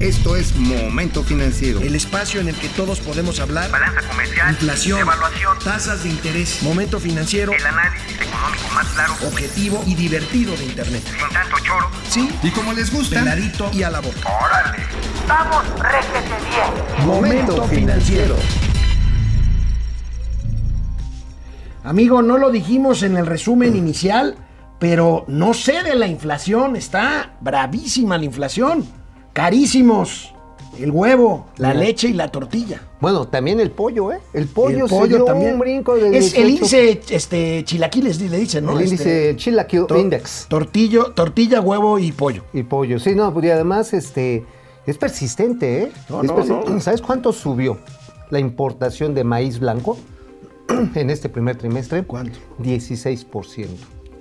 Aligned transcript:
Esto 0.00 0.34
es 0.34 0.56
Momento 0.56 1.22
Financiero. 1.22 1.78
El 1.80 1.94
espacio 1.94 2.40
en 2.40 2.48
el 2.48 2.56
que 2.56 2.70
todos 2.70 3.00
podemos 3.00 3.38
hablar. 3.38 3.70
Balanza 3.70 4.00
comercial. 4.08 4.48
Inflación. 4.52 5.00
Evaluación. 5.00 5.58
Tasas 5.62 6.04
de 6.04 6.08
interés. 6.08 6.62
Momento 6.62 6.98
Financiero. 6.98 7.52
El 7.52 7.66
análisis 7.66 8.18
económico 8.18 8.68
más 8.74 8.86
claro. 8.94 9.12
Objetivo 9.28 9.84
y 9.86 9.94
divertido 9.94 10.56
de 10.56 10.64
Internet. 10.64 11.02
Sin 11.04 11.28
tanto 11.34 11.56
choro. 11.58 11.90
Sí. 12.08 12.30
Y 12.42 12.50
como 12.50 12.72
les 12.72 12.90
gusta. 12.90 13.18
Peladito 13.18 13.70
y 13.74 13.82
a 13.82 13.90
la 13.90 14.00
boca. 14.00 14.20
¡Órale! 14.42 14.78
¡Vamos, 15.28 15.64
réjete 15.78 16.34
bien! 16.48 17.06
Momento 17.06 17.64
Financiero. 17.64 18.36
Amigo, 21.84 22.22
no 22.22 22.38
lo 22.38 22.50
dijimos 22.50 23.02
en 23.02 23.18
el 23.18 23.26
resumen 23.26 23.76
inicial, 23.76 24.38
pero 24.78 25.26
no 25.28 25.52
sé 25.52 25.82
de 25.82 25.94
la 25.94 26.06
inflación. 26.06 26.74
Está 26.74 27.36
bravísima 27.42 28.16
la 28.16 28.24
inflación. 28.24 28.99
Carísimos. 29.32 30.34
El 30.78 30.92
huevo, 30.92 31.46
la 31.58 31.68
Mira. 31.74 31.80
leche 31.80 32.08
y 32.08 32.12
la 32.14 32.28
tortilla. 32.30 32.80
Bueno, 33.00 33.26
también 33.28 33.60
el 33.60 33.70
pollo, 33.70 34.12
¿eh? 34.12 34.20
El 34.32 34.46
pollo, 34.46 34.84
el 34.84 34.88
se 34.88 34.94
pollo 34.96 35.16
dio 35.16 35.24
también. 35.24 35.54
un 35.54 35.58
brinco 35.58 35.94
de 35.96 36.16
es 36.16 36.32
el 36.34 36.46
18. 36.46 36.48
índice 36.48 37.00
este, 37.14 37.64
chilaquiles, 37.64 38.20
le 38.20 38.38
dicen, 38.38 38.64
¿no? 38.64 38.78
El 38.78 38.84
índice 38.86 39.30
Este, 39.30 39.36
Chilaquil 39.36 39.84
Index. 39.94 40.46
Tortillo, 40.48 41.12
tortilla, 41.12 41.60
huevo 41.60 41.98
y 41.98 42.12
pollo. 42.12 42.44
Y 42.54 42.62
pollo. 42.62 42.98
Sí, 42.98 43.14
no, 43.14 43.30
pues, 43.34 43.44
y 43.46 43.50
además 43.50 43.92
este, 43.92 44.46
es 44.86 44.96
persistente, 44.96 45.82
¿eh? 45.82 45.92
No, 46.08 46.22
Es 46.22 46.28
no, 46.48 46.62
no. 46.64 46.80
¿Sabes 46.80 47.02
cuánto 47.02 47.32
subió 47.32 47.78
la 48.30 48.38
importación 48.38 49.12
de 49.12 49.24
maíz 49.24 49.58
blanco 49.58 49.98
en 50.94 51.10
este 51.10 51.28
primer 51.28 51.56
trimestre? 51.56 52.04
¿Cuánto? 52.04 52.38
16%. 52.62 53.66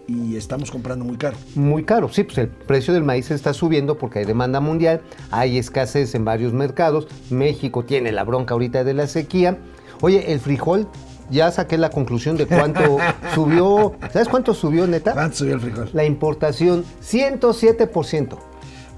Y 0.09 0.37
estamos 0.37 0.71
comprando 0.71 1.05
muy 1.05 1.17
caro. 1.17 1.37
Muy 1.53 1.83
caro, 1.83 2.09
sí, 2.09 2.23
pues 2.23 2.39
el 2.39 2.47
precio 2.47 2.95
del 2.95 3.03
maíz 3.03 3.29
está 3.29 3.53
subiendo 3.53 3.99
porque 3.99 4.17
hay 4.17 4.25
demanda 4.25 4.59
mundial, 4.59 5.01
hay 5.29 5.59
escasez 5.59 6.15
en 6.15 6.25
varios 6.25 6.51
mercados, 6.51 7.07
México 7.29 7.85
tiene 7.85 8.11
la 8.11 8.23
bronca 8.23 8.55
ahorita 8.55 8.83
de 8.83 8.95
la 8.95 9.05
sequía. 9.05 9.59
Oye, 10.01 10.31
el 10.31 10.39
frijol, 10.39 10.87
ya 11.29 11.51
saqué 11.51 11.77
la 11.77 11.91
conclusión 11.91 12.37
de 12.37 12.47
cuánto 12.47 12.97
subió, 13.35 13.93
¿sabes 14.11 14.29
cuánto 14.29 14.55
subió 14.55 14.87
neta? 14.87 15.13
¿Cuánto 15.13 15.37
subió 15.37 15.53
el 15.53 15.61
frijol? 15.61 15.89
La 15.93 16.05
importación, 16.05 16.85
107%. 17.03 18.35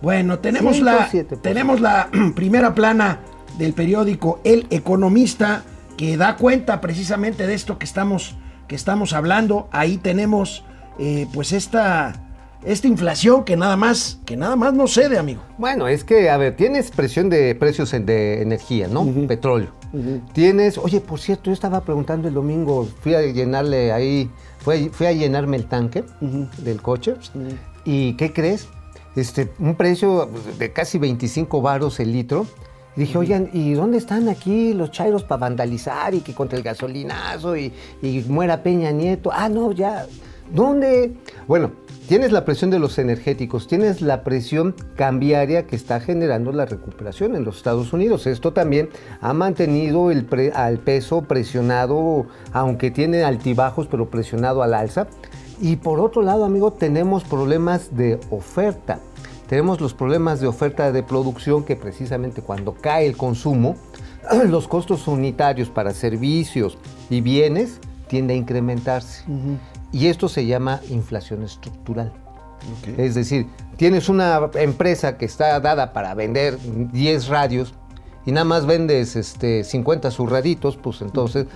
Bueno, 0.02 0.39
tenemos 0.39 0.80
la, 0.80 1.09
107%. 1.09 1.42
tenemos 1.42 1.82
la 1.82 2.09
primera 2.36 2.73
plana 2.73 3.20
del 3.58 3.73
periódico 3.73 4.39
El 4.45 4.66
Economista 4.70 5.64
que 5.98 6.16
da 6.16 6.38
cuenta 6.38 6.80
precisamente 6.80 7.48
de 7.48 7.54
esto 7.54 7.78
que 7.78 7.86
estamos, 7.86 8.38
que 8.70 8.76
estamos 8.76 9.12
hablando. 9.12 9.67
Ahí 9.73 9.98
tenemos 9.98 10.64
eh, 11.04 11.26
pues 11.34 11.52
esta, 11.52 12.14
esta 12.64 12.88
inflación 12.88 13.44
que 13.44 13.58
nada 13.58 13.76
más, 13.76 14.20
que 14.24 14.38
nada 14.38 14.56
más 14.56 14.72
no 14.72 14.86
cede, 14.86 15.18
amigo. 15.18 15.42
Bueno, 15.58 15.88
es 15.88 16.04
que, 16.04 16.30
a 16.30 16.38
ver, 16.38 16.56
tienes 16.56 16.92
presión 16.92 17.28
de 17.28 17.56
precios 17.56 17.90
de 17.90 18.44
energía, 18.44 18.88
¿no? 18.88 19.04
Petróleo. 19.28 19.70
Tienes, 20.34 20.78
oye, 20.78 21.02
por 21.02 21.20
cierto, 21.20 21.46
yo 21.46 21.54
estaba 21.54 21.82
preguntando 21.82 22.28
el 22.28 22.36
domingo, 22.36 22.88
fui 23.02 23.16
a 23.16 23.24
llenarle 23.24 23.92
ahí, 23.92 24.30
fui 24.60 24.76
a, 24.76 24.94
fui 24.94 25.08
a 25.08 25.12
llenarme 25.12 25.58
el 25.58 25.66
tanque 25.66 26.04
del 26.60 26.84
coche. 26.84 27.16
¿Y 27.84 28.14
qué 28.14 28.32
crees? 28.32 28.68
Este, 29.16 29.52
un 29.58 29.74
precio 29.74 30.30
de 30.60 30.72
casi 30.72 31.00
25 31.00 31.64
varos 31.64 32.00
el 32.00 32.12
litro. 32.12 32.46
Y 32.96 33.02
dije, 33.02 33.18
oigan, 33.18 33.50
¿y 33.54 33.74
dónde 33.74 33.98
están 33.98 34.30
aquí 34.30 34.76
los 34.76 34.92
chairos 34.92 35.24
para 35.24 35.40
vandalizar 35.40 36.14
y 36.14 36.20
que 36.20 36.36
contra 36.36 36.60
el 36.60 36.64
gasolinazo 36.64 37.58
y, 37.58 37.74
y 38.04 38.24
muera 38.28 38.62
Peña 38.62 38.92
Nieto? 38.92 39.32
Ah, 39.34 39.50
no, 39.50 39.72
ya. 39.72 40.06
¿Dónde? 40.54 41.16
Bueno, 41.48 41.72
tienes 42.10 42.34
la 42.34 42.44
presión 42.44 42.72
de 42.72 42.80
los 42.80 42.98
energéticos, 42.98 43.68
tienes 43.68 44.02
la 44.02 44.24
presión 44.24 44.76
cambiaria 44.96 45.66
que 45.66 45.78
está 45.78 46.02
generando 46.02 46.52
la 46.52 46.66
recuperación 46.66 47.38
en 47.38 47.46
los 47.46 47.58
Estados 47.58 47.94
Unidos. 47.94 48.28
Esto 48.28 48.52
también 48.52 48.90
ha 49.22 49.34
mantenido 49.34 50.12
el 50.12 50.28
al 50.54 50.80
peso 50.80 51.22
presionado, 51.22 52.26
aunque 52.52 52.92
tiene 52.92 53.24
altibajos, 53.24 53.88
pero 53.88 54.10
presionado 54.10 54.61
al 54.61 54.73
alza. 54.73 55.08
Y 55.61 55.78
por 55.78 56.02
otro 56.02 56.22
lado, 56.22 56.44
amigo, 56.44 56.73
tenemos 56.73 57.23
problemas 57.23 57.95
de 57.95 58.20
oferta. 58.30 59.00
Tenemos 59.48 59.80
los 59.80 59.94
problemas 59.94 60.42
de 60.42 60.48
oferta 60.48 60.92
de 60.92 61.04
producción 61.04 61.64
que 61.64 61.78
precisamente 61.78 62.42
cuando 62.42 62.73
cae 62.73 63.06
el 63.08 63.16
consumo, 63.16 63.78
los 64.50 64.67
costos 64.67 65.08
unitarios 65.08 65.70
para 65.70 65.94
servicios 65.94 66.78
y 67.10 67.22
bienes 67.22 67.80
tiende 68.08 68.34
a 68.34 68.38
incrementarse. 68.38 69.23
Y 69.92 70.08
esto 70.08 70.30
se 70.30 70.46
llama 70.46 70.80
inflación 70.90 71.44
estructural. 71.44 72.12
Es 72.98 73.16
decir, 73.16 73.48
tienes 73.76 74.08
una 74.08 74.50
empresa 74.56 75.18
que 75.18 75.26
está 75.26 75.60
dada 75.60 75.94
para 75.94 76.14
vender 76.14 76.58
10 76.92 77.28
radios 77.28 77.74
y 78.26 78.32
nada 78.32 78.46
más 78.46 78.66
vendes 78.66 79.16
este, 79.16 79.64
50 79.64 80.12
zurraditos, 80.12 80.78
pues 80.78 81.02
entonces, 81.02 81.48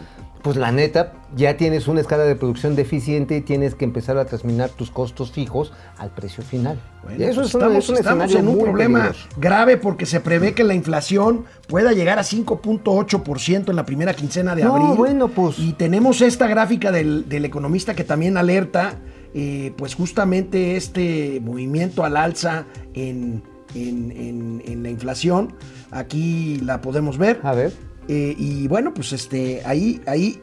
pues 0.46 0.58
la 0.58 0.72
neta, 0.72 1.14
ya 1.36 1.58
tienes 1.58 1.88
una 1.88 2.02
escala 2.02 2.24
de 2.24 2.36
producción 2.36 2.76
deficiente 2.76 3.36
y 3.36 3.42
tienes 3.42 3.74
que 3.74 3.84
empezar 3.84 4.16
a 4.20 4.26
transminar 4.26 4.70
tus 4.70 4.92
costos 4.92 5.32
fijos 5.32 5.74
al 5.98 6.12
precio 6.12 6.44
final. 6.44 6.80
Bueno, 7.04 7.24
eso 7.26 7.42
pues 7.42 7.48
es, 7.50 7.56
un- 7.56 7.62
estamos, 7.62 7.84
es 7.84 7.90
un 7.90 7.96
estamos 7.98 8.26
escenario 8.26 8.38
en 8.52 8.56
un 8.60 8.64
problema 8.64 9.00
peligroso. 9.00 9.28
grave 9.38 9.78
porque 9.78 10.06
se 10.06 10.20
prevé 10.20 10.54
que 10.54 10.64
la 10.64 10.76
inflación 10.76 11.46
pueda 11.68 11.94
llegar 11.94 12.20
a 12.20 12.24
5.8% 12.24 13.70
en 13.72 13.76
la 13.76 13.86
primera 13.88 14.14
quincena 14.14 14.54
de 14.56 14.64
No, 14.66 14.76
abril. 14.76 14.96
bueno, 14.96 15.30
pues. 15.30 15.58
Y 15.58 15.74
tenemos 15.74 16.22
esta 16.22 16.48
gráfica 16.48 16.92
del, 16.92 17.28
del 17.28 17.46
economista 17.46 17.96
que 17.96 18.04
también 18.04 18.38
alerta, 18.38 19.00
eh, 19.34 19.74
pues 19.78 19.96
justamente 19.96 20.76
este 20.78 21.40
movimiento 21.44 22.06
al 22.06 22.18
alza 22.18 22.66
en, 22.94 23.42
en- 23.74 24.12
en- 24.12 24.62
en 24.64 24.84
la 24.84 24.90
inflación. 24.92 25.54
Aquí 25.92 26.60
la 26.64 26.82
podemos 26.82 27.18
ver. 27.18 27.40
A 27.44 27.54
ver. 27.54 27.74
Eh, 28.08 28.36
y 28.38 28.68
bueno, 28.68 28.94
pues 28.94 29.14
este, 29.14 29.62
ahí, 29.66 30.02
ahí, 30.06 30.40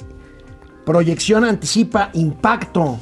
proyección 0.85 1.45
anticipa 1.45 2.11
impacto. 2.15 2.99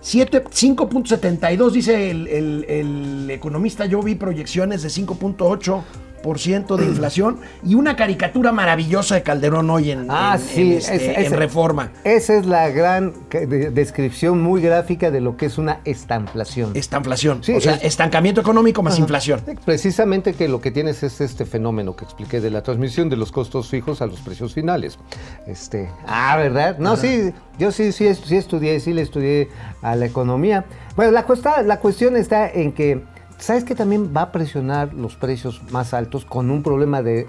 Siete- 0.00 0.44
5.72 0.50 1.72
dice 1.72 2.10
el- 2.10 2.28
el 2.68 3.30
economista, 3.30 3.86
yo 3.86 4.02
vi 4.02 4.14
proyecciones 4.14 4.82
de 4.82 4.90
5.8% 4.90 5.82
de 6.26 6.84
inflación 6.86 7.38
y 7.64 7.74
una 7.76 7.94
caricatura 7.96 8.50
maravillosa 8.52 9.14
de 9.14 9.22
Calderón 9.22 9.70
hoy 9.70 9.92
en, 9.92 10.06
Ah, 10.10 10.36
en- 10.40 10.40
sí, 10.46 10.60
en 10.72 10.78
este- 10.78 11.24
en 11.26 11.32
Reforma. 11.32 11.92
Esa 12.04 12.34
es 12.36 12.46
la 12.46 12.68
gran 12.70 13.12
descripción 13.30 14.42
muy 14.42 14.60
gráfica 14.60 15.10
de 15.10 15.20
lo 15.20 15.36
que 15.36 15.46
es 15.46 15.58
una 15.58 15.80
estanflación. 15.84 16.72
Esta 16.74 16.96
inflación. 16.98 17.42
Sí, 17.44 17.52
o 17.54 17.60
sea, 17.60 17.74
es- 17.74 17.84
estancamiento 17.84 18.40
económico 18.40 18.82
más 18.82 18.98
inflación. 18.98 19.40
Precisamente 19.64 20.34
que 20.34 20.48
lo 20.48 20.60
que 20.60 20.70
tienes 20.70 21.02
es 21.02 21.20
este 21.20 21.46
fenómeno 21.46 21.94
que 21.96 22.04
expliqué 22.04 22.40
de 22.40 22.50
la 22.50 22.62
transmisión 22.62 23.08
de 23.08 23.16
los 23.16 23.32
costos 23.32 23.68
fijos 23.68 24.02
a 24.02 24.06
los 24.06 24.20
precios 24.20 24.54
finales. 24.54 24.98
Este, 25.46 25.88
ah, 26.06 26.36
¿verdad? 26.36 26.78
No, 26.78 26.96
sí, 26.96 27.32
yo 27.58 27.70
sí, 27.70 27.92
sí, 27.92 28.12
sí 28.14 28.36
estudié, 28.36 28.80
sí 28.80 28.92
le 28.92 29.02
estudié 29.02 29.48
a 29.82 29.94
la 29.96 30.06
economía. 30.06 30.64
Bueno, 30.96 31.12
la, 31.12 31.24
cuesta- 31.24 31.62
la 31.62 31.78
cuestión 31.78 32.16
está 32.16 32.50
en 32.50 32.72
que, 32.72 33.02
¿sabes 33.38 33.64
que 33.64 33.74
también 33.74 34.12
va 34.16 34.22
a 34.22 34.32
presionar 34.32 34.94
los 34.94 35.16
precios 35.16 35.60
más 35.70 35.94
altos 35.94 36.24
con 36.24 36.50
un 36.50 36.62
problema 36.62 37.02
de, 37.02 37.26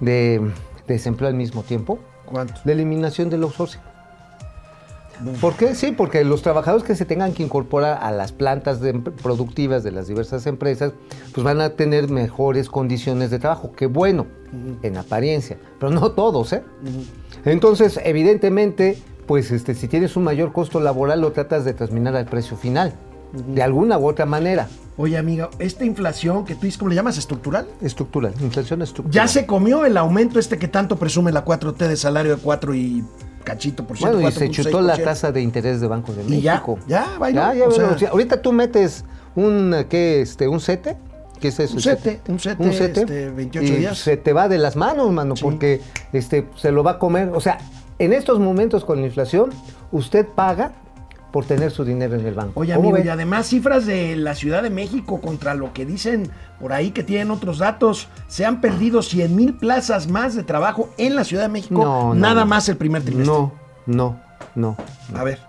de 0.00 0.40
desempleo 0.86 1.28
al 1.28 1.34
mismo 1.34 1.62
tiempo? 1.62 1.98
¿Cuánto? 2.26 2.54
La 2.64 2.72
eliminación 2.72 3.30
del 3.30 3.42
outsourcing. 3.42 3.80
¿Por 5.40 5.54
qué? 5.54 5.76
Sí, 5.76 5.92
porque 5.92 6.24
los 6.24 6.42
trabajadores 6.42 6.84
que 6.84 6.96
se 6.96 7.04
tengan 7.04 7.34
que 7.34 7.44
incorporar 7.44 8.00
a 8.02 8.10
las 8.10 8.32
plantas 8.32 8.80
de- 8.80 8.94
productivas 8.94 9.84
de 9.84 9.92
las 9.92 10.08
diversas 10.08 10.44
empresas, 10.46 10.92
pues 11.32 11.44
van 11.44 11.60
a 11.60 11.70
tener 11.70 12.10
mejores 12.10 12.68
condiciones 12.68 13.30
de 13.30 13.38
trabajo. 13.38 13.70
Qué 13.76 13.86
bueno, 13.86 14.26
en 14.82 14.96
apariencia, 14.96 15.56
pero 15.78 15.92
no 15.92 16.10
todos, 16.10 16.52
¿eh? 16.52 16.64
Entonces, 17.44 18.00
evidentemente, 18.02 18.98
pues 19.26 19.52
este, 19.52 19.74
si 19.74 19.86
tienes 19.86 20.16
un 20.16 20.24
mayor 20.24 20.52
costo 20.52 20.80
laboral, 20.80 21.20
lo 21.20 21.30
tratas 21.30 21.64
de 21.64 21.74
terminar 21.74 22.16
al 22.16 22.26
precio 22.26 22.56
final, 22.56 22.94
de 23.34 23.62
alguna 23.62 23.98
u 23.98 24.06
otra 24.08 24.26
manera. 24.26 24.68
Oye, 24.96 25.18
amiga, 25.18 25.50
esta 25.58 25.84
inflación 25.84 26.44
que 26.44 26.54
tú 26.54 26.62
dices, 26.62 26.78
¿cómo 26.78 26.88
le 26.90 26.94
llamas? 26.94 27.18
¿Estructural? 27.18 27.66
Estructural, 27.80 28.32
inflación 28.40 28.80
estructural. 28.82 29.12
Ya 29.14 29.26
se 29.28 29.44
comió 29.44 29.84
el 29.84 29.96
aumento 29.96 30.38
este 30.38 30.56
que 30.58 30.68
tanto 30.68 30.96
presume 30.96 31.32
la 31.32 31.44
4T 31.44 31.88
de 31.88 31.96
salario 31.96 32.36
de 32.36 32.42
4 32.42 32.74
y 32.74 33.04
cachito 33.42 33.84
por 33.86 33.96
ciento. 33.98 34.16
Bueno, 34.18 34.28
y 34.28 34.32
se 34.32 34.48
4.6%. 34.48 34.50
chutó 34.52 34.80
la 34.80 34.96
tasa 34.96 35.32
de 35.32 35.40
interés 35.42 35.80
de 35.80 35.88
Banco 35.88 36.12
de 36.12 36.22
Y 36.32 36.40
ya, 36.40 36.52
México. 36.54 36.78
ya, 36.86 37.06
bailó, 37.18 37.40
Ya, 37.40 37.54
ya, 37.54 37.64
o 37.66 37.70
sea- 37.98 38.08
ahorita 38.10 38.40
tú 38.40 38.52
metes 38.52 39.04
un, 39.34 39.74
¿qué, 39.88 40.20
este, 40.22 40.46
un 40.46 40.60
sete? 40.60 40.96
¿Qué 41.40 41.48
es 41.48 41.58
eso? 41.58 41.72
Un 41.72 41.78
el 41.78 41.82
sete, 41.82 42.20
un 42.28 42.38
sete, 42.38 43.00
este, 43.00 43.30
28 43.30 43.72
y 43.72 43.76
días. 43.76 43.98
Se 43.98 44.16
te 44.16 44.32
va 44.32 44.48
de 44.48 44.56
las 44.58 44.76
manos, 44.76 45.10
mano, 45.10 45.34
Sí. 45.34 45.42
porque 45.42 45.80
este, 46.12 46.46
se 46.56 46.70
lo 46.70 46.84
va 46.84 46.92
a 46.92 46.98
comer. 47.00 47.30
O 47.34 47.40
sea, 47.40 47.58
en 47.98 48.12
estos 48.12 48.38
momentos 48.38 48.84
con 48.84 49.00
la 49.00 49.06
inflación, 49.06 49.50
usted 49.92 50.24
paga 50.26 50.72
por 51.34 51.44
tener 51.46 51.72
su 51.72 51.84
dinero 51.84 52.14
en 52.14 52.24
el 52.24 52.32
banco. 52.32 52.60
Oye, 52.60 52.76
¿Cómo 52.76 52.90
amigo, 52.90 53.04
y 53.04 53.08
además 53.08 53.48
cifras 53.48 53.86
de 53.86 54.14
la 54.14 54.36
Ciudad 54.36 54.62
de 54.62 54.70
México 54.70 55.20
contra 55.20 55.54
lo 55.56 55.72
que 55.72 55.84
dicen 55.84 56.30
por 56.60 56.72
ahí 56.72 56.92
que 56.92 57.02
tienen 57.02 57.32
otros 57.32 57.58
datos. 57.58 58.06
Se 58.28 58.46
han 58.46 58.60
perdido 58.60 59.02
100 59.02 59.34
mil 59.34 59.54
plazas 59.54 60.06
más 60.06 60.36
de 60.36 60.44
trabajo 60.44 60.90
en 60.96 61.16
la 61.16 61.24
Ciudad 61.24 61.42
de 61.42 61.48
México, 61.48 61.74
No, 61.74 62.14
no, 62.14 62.14
nada 62.14 62.42
no. 62.42 62.46
más 62.46 62.68
el 62.68 62.76
primer 62.76 63.02
trimestre. 63.02 63.34
No, 63.34 63.52
no, 63.86 64.16
no. 64.54 64.76
A 65.12 65.24
ver, 65.24 65.40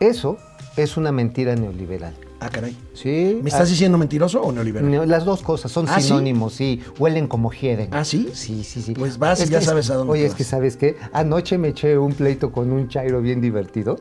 Eso 0.00 0.36
es 0.76 0.96
una 0.96 1.12
mentira 1.12 1.54
neoliberal. 1.54 2.14
Ah, 2.40 2.50
caray. 2.50 2.76
Sí. 2.92 3.38
¿Me 3.42 3.48
estás 3.48 3.68
ah, 3.68 3.70
diciendo 3.70 3.96
mentiroso 3.96 4.42
o 4.42 4.52
neoliberal? 4.52 4.90
no, 4.90 5.06
Las 5.06 5.24
dos 5.24 5.40
cosas 5.40 5.72
son 5.72 5.86
¿Ah, 5.88 5.98
sí? 5.98 6.08
sinónimos, 6.08 6.52
sí? 6.52 6.82
Huelen 6.98 7.26
como 7.26 7.50
hieden. 7.50 7.88
¿Ah, 7.92 8.04
sí? 8.04 8.28
Sí, 8.34 8.64
sí, 8.64 8.82
sí. 8.82 8.92
Pues 8.92 9.18
vas 9.18 9.40
y 9.40 9.48
ya 9.48 9.60
que- 9.60 9.64
sabes 9.64 9.88
a 9.90 9.94
dónde 9.94 10.12
Oye, 10.12 10.22
te 10.22 10.28
es 10.28 10.34
que 10.34 10.44
sabes 10.44 10.76
qué, 10.76 10.96
anoche 11.12 11.56
me 11.56 11.68
eché 11.68 11.96
un 11.96 12.12
pleito 12.12 12.52
con 12.52 12.70
un 12.70 12.88
chairo 12.88 13.22
bien 13.22 13.40
divertido 13.40 13.98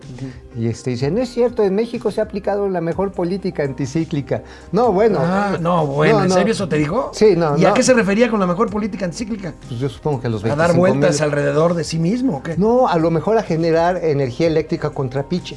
y 0.58 0.68
este 0.68 0.90
dice, 0.90 1.10
no 1.10 1.22
es 1.22 1.30
cierto, 1.30 1.64
en 1.64 1.74
México 1.76 2.12
se 2.12 2.20
ha 2.20 2.26
aplicado 2.26 2.68
la 2.68 2.82
mejor 2.82 3.12
política 3.14 3.64
anticíclica. 3.64 4.44
No, 4.74 4.92
bueno. 4.92 5.20
Ah, 5.22 5.58
no, 5.62 5.86
bueno, 5.88 6.18
no, 6.18 6.24
¿en 6.24 6.30
no. 6.30 6.36
serio 6.36 6.52
eso 6.54 6.68
te 6.68 6.78
dijo? 6.78 7.12
Sí, 7.14 7.36
no, 7.38 7.58
¿Y 7.58 7.66
a 7.66 7.74
qué 7.74 7.84
se 7.84 7.94
refería 7.94 8.30
con 8.30 8.40
la 8.42 8.48
mejor 8.48 8.70
política 8.70 9.06
anticíclica? 9.06 9.54
Pues 9.70 9.80
yo 9.80 9.88
supongo 9.88 10.20
que 10.22 10.28
los 10.30 10.44
¿A 10.44 10.50
dar 10.50 10.58
25 10.74 10.80
vueltas 10.80 11.16
mil- 11.16 11.24
alrededor 11.24 11.76
de 11.76 11.84
sí 11.86 11.98
mismo 12.00 12.38
o 12.38 12.44
qué? 12.44 12.58
No, 12.58 12.88
a 12.90 12.98
lo 12.98 13.10
mejor 13.10 13.38
a 13.38 13.44
generar 13.44 14.04
energía 14.04 14.48
eléctrica 14.48 14.90
contra 14.90 15.24
Bueno, 15.24 15.56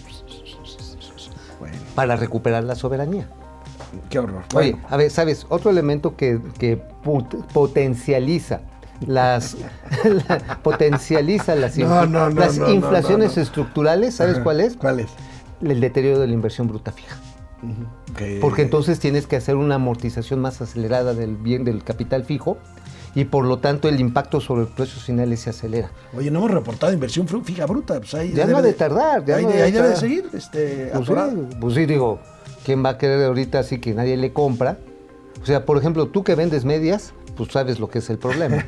para 1.96 2.14
recuperar 2.14 2.62
la 2.62 2.76
soberanía. 2.76 3.26
qué 4.10 4.20
horror. 4.20 4.44
Oye, 4.54 4.76
a 4.88 4.96
ver, 4.96 5.10
¿sabes? 5.10 5.46
Otro 5.48 5.70
elemento 5.70 6.14
que, 6.16 6.38
potencializa 7.52 8.60
las 9.00 9.56
la- 10.28 10.58
potencializa 10.62 11.54
las, 11.56 11.76
No, 11.76 11.84
infla- 11.87 12.08
no, 12.08 12.31
no, 12.31 12.40
las 12.40 12.56
inflaciones 12.58 13.37
estructurales, 13.37 14.14
¿sabes 14.14 14.38
cuál 14.38 14.60
es? 14.60 14.76
¿Cuál 14.76 15.00
es? 15.00 15.08
El 15.62 15.81
deterioro 15.81 16.19
de 16.20 16.26
la 16.28 16.32
inversión 16.34 16.69
bruta 16.69 16.93
fija. 16.93 17.16
Que- 18.16 18.38
Porque 18.40 18.62
entonces 18.62 19.00
tienes 19.00 19.26
que 19.26 19.37
hacer 19.37 19.56
una 19.56 19.75
amortización 19.76 20.40
más 20.40 20.60
acelerada 20.60 21.14
del 21.14 21.37
bien 21.37 21.64
del 21.64 21.82
capital 21.82 22.25
fijo 22.25 22.58
y 23.16 23.24
por 23.24 23.44
lo 23.46 23.58
tanto 23.58 23.88
el 23.88 23.98
impacto 23.98 24.40
sobre 24.40 24.66
precios 24.66 25.02
finales 25.02 25.40
se 25.40 25.50
acelera. 25.50 25.90
Oye, 26.16 26.30
no 26.30 26.38
hemos 26.38 26.50
reportado 26.52 26.92
inversión 26.92 27.26
fija 27.26 27.66
bruta. 27.66 27.98
Pues 27.98 28.14
ahí 28.14 28.28
Ya 28.30 28.42
debe 28.46 28.52
no 28.52 28.58
ha 28.58 28.62
de 28.62 28.72
tardar, 28.74 29.24
ya 29.24 29.36
ahí, 29.36 29.42
no 29.42 29.48
de- 29.48 29.54
debe 29.54 29.64
ahí 29.66 29.72
debe 29.72 29.88
de 29.88 29.96
seguir. 29.96 30.28
Este, 30.32 30.90
Pues 30.94 31.06
sí, 31.08 31.14
pues 31.60 31.74
sí, 31.74 31.86
digo, 31.86 32.20
¿quién 32.64 32.84
va 32.84 32.90
a 32.90 32.98
querer 32.98 33.24
ahorita 33.24 33.58
así 33.58 33.78
que 33.80 33.92
nadie 33.94 34.16
le 34.16 34.32
compra? 34.32 34.78
O 35.42 35.46
sea, 35.46 35.64
por 35.64 35.78
ejemplo, 35.78 36.08
tú 36.08 36.22
que 36.24 36.34
vendes 36.34 36.64
medias, 36.64 37.12
pues 37.36 37.50
sabes 37.52 37.80
lo 37.80 37.88
que 37.88 38.00
es 38.00 38.10
el 38.10 38.18
problema. 38.18 38.64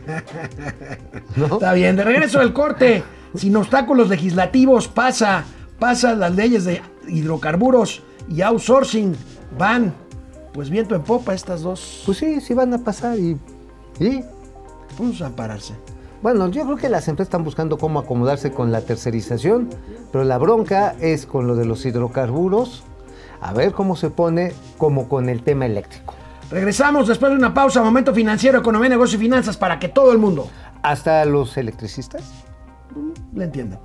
¿No? 1.36 1.44
Está 1.54 1.72
bien, 1.74 1.96
de 1.96 2.04
regreso 2.04 2.38
del 2.40 2.52
corte, 2.52 3.02
sin 3.34 3.54
obstáculos 3.56 4.08
legislativos, 4.08 4.88
pasa, 4.88 5.44
pasa 5.78 6.14
las 6.14 6.34
leyes 6.34 6.64
de 6.64 6.80
hidrocarburos 7.06 8.02
y 8.28 8.40
outsourcing, 8.42 9.14
van, 9.58 9.92
pues 10.54 10.70
viento 10.70 10.94
en 10.94 11.02
popa 11.02 11.34
estas 11.34 11.62
dos, 11.62 12.02
Pues 12.06 12.18
sí, 12.18 12.40
sí 12.40 12.54
van 12.54 12.72
a 12.74 12.78
pasar 12.78 13.18
y... 13.18 13.36
y, 14.00 14.22
pues 14.98 15.22
ampararse. 15.22 15.74
bueno, 16.22 16.48
yo 16.48 16.64
creo 16.64 16.76
que 16.76 16.88
las 16.88 17.06
empresas 17.06 17.28
están 17.28 17.44
buscando 17.44 17.78
cómo 17.78 18.00
acomodarse 18.00 18.50
con 18.50 18.72
la 18.72 18.80
tercerización, 18.80 19.70
pero 20.10 20.24
la 20.24 20.38
bronca 20.38 20.96
es 21.00 21.24
con 21.24 21.46
lo 21.46 21.54
de 21.54 21.64
los 21.64 21.86
hidrocarburos, 21.86 22.82
a 23.40 23.52
ver 23.52 23.72
cómo 23.72 23.94
se 23.94 24.10
pone 24.10 24.52
como 24.76 25.08
con 25.08 25.28
el 25.28 25.42
tema 25.44 25.66
eléctrico. 25.66 26.14
Regresamos 26.50 27.06
después 27.06 27.30
de 27.30 27.38
una 27.38 27.54
pausa, 27.54 27.82
momento 27.82 28.12
financiero, 28.12 28.58
economía, 28.58 28.88
negocio 28.88 29.16
y 29.18 29.20
finanzas 29.20 29.56
para 29.56 29.78
que 29.78 29.88
todo 29.88 30.12
el 30.12 30.18
mundo 30.18 30.48
Hasta 30.82 31.24
los 31.24 31.56
electricistas. 31.56 32.22
le 33.34 33.44
entienda. 33.44 33.78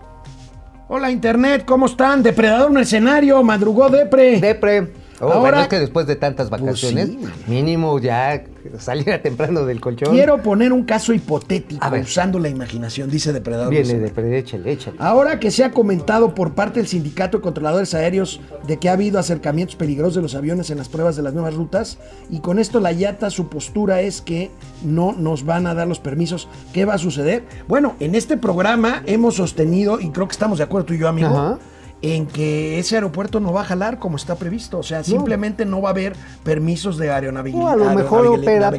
Hola 0.88 1.12
Internet, 1.12 1.63
¿cómo 1.65 1.86
están? 1.86 2.24
Depredador 2.24 2.71
mercenario, 2.71 3.44
madrugó 3.44 3.89
depre. 3.89 4.39
Depre. 4.39 5.02
Oh, 5.19 5.25
Ahora- 5.25 5.39
bueno, 5.39 5.60
es 5.62 5.68
que 5.68 5.80
después 5.80 6.07
de 6.07 6.15
tantas 6.15 6.50
Pues 6.50 6.62
vacaciones, 6.62 7.07
sí, 7.10 7.19
mínimo 7.48 8.00
ya 8.00 8.44
saliera 8.80 9.21
temprano 9.21 9.63
del 9.65 9.80
colchón. 9.80 10.12
Quiero 10.12 10.42
poner 10.42 10.74
un 10.74 10.83
caso 10.86 11.13
hipotético 11.13 11.86
usando 12.01 12.39
la 12.39 12.50
imaginación, 12.50 13.10
dice 13.10 13.31
Depredador 13.31 13.69
Viene 13.69 13.83
mercenario. 13.94 14.07
Depre, 14.15 14.38
échale, 14.39 14.71
échale. 14.71 14.98
Ahora 15.00 15.39
que 15.39 15.51
se 15.51 15.63
ha 15.63 15.71
comentado 15.71 16.33
por 16.33 16.54
parte 16.56 16.80
del 16.80 16.88
Sindicato 16.88 17.38
de 17.38 17.44
Controladores 17.44 17.94
Aéreos 17.94 18.42
de 18.68 18.77
que 18.77 18.89
ha 18.89 18.94
habido 18.94 19.19
acercamientos 19.19 19.75
peligrosos 19.75 20.15
de 20.15 20.21
los 20.24 20.36
aviones 20.36 20.69
en 20.71 20.77
las 20.80 20.89
pruebas 20.89 21.15
de 21.15 21.21
las 21.21 21.33
nuevas 21.33 21.54
rutas, 21.54 22.00
y 22.30 22.39
con 22.39 22.57
esto 22.60 22.80
la 22.80 22.92
IATA 22.92 23.30
su 23.30 23.48
postura 23.50 24.01
es 24.01 24.21
que 24.21 24.50
no 24.83 25.13
nos 25.13 25.45
van 25.45 25.68
a 25.68 25.74
dar 25.75 25.88
los 25.88 26.00
permisos, 26.00 26.48
¿qué 26.74 26.86
va 26.86 26.95
a 26.95 26.98
suceder? 26.98 27.44
Bueno, 27.68 27.95
en 28.00 28.15
este 28.15 28.36
programa 28.38 29.04
hemos 29.06 29.36
sostenido, 29.36 30.00
y 30.00 30.10
creo 30.10 30.27
que 30.27 30.33
estamos 30.33 30.57
de 30.57 30.63
acuerdo 30.63 30.88
tú 30.88 30.94
y 30.95 30.98
yo, 31.00 31.07
amigo, 31.07 31.27
Ajá. 31.30 31.60
En 32.05 32.27
que 32.27 32.79
ese 32.79 32.95
aeropuerto 32.95 33.39
no 33.39 33.53
va 33.53 33.61
a 33.61 33.63
jalar 33.63 33.97
como 33.97 34.17
está 34.17 34.35
previsto. 34.35 34.77
O 34.77 34.83
sea, 34.83 35.03
simplemente 35.05 35.65
no 35.65 35.81
va 35.81 35.89
a 35.89 35.91
haber 35.94 36.13
permisos 36.44 36.97
de 36.97 37.09
aeronavegabilidad. 37.09 37.77
No, 37.77 37.83
a 37.83 37.89
lo 37.89 37.95
mejor 37.97 38.27
opera 38.27 38.71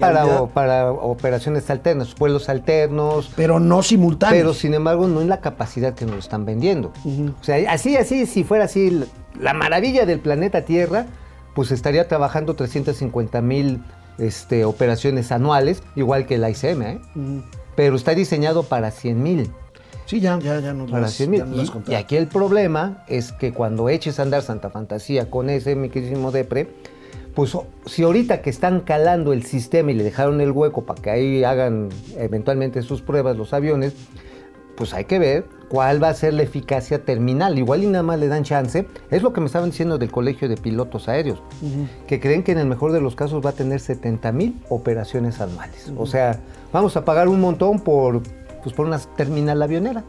para, 0.52 0.92
operaciones 0.92 1.68
alternas, 1.70 2.14
vuelos 2.16 2.50
alternos, 2.50 3.32
Pero 3.34 3.58
no 3.60 3.82
simultáneos. 3.82 4.38
pero 4.42 4.52
sin 4.54 4.74
embargo 4.74 5.08
no 5.08 5.22
en 5.22 5.30
la 5.30 5.40
capacidad 5.40 5.94
que 5.94 6.04
nos 6.04 6.14
lo 6.14 6.20
están 6.20 6.44
vendiendo. 6.44 6.92
O 7.40 7.42
sea, 7.42 7.72
así, 7.72 7.96
así, 7.96 8.26
si 8.26 8.44
fuera 8.44 8.64
así 8.66 8.90
la- 8.90 9.06
la 9.40 9.54
maravilla 9.54 10.04
del 10.04 10.20
planeta 10.20 10.62
Tierra, 10.66 11.06
pues 11.54 11.70
estaría 11.70 12.06
trabajando 12.06 12.54
350 12.54 13.40
mil 13.40 13.82
este, 14.18 14.64
operaciones 14.66 15.32
anuales, 15.32 15.82
igual 15.96 16.26
que 16.26 16.36
la 16.36 16.50
ICM, 16.50 16.82
¿eh? 16.82 17.00
Pero 17.74 17.96
está 17.96 18.14
diseñado 18.14 18.64
para 18.64 18.90
100 18.90 19.22
mil. 19.22 19.50
Sí, 20.06 20.20
ya, 20.20 20.38
ya, 20.38 20.60
ya 20.60 20.74
nos 20.74 20.90
Para 20.90 21.02
las, 21.02 21.14
100 21.14 21.30
mil. 21.30 21.40
ya 21.40 21.46
nos 21.46 21.56
las 21.56 21.88
Y, 21.88 21.94
aquí 21.94 22.16
el 22.16 22.26
problema 22.26 23.04
es 23.08 23.32
que 23.32 23.52
cuando 23.52 23.88
eches 23.88 24.18
a 24.18 24.22
andar 24.22 24.42
Santa 24.42 24.70
Fantasía 24.70 25.30
con 25.30 25.50
ese, 25.50 25.74
mi 25.76 25.88
queridísimo 25.88 26.30
Depre, 26.30 26.68
pues 27.34 27.56
si 27.86 28.02
ahorita 28.04 28.42
que 28.42 28.50
están 28.50 28.80
calando 28.80 29.32
el 29.32 29.44
sistema 29.44 29.90
y 29.90 29.94
le 29.94 30.04
dejaron 30.04 30.40
el 30.40 30.52
hueco 30.52 30.84
para 30.84 31.02
que 31.02 31.10
ahí 31.10 31.44
hagan 31.44 31.88
eventualmente 32.16 32.82
sus 32.82 33.02
pruebas 33.02 33.36
los 33.36 33.52
aviones, 33.52 33.94
pues 34.76 34.94
hay 34.94 35.04
que 35.04 35.18
ver 35.18 35.44
cuál 35.68 36.02
va 36.02 36.08
a 36.08 36.14
ser 36.14 36.34
la 36.34 36.42
eficacia 36.42 37.04
terminal. 37.04 37.58
Igual 37.58 37.84
y 37.84 37.86
nada 37.86 38.02
más 38.02 38.18
le 38.18 38.28
dan 38.28 38.44
chance. 38.44 38.86
Es 39.10 39.22
lo 39.22 39.32
que 39.32 39.40
me 39.40 39.46
estaban 39.46 39.70
diciendo 39.70 39.98
del 39.98 40.10
Colegio 40.10 40.48
de 40.48 40.56
Pilotos 40.56 41.08
Aéreos, 41.08 41.42
que 42.06 42.20
creen 42.20 42.42
que 42.42 42.52
en 42.52 42.58
el 42.58 42.66
mejor 42.66 42.92
de 42.92 43.00
los 43.00 43.16
casos 43.16 43.44
va 43.44 43.50
a 43.50 43.54
tener 43.54 43.80
70 43.80 44.32
mil 44.32 44.60
operaciones 44.68 45.40
anuales. 45.40 45.92
O 45.96 46.06
sea, 46.06 46.40
vamos 46.72 46.96
a 46.96 47.04
pagar 47.04 47.28
un 47.28 47.40
montón 47.40 47.80
por, 47.80 48.22
pues, 48.64 48.74
por 48.74 48.86
una 48.86 48.98
terminal 48.98 49.62
avionera. 49.62 50.02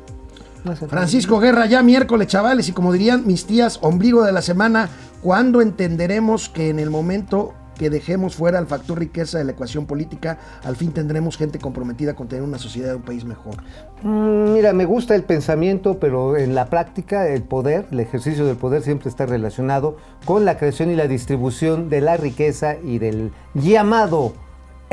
Francisco 0.87 1.39
Guerra, 1.39 1.67
ya 1.67 1.83
miércoles, 1.83 2.27
chavales, 2.27 2.67
y 2.69 2.71
como 2.71 2.91
dirían 2.91 3.27
mis 3.27 3.45
tías, 3.45 3.77
ombligo 3.83 4.23
de 4.23 4.31
la 4.31 4.41
semana, 4.41 4.89
¿cuándo 5.21 5.61
entenderemos 5.61 6.49
que 6.49 6.69
en 6.69 6.79
el 6.79 6.89
momento 6.89 7.53
que 7.77 7.89
dejemos 7.89 8.35
fuera 8.35 8.57
el 8.57 8.65
factor 8.65 8.97
riqueza 8.97 9.37
de 9.37 9.43
la 9.43 9.51
ecuación 9.51 9.85
política, 9.85 10.39
al 10.63 10.75
fin 10.75 10.91
tendremos 10.91 11.37
gente 11.37 11.59
comprometida 11.59 12.15
con 12.15 12.27
tener 12.27 12.43
una 12.43 12.57
sociedad 12.57 12.89
de 12.89 12.95
un 12.95 13.01
país 13.03 13.25
mejor? 13.25 13.55
Mm, 14.01 14.53
Mira, 14.53 14.73
me 14.73 14.85
gusta 14.85 15.13
el 15.13 15.23
pensamiento, 15.23 15.99
pero 15.99 16.37
en 16.37 16.55
la 16.55 16.69
práctica 16.69 17.27
el 17.27 17.43
poder, 17.43 17.85
el 17.91 17.99
ejercicio 17.99 18.45
del 18.45 18.55
poder 18.55 18.81
siempre 18.81 19.09
está 19.09 19.25
relacionado 19.25 19.97
con 20.25 20.45
la 20.45 20.57
creación 20.57 20.89
y 20.89 20.95
la 20.95 21.07
distribución 21.07 21.89
de 21.89 22.01
la 22.01 22.17
riqueza 22.17 22.77
y 22.81 22.97
del 22.97 23.31
llamado 23.53 24.33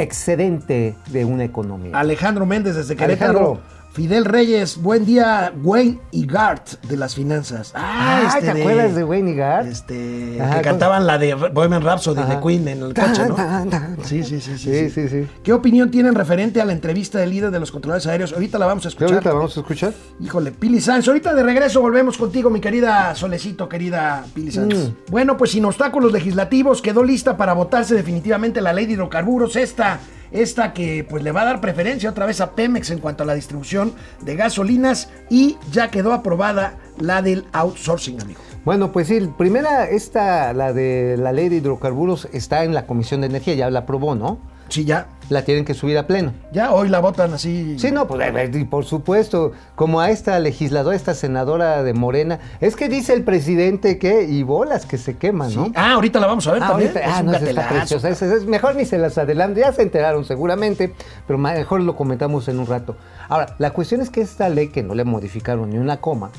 excedente 0.02 0.94
de 1.10 1.25
una 1.25 1.44
economía. 1.44 1.99
Alejandro 1.99 2.46
Méndez 2.46 2.76
desde 2.76 2.96
Querétaro. 2.96 3.38
Alejandro. 3.38 3.60
Fidel 3.93 4.25
Reyes, 4.25 4.79
buen 4.81 5.05
día, 5.05 5.53
Wayne 5.63 5.99
y 6.13 6.27
Gart 6.27 6.81
de 6.89 6.96
las 6.96 7.15
finanzas. 7.15 7.72
Ah, 7.75 8.39
¿te 8.41 8.49
acuerdas 8.51 8.94
de 8.94 9.05
Wayne 9.05 9.32
y 9.32 9.34
Gart? 9.34 9.67
Este, 9.67 10.41
Ajá, 10.41 10.56
que 10.56 10.63
cantaban 10.63 11.06
la 11.06 11.19
de 11.19 11.34
Bohemian 11.34 11.82
Rhapsody 11.82 12.20
Ajá. 12.20 12.37
de 12.37 12.41
Queen 12.41 12.67
en 12.69 12.82
el 12.82 12.94
coche, 12.94 13.27
¿no? 13.29 13.37
Sí, 14.05 14.22
sí, 14.25 14.41
sí, 14.41 14.56
sí, 14.56 14.72
Sí, 14.72 14.91
sí, 14.91 15.08
sí. 15.11 15.27
¿Qué 15.43 15.53
opinión 15.53 15.91
tienen 15.91 16.15
referente 16.15 16.63
a 16.63 16.65
la 16.65 16.72
entrevista 16.72 17.19
del 17.19 17.29
líder 17.29 17.51
de 17.51 17.61
los 17.61 17.70
controladores 17.70 18.06
aéreos? 18.06 18.32
Ahorita 18.32 18.58
la 18.58 18.65
vamos 18.65 18.87
a 18.87 18.89
¿Qué 18.89 18.94
escuchar. 18.94 19.13
ahorita 19.13 19.32
vamos 19.34 19.56
a 19.58 19.61
escuchar? 19.61 19.93
Híjole, 20.20 20.53
Pili 20.53 20.81
Sanz. 20.81 21.06
Ahorita 21.08 21.34
de 21.34 21.43
regreso 21.43 21.82
volvemos 21.82 22.17
contigo, 22.17 22.49
mi 22.49 22.61
querida 22.61 23.15
Solecito, 23.15 23.69
querida 23.69 24.25
Pili 24.32 24.53
Sanz. 24.53 24.75
Mm. 24.75 25.11
Bueno, 25.11 25.37
pues 25.37 25.51
sin 25.51 25.67
obstáculos 25.67 26.13
legislativos, 26.13 26.81
quedó 26.81 27.05
lista 27.05 27.37
para 27.37 27.53
votarse 27.53 27.94
definitivamente 27.94 28.63
la 28.63 28.72
ley 28.72 28.87
de 28.87 28.94
hidrocarburos, 28.94 29.55
esta, 29.56 30.01
esta 30.32 30.72
que 30.72 31.06
pues 31.08 31.22
le 31.22 31.32
va 31.32 31.43
a 31.43 31.44
dar 31.44 31.60
preferencia 31.60 32.10
otra 32.10 32.27
vez 32.27 32.41
a 32.41 32.53
Pemex 32.53 32.91
en 32.91 32.98
cuanto 32.98 33.22
a 33.22 33.27
la 33.27 33.34
distribución 33.34 33.94
de 34.20 34.36
gasolinas 34.36 35.10
y 35.31 35.56
ya 35.70 35.91
quedó 35.91 36.12
aprobada 36.12 36.79
la 36.98 37.22
del 37.22 37.44
outsourcing, 37.53 38.20
amigo. 38.20 38.41
Bueno, 38.65 38.93
pues 38.93 39.08
sí, 39.08 39.29
primera, 39.36 39.89
esta, 39.89 40.53
la 40.53 40.72
de 40.72 41.17
la 41.19 41.32
ley 41.32 41.48
de 41.48 41.56
hidrocarburos, 41.56 42.29
está 42.32 42.62
en 42.65 42.74
la 42.74 42.86
Comisión 42.86 43.22
de 43.22 43.27
Energía, 43.27 43.55
ya 43.55 43.70
la 43.70 43.81
aprobó, 43.81 44.15
¿no? 44.15 44.39
Sí, 44.69 44.84
ya, 44.84 45.08
La 45.32 45.44
tienen 45.44 45.65
que 45.65 45.72
subir 45.74 45.96
a 45.96 46.06
pleno. 46.06 46.32
ya 46.53 46.72
hoy 46.72 46.89
la 46.89 47.01
votan 47.01 47.32
así. 47.32 47.79
Sí, 47.79 47.91
no, 47.91 48.06
pues 48.06 48.20
eh, 48.34 48.51
y 48.55 48.65
por 48.65 48.84
supuesto, 48.84 49.53
como 49.74 50.01
a 50.01 50.10
esta 50.10 50.39
legisladora, 50.39 50.94
esta 50.94 51.15
senadora 51.15 51.82
de 51.82 51.94
Morena, 51.94 52.39
es 52.60 52.77
que 52.77 52.89
dice 52.89 53.15
el 53.15 53.24
presidente 53.24 53.98
que, 53.98 54.24
y 54.24 54.43
bolas 54.43 54.84
que 54.84 54.98
se 54.98 55.17
queman, 55.17 55.51
Sí. 55.51 55.56
¿no? 55.56 55.72
Ah, 55.74 55.93
ahorita 55.94 56.20
la 56.20 56.27
vamos 56.27 56.46
a 56.46 56.53
ver 56.53 56.62
Ah, 56.62 56.69
también. 56.69 56.91
ahorita- 56.91 57.06
Es 57.08 57.15
ah, 57.17 57.22
no, 57.22 57.32
está 57.32 57.69
preciosa. 57.69 58.08
es 58.10 58.44
mejor 58.46 58.77
ni 58.77 58.84
se 58.84 58.98
las 58.98 59.17
adelanto. 59.19 59.58
Ya 59.60 59.72
se 59.72 59.82
enteraron 59.82 60.24
seguramente, 60.24 60.93
pero 61.27 61.39
mejor 61.39 61.81
lo 61.81 61.96
comentamos 61.96 62.46
en 62.48 62.58
un 62.58 62.67
rato. 62.67 62.96
Ahora, 63.29 63.56
la 63.58 63.70
cuestión 63.70 64.01
es 64.03 64.10
que 64.10 64.20
esta 64.20 64.48
ley, 64.51 64.69
que 64.69 64.82
no 64.82 64.94
le 64.94 65.05
modificaron 65.05 65.70
ni 65.70 65.79
una 65.79 66.01
coma, 66.01 66.31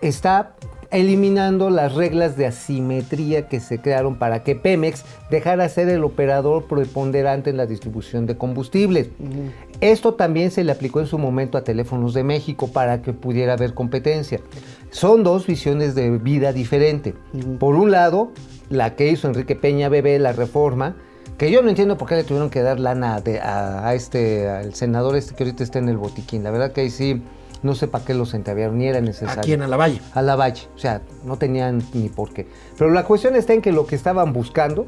está 0.00 0.54
eliminando 0.90 1.70
las 1.70 1.94
reglas 1.94 2.36
de 2.36 2.46
asimetría 2.46 3.48
que 3.48 3.60
se 3.60 3.80
crearon 3.80 4.16
para 4.16 4.42
que 4.42 4.54
Pemex 4.54 5.04
dejara 5.30 5.68
ser 5.68 5.88
el 5.88 6.04
operador 6.04 6.64
preponderante 6.66 7.50
en 7.50 7.56
la 7.56 7.66
distribución 7.66 8.26
de 8.26 8.36
combustibles. 8.36 9.08
Esto 9.80 10.14
también 10.14 10.50
se 10.50 10.64
le 10.64 10.72
aplicó 10.72 11.00
en 11.00 11.06
su 11.06 11.18
momento 11.18 11.58
a 11.58 11.64
Teléfonos 11.64 12.14
de 12.14 12.24
México 12.24 12.68
para 12.68 13.02
que 13.02 13.12
pudiera 13.12 13.54
haber 13.54 13.74
competencia. 13.74 14.40
Son 14.90 15.22
dos 15.24 15.46
visiones 15.46 15.94
de 15.94 16.10
vida 16.10 16.52
diferente. 16.52 17.14
Por 17.58 17.74
un 17.74 17.90
lado, 17.90 18.30
la 18.70 18.94
que 18.94 19.08
hizo 19.10 19.28
Enrique 19.28 19.56
Peña 19.56 19.88
Bebé, 19.88 20.18
la 20.18 20.32
reforma, 20.32 20.96
que 21.36 21.50
yo 21.50 21.62
no 21.62 21.68
entiendo 21.68 21.98
por 21.98 22.08
qué 22.08 22.14
le 22.14 22.22
tuvieron 22.24 22.48
que 22.48 22.62
dar 22.62 22.78
lana 22.78 23.20
de- 23.20 23.40
a, 23.40 23.88
a 23.88 23.94
este, 23.94 24.48
al 24.48 24.74
senador 24.74 25.16
este 25.16 25.34
que 25.34 25.42
ahorita 25.42 25.64
está 25.64 25.80
en 25.80 25.88
el 25.88 25.96
botiquín. 25.96 26.44
La 26.44 26.52
verdad 26.52 26.70
que 26.72 26.82
ahí 26.82 26.90
sí, 26.90 27.22
no 27.64 27.74
sé 27.74 27.88
para 27.88 28.04
qué 28.04 28.14
los 28.14 28.34
entreviaron, 28.34 28.78
ni 28.78 28.86
era 28.86 29.00
necesario. 29.00 29.40
Aquí 29.40 29.54
en 29.54 29.62
Alavalle. 29.62 30.00
A 30.12 30.22
la 30.22 30.36
valle, 30.36 30.68
o 30.76 30.78
sea, 30.78 31.00
no 31.24 31.38
tenían 31.38 31.82
ni 31.94 32.10
por 32.10 32.32
qué. 32.32 32.46
Pero 32.78 32.90
la 32.90 33.04
cuestión 33.04 33.34
está 33.34 33.54
en 33.54 33.62
que 33.62 33.72
lo 33.72 33.86
que 33.86 33.96
estaban 33.96 34.32
buscando 34.32 34.86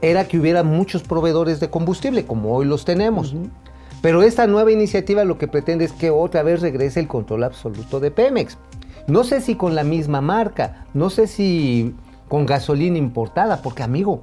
era 0.00 0.28
que 0.28 0.38
hubiera 0.38 0.62
muchos 0.62 1.02
proveedores 1.02 1.58
de 1.58 1.68
combustible, 1.68 2.24
como 2.24 2.54
hoy 2.54 2.64
los 2.64 2.84
tenemos. 2.84 3.34
Pero 4.02 4.22
esta 4.22 4.46
nueva 4.46 4.70
iniciativa 4.70 5.24
lo 5.24 5.36
que 5.36 5.48
pretende 5.48 5.84
es 5.84 5.92
que 5.92 6.10
otra 6.10 6.44
vez 6.44 6.60
regrese 6.60 7.00
el 7.00 7.08
control 7.08 7.42
absoluto 7.42 7.98
de 7.98 8.12
Pemex. 8.12 8.56
No 9.08 9.24
sé 9.24 9.40
si 9.40 9.56
con 9.56 9.74
la 9.74 9.82
misma 9.82 10.20
marca, 10.20 10.86
no 10.94 11.10
sé 11.10 11.26
si 11.26 11.94
con 12.28 12.46
gasolina 12.46 12.98
importada, 12.98 13.62
porque 13.62 13.82
amigo, 13.82 14.20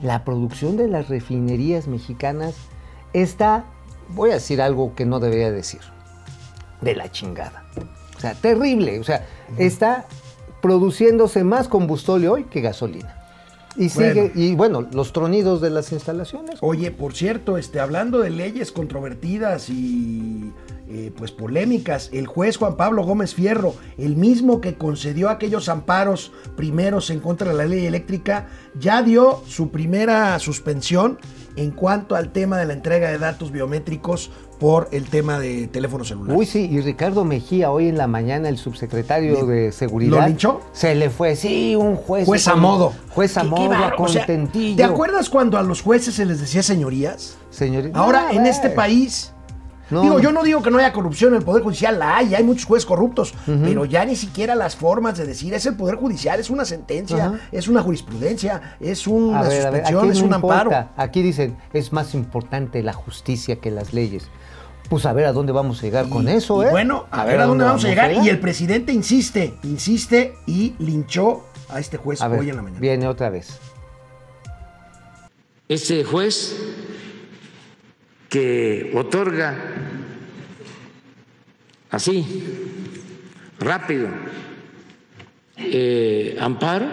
la 0.00 0.24
producción 0.24 0.76
de 0.76 0.88
las 0.88 1.08
refinerías 1.08 1.86
mexicanas 1.86 2.56
está, 3.12 3.66
voy 4.08 4.30
a 4.30 4.34
decir 4.34 4.60
algo 4.60 4.94
que 4.96 5.04
no 5.06 5.20
debería 5.20 5.52
decir, 5.52 5.80
de 6.84 6.94
la 6.94 7.10
chingada. 7.10 7.64
O 8.16 8.20
sea, 8.20 8.34
terrible. 8.34 9.00
O 9.00 9.04
sea, 9.04 9.26
está 9.58 10.06
produciéndose 10.62 11.44
más 11.44 11.68
combustible 11.68 12.28
hoy 12.28 12.44
que 12.44 12.60
gasolina. 12.60 13.20
Y 13.76 13.88
sigue, 13.88 14.14
Bueno. 14.14 14.30
y 14.36 14.54
bueno, 14.54 14.86
los 14.92 15.12
tronidos 15.12 15.60
de 15.60 15.68
las 15.70 15.90
instalaciones. 15.90 16.58
Oye, 16.60 16.92
por 16.92 17.12
cierto, 17.14 17.58
este, 17.58 17.80
hablando 17.80 18.20
de 18.20 18.30
leyes 18.30 18.70
controvertidas 18.70 19.68
y 19.68 20.52
eh, 20.88 21.10
pues 21.16 21.32
polémicas, 21.32 22.08
el 22.12 22.28
juez 22.28 22.56
Juan 22.56 22.76
Pablo 22.76 23.02
Gómez 23.02 23.34
Fierro, 23.34 23.74
el 23.98 24.14
mismo 24.14 24.60
que 24.60 24.76
concedió 24.76 25.28
aquellos 25.28 25.68
amparos 25.68 26.30
primeros 26.56 27.10
en 27.10 27.18
contra 27.18 27.48
de 27.50 27.56
la 27.56 27.64
ley 27.66 27.84
eléctrica, 27.84 28.46
ya 28.78 29.02
dio 29.02 29.42
su 29.48 29.70
primera 29.70 30.38
suspensión 30.38 31.18
en 31.56 31.72
cuanto 31.72 32.14
al 32.14 32.30
tema 32.32 32.58
de 32.58 32.66
la 32.66 32.74
entrega 32.74 33.10
de 33.10 33.18
datos 33.18 33.50
biométricos 33.50 34.30
por 34.58 34.88
el 34.92 35.08
tema 35.08 35.38
de 35.38 35.66
teléfono 35.66 36.04
celular. 36.04 36.36
Uy, 36.36 36.46
sí, 36.46 36.68
y 36.70 36.80
Ricardo 36.80 37.24
Mejía, 37.24 37.70
hoy 37.70 37.88
en 37.88 37.98
la 37.98 38.06
mañana, 38.06 38.48
el 38.48 38.58
subsecretario 38.58 39.44
de 39.46 39.72
Seguridad. 39.72 40.20
¿Lo 40.20 40.26
linchó? 40.26 40.60
Se 40.72 40.94
le 40.94 41.10
fue, 41.10 41.36
sí, 41.36 41.76
un 41.76 41.96
juez. 41.96 42.26
Juez 42.26 42.48
a 42.48 42.54
modo. 42.54 42.92
Juez 43.10 43.36
a 43.36 43.44
modo, 43.44 43.70
o 43.98 44.08
sea, 44.08 44.20
contentillo. 44.26 44.76
¿Te 44.76 44.84
acuerdas 44.84 45.28
cuando 45.28 45.58
a 45.58 45.62
los 45.62 45.82
jueces 45.82 46.14
se 46.14 46.24
les 46.24 46.40
decía 46.40 46.62
señorías? 46.62 47.36
Señorita. 47.50 47.98
Ahora, 47.98 48.30
en 48.32 48.46
a 48.46 48.48
este 48.48 48.70
país, 48.70 49.33
No. 49.90 50.02
digo, 50.02 50.18
yo 50.18 50.32
no 50.32 50.42
digo 50.42 50.62
que 50.62 50.70
no 50.70 50.78
haya 50.78 50.92
corrupción 50.92 51.32
en 51.32 51.40
el 51.40 51.44
Poder 51.44 51.62
Judicial, 51.62 51.98
la 51.98 52.16
hay, 52.16 52.34
hay 52.34 52.42
muchos 52.42 52.64
jueces 52.64 52.86
corruptos, 52.86 53.34
pero 53.46 53.84
ya 53.84 54.04
ni 54.04 54.16
siquiera 54.16 54.54
las 54.54 54.76
formas 54.76 55.18
de 55.18 55.26
decir 55.26 55.52
es 55.54 55.66
el 55.66 55.76
Poder 55.76 55.96
Judicial, 55.96 56.40
es 56.40 56.50
una 56.50 56.64
sentencia, 56.64 57.40
es 57.52 57.68
una 57.68 57.82
jurisprudencia, 57.82 58.76
es 58.80 59.06
una 59.06 59.40
A 59.40 59.42
ver, 59.42 59.62
suspensión, 59.62 60.10
es 60.10 60.20
no 60.20 60.26
un 60.26 60.34
amparo. 60.34 60.70
Aquí 60.96 61.22
dicen, 61.22 61.56
es 61.72 61.92
más 61.92 62.14
importante 62.14 62.82
la 62.82 62.92
justicia 62.92 63.56
que 63.56 63.70
las 63.70 63.92
leyes. 63.92 64.28
Pues 64.88 65.06
a 65.06 65.12
ver 65.12 65.24
a 65.24 65.32
dónde 65.32 65.52
vamos 65.52 65.78
a 65.78 65.82
llegar 65.82 66.08
con 66.08 66.28
eso, 66.28 66.62
¿eh? 66.62 66.70
bueno, 66.70 67.06
a, 67.10 67.24
ver 67.24 67.40
a 67.40 67.46
dónde 67.46 67.64
vamos 67.64 67.84
a 67.84 67.88
llegar. 67.88 68.12
Y 68.12 68.28
el 68.28 68.38
presidente 68.38 68.92
insiste, 68.92 69.54
insiste 69.62 70.34
y 70.46 70.74
linchó 70.78 71.44
a 71.70 71.80
este 71.80 71.96
juez 71.96 72.20
A 72.20 72.28
ver, 72.28 72.40
hoy 72.40 72.50
en 72.50 72.56
la 72.56 72.62
mañana. 72.62 72.80
viene 72.80 73.08
otra 73.08 73.30
vez. 73.30 73.58
Este 75.68 76.04
juez 76.04 76.54
que 78.34 78.90
otorga 78.96 79.54
así, 81.88 82.26
rápido, 83.60 84.08
eh, 85.56 86.36
amparo 86.40 86.88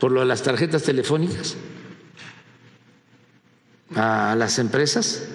por 0.00 0.10
lo 0.10 0.20
de 0.20 0.26
las 0.26 0.42
tarjetas 0.42 0.82
telefónicas 0.82 1.58
a 3.94 4.34
las 4.38 4.58
empresas, 4.58 5.28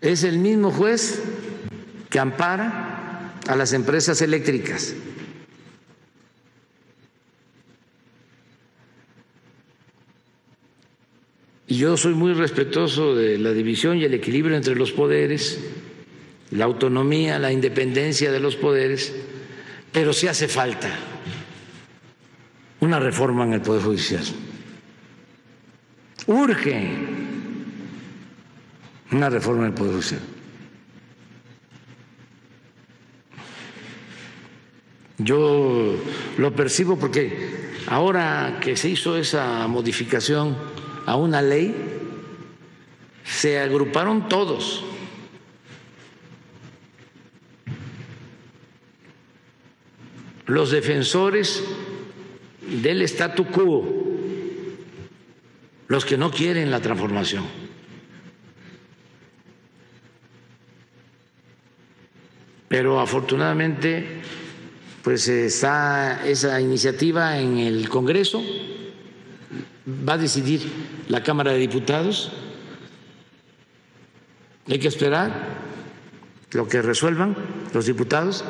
es 0.00 0.24
el 0.24 0.38
mismo 0.38 0.70
juez 0.70 1.22
que 2.08 2.18
ampara 2.18 3.34
a 3.46 3.54
las 3.54 3.74
empresas 3.74 4.22
eléctricas. 4.22 4.94
Y 11.68 11.78
yo 11.78 11.96
soy 11.96 12.14
muy 12.14 12.32
respetuoso 12.32 13.14
de 13.16 13.38
la 13.38 13.52
división 13.52 13.98
y 13.98 14.04
el 14.04 14.14
equilibrio 14.14 14.56
entre 14.56 14.76
los 14.76 14.92
poderes, 14.92 15.58
la 16.52 16.64
autonomía, 16.64 17.38
la 17.38 17.50
independencia 17.50 18.30
de 18.30 18.38
los 18.38 18.54
poderes, 18.54 19.12
pero 19.92 20.12
sí 20.12 20.28
hace 20.28 20.46
falta 20.46 20.88
una 22.80 23.00
reforma 23.00 23.44
en 23.44 23.54
el 23.54 23.62
Poder 23.62 23.82
Judicial. 23.82 24.22
Urge 26.26 26.88
una 29.10 29.30
reforma 29.30 29.62
en 29.62 29.68
el 29.68 29.74
Poder 29.74 29.92
Judicial. 29.92 30.20
Yo 35.18 35.96
lo 36.36 36.54
percibo 36.54 36.98
porque 36.98 37.72
ahora 37.86 38.58
que 38.60 38.76
se 38.76 38.90
hizo 38.90 39.16
esa 39.16 39.66
modificación 39.66 40.56
a 41.06 41.16
una 41.16 41.40
ley, 41.40 41.74
se 43.24 43.58
agruparon 43.58 44.28
todos. 44.28 44.84
Los 50.46 50.70
defensores 50.70 51.64
del 52.82 53.02
statu 53.02 53.46
quo, 53.46 53.84
los 55.88 56.04
que 56.04 56.16
no 56.16 56.30
quieren 56.30 56.70
la 56.70 56.80
transformación. 56.80 57.44
Pero 62.68 63.00
afortunadamente, 63.00 64.22
pues 65.02 65.28
está 65.28 66.26
esa 66.26 66.60
iniciativa 66.60 67.38
en 67.38 67.58
el 67.58 67.88
Congreso, 67.88 68.42
va 69.86 70.14
a 70.14 70.18
decidir 70.18 70.60
la 71.08 71.22
Cámara 71.22 71.52
de 71.52 71.58
Diputados. 71.58 72.32
Hay 74.68 74.78
que 74.78 74.88
esperar 74.88 75.56
lo 76.52 76.66
que 76.68 76.82
resuelvan 76.82 77.36
los 77.72 77.86
diputados. 77.86 78.44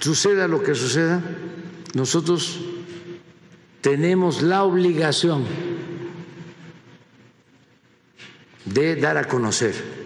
Suceda 0.00 0.48
lo 0.48 0.62
que 0.62 0.74
suceda, 0.74 1.22
nosotros 1.94 2.60
tenemos 3.80 4.42
la 4.42 4.62
obligación 4.64 5.44
de 8.66 8.96
dar 8.96 9.16
a 9.16 9.28
conocer 9.28 10.03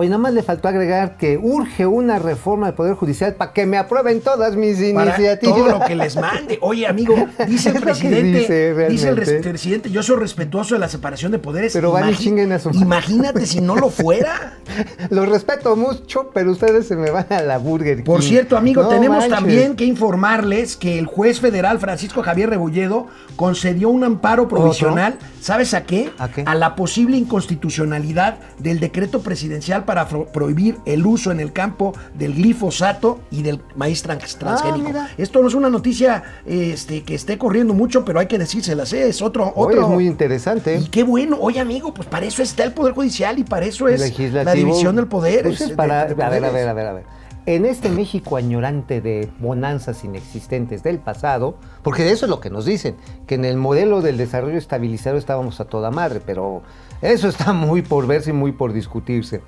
Oye, 0.00 0.10
nada 0.10 0.22
más 0.22 0.32
le 0.32 0.44
faltó 0.44 0.68
agregar 0.68 1.16
que 1.16 1.36
urge 1.36 1.84
una 1.84 2.20
reforma 2.20 2.66
del 2.66 2.76
Poder 2.76 2.94
Judicial 2.94 3.34
para 3.34 3.52
que 3.52 3.66
me 3.66 3.78
aprueben 3.78 4.20
todas 4.20 4.54
mis 4.54 4.76
para 4.94 5.06
iniciativas. 5.06 5.56
todo 5.56 5.68
lo 5.70 5.80
que 5.84 5.96
les 5.96 6.14
mande. 6.14 6.56
Oye, 6.60 6.86
amigo, 6.86 7.16
dice 7.48 7.70
el 7.70 7.74
lo 7.74 7.80
presidente, 7.80 8.38
dice 8.38 8.88
dice, 8.88 9.08
el 9.08 9.40
presidente, 9.40 9.90
yo 9.90 10.04
soy 10.04 10.18
respetuoso 10.18 10.76
de 10.76 10.78
la 10.78 10.88
separación 10.88 11.32
de 11.32 11.40
poderes. 11.40 11.72
Pero 11.72 11.90
van 11.90 12.10
y 12.10 12.14
chinguen 12.14 12.52
a 12.52 12.60
su. 12.60 12.70
Imagínate 12.70 13.44
si 13.44 13.60
no 13.60 13.74
lo 13.74 13.90
fuera. 13.90 14.58
Los 15.10 15.28
respeto 15.28 15.74
mucho, 15.74 16.30
pero 16.32 16.52
ustedes 16.52 16.86
se 16.86 16.94
me 16.94 17.10
van 17.10 17.26
a 17.30 17.42
la 17.42 17.58
Burger 17.58 18.04
Por 18.04 18.20
King. 18.20 18.28
cierto, 18.28 18.56
amigo, 18.56 18.82
No 18.84 18.90
tenemos 18.90 19.18
manches. 19.18 19.34
también 19.36 19.74
que 19.74 19.84
informarles 19.84 20.76
que 20.76 21.00
el 21.00 21.06
juez 21.06 21.40
federal 21.40 21.80
Francisco 21.80 22.22
Javier 22.22 22.50
Rebolledo 22.50 23.08
concedió 23.34 23.88
un 23.88 24.04
amparo 24.04 24.46
provisional, 24.46 25.18
¿sabes 25.40 25.74
a 25.74 25.82
qué? 25.82 26.10
¿A 26.18 26.28
qué? 26.28 26.44
la 26.44 26.76
posible 26.76 27.16
inconstitucionalidad 27.16 28.38
del 28.58 28.78
decreto 28.78 29.22
presidencial 29.22 29.84
para 29.88 30.06
prohibir 30.06 30.76
el 30.84 31.06
uso 31.06 31.32
en 31.32 31.40
el 31.40 31.50
campo 31.54 31.94
del 32.12 32.34
glifosato 32.34 33.20
y 33.30 33.40
del 33.42 33.62
maíz 33.74 34.02
trans- 34.02 34.36
transgénico. 34.36 34.84
Ah, 34.84 34.92
mira. 34.92 35.10
Esto 35.16 35.40
no 35.40 35.48
es 35.48 35.54
una 35.54 35.70
noticia 35.70 36.22
este, 36.44 37.04
que 37.04 37.14
esté 37.14 37.38
corriendo 37.38 37.72
mucho, 37.72 38.04
pero 38.04 38.20
hay 38.20 38.26
que 38.26 38.38
decírselas, 38.38 38.92
¿eh? 38.92 39.08
es 39.08 39.22
otro, 39.22 39.50
otro. 39.56 39.80
es 39.80 39.88
muy 39.88 40.06
interesante. 40.06 40.76
Y 40.76 40.88
qué 40.88 41.04
bueno, 41.04 41.38
oye 41.40 41.58
amigo, 41.58 41.94
pues 41.94 42.06
para 42.06 42.26
eso 42.26 42.42
está 42.42 42.64
el 42.64 42.72
Poder 42.74 42.92
Judicial 42.92 43.38
y 43.38 43.44
para 43.44 43.64
eso 43.64 43.88
es 43.88 43.98
la 44.32 44.52
división 44.52 44.94
del 44.96 45.06
poder. 45.06 45.44
Pues 45.44 45.62
es 45.62 45.70
de- 45.70 45.74
para- 45.74 46.04
de- 46.04 46.14
de 46.14 46.22
a 46.22 46.28
ver, 46.28 46.44
a 46.44 46.50
ver, 46.50 46.68
a 46.68 46.72
ver, 46.74 46.86
a 46.86 46.92
ver. 46.92 47.04
En 47.46 47.64
este 47.64 47.88
México 47.88 48.36
añorante 48.36 49.00
de 49.00 49.30
bonanzas 49.38 50.04
inexistentes 50.04 50.82
del 50.82 50.98
pasado, 50.98 51.56
porque 51.82 52.10
eso 52.10 52.26
es 52.26 52.30
lo 52.30 52.40
que 52.40 52.50
nos 52.50 52.66
dicen, 52.66 52.96
que 53.26 53.36
en 53.36 53.46
el 53.46 53.56
modelo 53.56 54.02
del 54.02 54.18
desarrollo 54.18 54.58
estabilizado 54.58 55.16
estábamos 55.16 55.58
a 55.60 55.64
toda 55.64 55.90
madre, 55.90 56.20
pero 56.20 56.60
eso 57.00 57.26
está 57.26 57.54
muy 57.54 57.80
por 57.80 58.06
verse 58.06 58.30
y 58.30 58.32
muy 58.34 58.52
por 58.52 58.74
discutirse. 58.74 59.40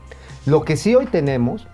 Lo 0.47 0.65
que 0.65 0.77
sí 0.77 0.95
hoy 0.95 1.07
tenemos 1.07 1.67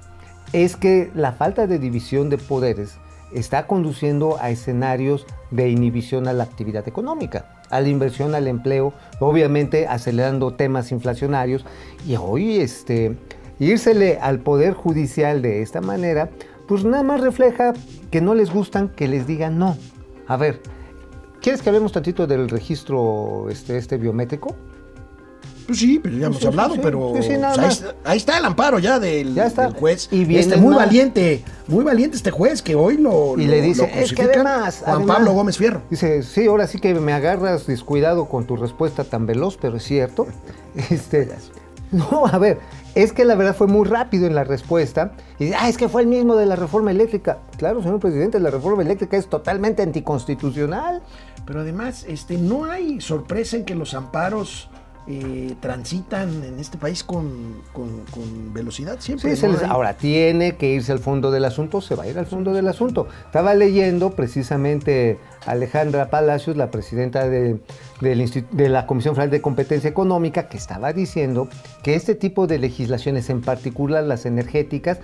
es 0.53 0.77
que 0.77 1.11
la 1.15 1.33
falta 1.33 1.69
de 1.69 1.79
división 1.79 2.31
de 2.31 2.39
poderes 2.39 2.99
está 3.33 3.67
conduciendo 3.67 4.39
a 4.41 4.51
escenarios 4.51 5.25
de 5.53 5.69
inhibición 5.69 6.27
a 6.27 6.33
la 6.33 6.45
actividad 6.45 6.89
económica, 6.89 7.63
a 7.71 7.81
la 7.81 7.89
inversión, 7.89 8.35
al 8.35 8.49
empleo, 8.49 8.93
obviamente 9.21 9.87
acelerando 9.87 10.55
temas 10.55 10.91
inflacionarios. 10.91 11.65
Y 12.07 12.17
hoy 12.17 12.59
este, 12.59 13.17
írsele 13.61 14.19
al 14.21 14.41
poder 14.41 14.75
judicial 14.75 15.43
de 15.43 15.63
esta 15.63 15.81
manera, 15.81 16.31
pues 16.67 16.85
nada 16.85 17.05
más 17.05 17.21
refleja 17.21 17.73
que 18.11 18.21
no 18.21 18.35
les 18.35 18.53
gustan 18.53 18.89
que 18.89 19.07
les 19.07 19.29
digan 19.29 19.59
no. 19.59 19.77
A 20.27 20.37
ver, 20.37 20.61
¿quieres 21.41 21.63
que 21.63 21.69
hablemos 21.69 21.93
tantito 21.93 22.27
del 22.27 22.49
registro 22.49 23.49
este, 23.49 23.79
este 23.79 23.97
biométrico? 23.97 24.57
Pues 25.67 25.79
sí, 25.81 25.99
pero 26.01 26.17
ya 26.17 26.27
hemos 26.27 26.39
sí, 26.39 26.47
hablado, 26.47 26.75
sí, 26.75 26.81
pero 26.83 27.13
sí, 27.21 27.29
pues 27.29 27.29
ahí, 27.43 27.69
está, 27.69 27.95
ahí 28.05 28.17
está 28.19 28.39
el 28.39 28.45
amparo 28.45 28.79
ya 28.79 29.01
del, 29.01 29.35
Ya 29.35 29.47
está. 29.47 29.63
del 29.69 29.75
juez. 29.75 30.09
Y 30.13 30.25
viene 30.25 30.43
este, 30.45 30.57
muy 30.59 30.75
valiente, 30.77 31.43
muy 31.67 31.85
valiente 31.85 32.17
este 32.17 32.31
juez 32.31 32.63
que 32.63 32.75
hoy 32.77 32.97
lo 32.99 33.35
Y 33.37 33.45
lo- 33.47 33.51
le 33.51 33.63
dice, 33.63 33.91
es 34.01 34.13
que 34.13 34.23
además, 34.23 34.83
Juan 34.85 34.97
además- 34.99 35.17
Pablo 35.17 35.33
Gómez 35.33 35.59
Fierro. 35.59 35.83
Dice, 35.91 36.23
sí, 36.23 36.47
ahora 36.47 36.67
sí 36.69 36.79
que 36.79 36.95
me 36.95 37.13
agarras 37.13 37.67
descuidado 37.67 38.27
con 38.27 38.47
tu 38.47 38.57
respuesta 38.57 39.03
tan 39.05 39.27
veloz, 39.27 39.57
pero 39.61 39.77
es 39.79 39.83
cierto. 39.85 40.27
Este, 40.91 41.29
no, 41.91 42.27
a 42.27 42.37
ver, 42.39 42.59
es 42.95 43.13
que 43.13 43.25
la 43.25 43.35
verdad 43.35 43.57
fue 43.57 43.67
muy 43.67 43.87
rápido 43.87 44.27
en 44.27 44.35
la 44.35 44.45
respuesta. 44.45 45.13
Y 45.39 45.47
dice, 45.47 45.57
ah, 45.59 45.69
es 45.69 45.77
que 45.79 45.89
fue 45.89 46.03
el 46.03 46.09
mismo 46.09 46.37
de 46.37 46.47
la 46.47 46.55
reforma 46.57 46.91
eléctrica. 46.91 47.39
Claro, 47.57 47.83
señor 47.83 47.99
presidente, 48.01 48.39
la 48.41 48.51
reforma 48.51 48.83
eléctrica 48.83 49.17
es 49.17 49.27
totalmente 49.29 49.83
anticonstitucional. 49.83 51.03
Pero 51.47 51.61
además, 51.61 52.05
este, 52.09 52.37
no 52.39 52.65
hay 52.65 53.01
sorpresa 53.01 53.57
en 53.57 53.65
que 53.65 53.75
los 53.75 53.95
amparos 53.95 54.69
eh, 55.09 55.55
transitan 55.61 56.43
en 56.43 56.59
este 56.59 56.79
país 56.79 57.05
con, 57.05 57.63
con- 57.73 58.01
con 58.11 58.53
velocidad 58.53 58.97
siempre. 58.99 59.31
Sí, 59.31 59.37
se 59.41 59.47
¿no? 59.47 59.53
les- 59.55 59.63
Hay- 59.63 59.69
ahora 59.71 59.97
tiene 59.97 60.57
que 60.57 60.69
irse 60.75 60.91
al 60.93 60.99
fondo 60.99 61.31
del 61.31 61.45
asunto, 61.45 61.81
se 61.81 61.95
va 61.95 62.05
a 62.05 62.09
ir 62.09 62.19
al 62.19 62.27
fondo 62.27 62.53
del 62.53 62.67
asunto. 62.69 63.07
Estaba 63.27 63.55
leyendo 63.55 64.11
precisamente 64.11 65.19
Alejandra 65.47 66.11
Palacios, 66.11 66.57
la 66.57 66.71
presidenta 66.71 67.29
de, 67.29 67.59
de 68.01 68.69
la 68.69 68.87
Comisión 68.87 69.15
Federal 69.15 69.31
de 69.31 69.41
Competencia 69.41 69.89
Económica, 69.89 70.49
que 70.49 70.57
estaba 70.57 70.93
diciendo 70.93 71.49
que 71.83 71.95
este 71.95 72.15
tipo 72.15 72.47
de 72.47 72.59
legislaciones, 72.59 73.31
en 73.31 73.43
particular 73.43 74.03
las 74.05 74.27
energéticas, 74.27 74.99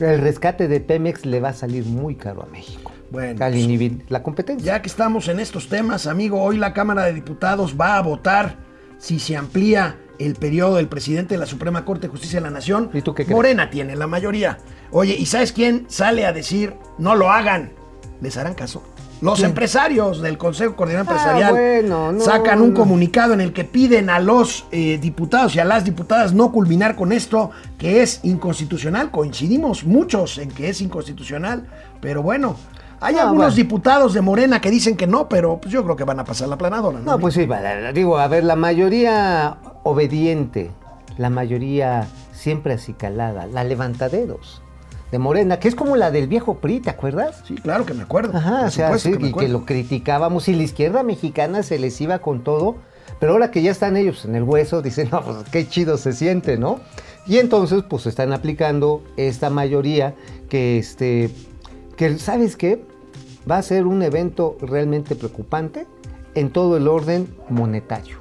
el 0.00 0.20
rescate 0.20 0.68
de 0.68 0.80
Pemex 0.80 1.24
le 1.24 1.40
va 1.40 1.50
a 1.50 1.52
salir 1.54 1.84
muy 1.86 2.16
caro 2.16 2.42
a 2.42 2.46
México. 2.46 2.92
Bueno, 3.10 3.42
al 3.44 3.52
pues, 3.52 3.64
inhibir 3.64 4.04
la 4.10 4.22
competencia. 4.22 4.74
Ya 4.74 4.82
que 4.82 4.88
estamos 4.88 5.28
en 5.28 5.40
estos 5.40 5.68
temas, 5.68 6.06
amigo, 6.06 6.42
hoy 6.42 6.58
la 6.58 6.74
Cámara 6.74 7.04
de 7.04 7.14
Diputados 7.14 7.74
va 7.80 7.96
a 7.96 8.02
votar 8.02 8.67
si 8.98 9.18
se 9.18 9.36
amplía 9.36 9.96
el 10.18 10.34
periodo 10.34 10.76
del 10.76 10.88
presidente 10.88 11.34
de 11.34 11.38
la 11.38 11.46
Suprema 11.46 11.84
Corte 11.84 12.08
de 12.08 12.10
Justicia 12.10 12.40
de 12.40 12.44
la 12.44 12.50
Nación. 12.50 12.90
¿Y 12.92 13.02
tú 13.02 13.14
qué 13.14 13.24
crees? 13.24 13.36
Morena 13.36 13.70
tiene 13.70 13.94
la 13.96 14.06
mayoría. 14.06 14.58
Oye, 14.90 15.14
¿y 15.16 15.26
sabes 15.26 15.52
quién 15.52 15.86
sale 15.88 16.26
a 16.26 16.32
decir 16.32 16.74
no 16.98 17.14
lo 17.14 17.30
hagan? 17.30 17.72
¿Les 18.20 18.36
harán 18.36 18.54
caso? 18.54 18.82
Los 19.20 19.42
empresarios 19.42 20.20
del 20.22 20.38
Consejo 20.38 20.76
Coordinador 20.76 21.08
Ah, 21.08 21.10
Empresarial 21.12 21.52
bueno, 21.52 22.12
no, 22.12 22.20
sacan 22.20 22.62
un 22.62 22.68
no. 22.72 22.74
comunicado 22.78 23.32
en 23.34 23.40
el 23.40 23.52
que 23.52 23.64
piden 23.64 24.10
a 24.10 24.20
los 24.20 24.66
eh, 24.70 24.98
diputados 25.00 25.56
y 25.56 25.58
a 25.58 25.64
las 25.64 25.84
diputadas 25.84 26.34
no 26.34 26.52
culminar 26.52 26.94
con 26.94 27.10
esto 27.10 27.50
que 27.78 28.00
es 28.02 28.20
inconstitucional. 28.22 29.10
Coincidimos 29.10 29.82
muchos 29.84 30.38
en 30.38 30.50
que 30.52 30.68
es 30.68 30.80
inconstitucional, 30.80 31.66
pero 32.00 32.22
bueno, 32.22 32.56
hay 33.00 33.14
No, 33.14 33.20
algunos 33.22 33.46
bueno. 33.46 33.56
diputados 33.56 34.14
de 34.14 34.20
Morena 34.20 34.60
que 34.60 34.70
dicen 34.70 34.96
que 34.96 35.06
no, 35.06 35.28
pero 35.28 35.58
pues 35.60 35.72
yo 35.72 35.84
creo 35.84 35.96
que 35.96 36.04
van 36.04 36.20
a 36.20 36.24
pasar 36.24 36.48
la 36.48 36.58
planadora. 36.58 36.98
¿no? 36.98 37.12
No, 37.12 37.18
pues 37.18 37.34
sí, 37.34 37.48
digo, 37.94 38.18
a 38.18 38.28
ver, 38.28 38.44
la 38.44 38.56
mayoría 38.56 39.58
obediente, 39.84 40.70
la 41.16 41.30
mayoría 41.30 42.06
siempre 42.32 42.74
acicalada, 42.74 43.46
la 43.46 43.64
levantaderos 43.64 44.62
de 45.10 45.18
Morena, 45.18 45.58
que 45.58 45.68
es 45.68 45.74
como 45.74 45.96
la 45.96 46.10
del 46.10 46.28
viejo 46.28 46.58
PRI, 46.58 46.80
¿te 46.80 46.90
acuerdas? 46.90 47.42
Sí, 47.46 47.54
claro 47.54 47.86
que 47.86 47.94
me 47.94 48.02
acuerdo. 48.02 48.36
Ajá, 48.36 48.66
o 48.66 48.70
sea, 48.70 48.96
sí, 48.98 49.12
que 49.12 49.18
me 49.18 49.28
y 49.28 49.32
que 49.32 49.48
lo 49.48 49.64
criticábamos 49.64 50.48
y 50.48 50.54
la 50.54 50.62
izquierda 50.64 51.02
mexicana 51.02 51.62
se 51.62 51.78
les 51.78 51.98
iba 52.00 52.18
con 52.18 52.44
todo, 52.44 52.76
pero 53.18 53.32
ahora 53.32 53.50
que 53.50 53.62
ya 53.62 53.70
están 53.70 53.96
ellos 53.96 54.24
en 54.24 54.34
el 54.36 54.42
hueso, 54.42 54.82
dicen, 54.82 55.08
no, 55.10 55.22
pues 55.22 55.36
qué 55.50 55.66
chido 55.66 55.96
se 55.96 56.12
siente, 56.12 56.58
¿no? 56.58 56.80
Y 57.26 57.38
entonces, 57.38 57.84
pues 57.88 58.06
están 58.06 58.32
aplicando 58.32 59.02
esta 59.16 59.50
mayoría 59.50 60.14
que, 60.48 60.78
este, 60.78 61.30
que, 61.98 62.16
¿sabes 62.18 62.56
qué? 62.56 62.82
Va 63.50 63.58
a 63.58 63.62
ser 63.62 63.86
un 63.86 64.02
evento 64.02 64.56
realmente 64.62 65.16
preocupante 65.16 65.86
en 66.34 66.50
todo 66.50 66.76
el 66.76 66.88
orden 66.88 67.28
monetario. 67.50 68.18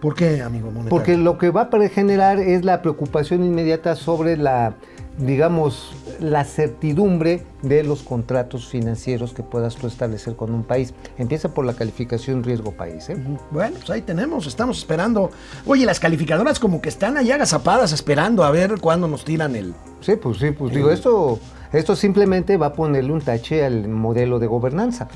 ¿Por 0.00 0.14
qué, 0.14 0.42
amigo 0.42 0.66
monetario? 0.66 0.90
Porque 0.90 1.16
lo 1.16 1.38
que 1.38 1.50
va 1.50 1.62
a 1.62 1.88
generar 1.88 2.38
es 2.38 2.64
la 2.64 2.82
preocupación 2.82 3.42
inmediata 3.42 3.96
sobre 3.96 4.36
la, 4.36 4.74
digamos, 5.16 5.94
la 6.20 6.44
certidumbre 6.44 7.46
de 7.62 7.82
los 7.82 8.02
contratos 8.02 8.66
financieros 8.66 9.32
que 9.32 9.42
puedas 9.42 9.76
tú 9.76 9.86
establecer 9.86 10.36
con 10.36 10.52
un 10.52 10.62
país. 10.62 10.92
Empieza 11.16 11.54
por 11.54 11.64
la 11.64 11.72
calificación 11.72 12.44
riesgo 12.44 12.72
país. 12.72 13.08
¿eh? 13.08 13.16
Bueno, 13.50 13.76
pues 13.78 13.88
ahí 13.88 14.02
tenemos, 14.02 14.46
estamos 14.46 14.76
esperando. 14.76 15.30
Oye, 15.64 15.86
las 15.86 15.98
calificadoras 15.98 16.60
como 16.60 16.82
que 16.82 16.90
están 16.90 17.16
allá 17.16 17.36
agazapadas 17.36 17.92
esperando 17.92 18.44
a 18.44 18.50
ver 18.50 18.80
cuándo 18.80 19.08
nos 19.08 19.24
tiran 19.24 19.56
el... 19.56 19.72
Sí, 20.02 20.16
pues 20.16 20.36
sí, 20.36 20.50
pues 20.50 20.74
digo, 20.74 20.90
esto, 20.90 21.38
esto 21.78 21.96
simplemente 21.96 22.56
va 22.56 22.66
a 22.66 22.72
ponerle 22.72 23.12
un 23.12 23.20
tache 23.20 23.64
al 23.64 23.88
modelo 23.88 24.38
de 24.38 24.46
gobernanza. 24.46 25.08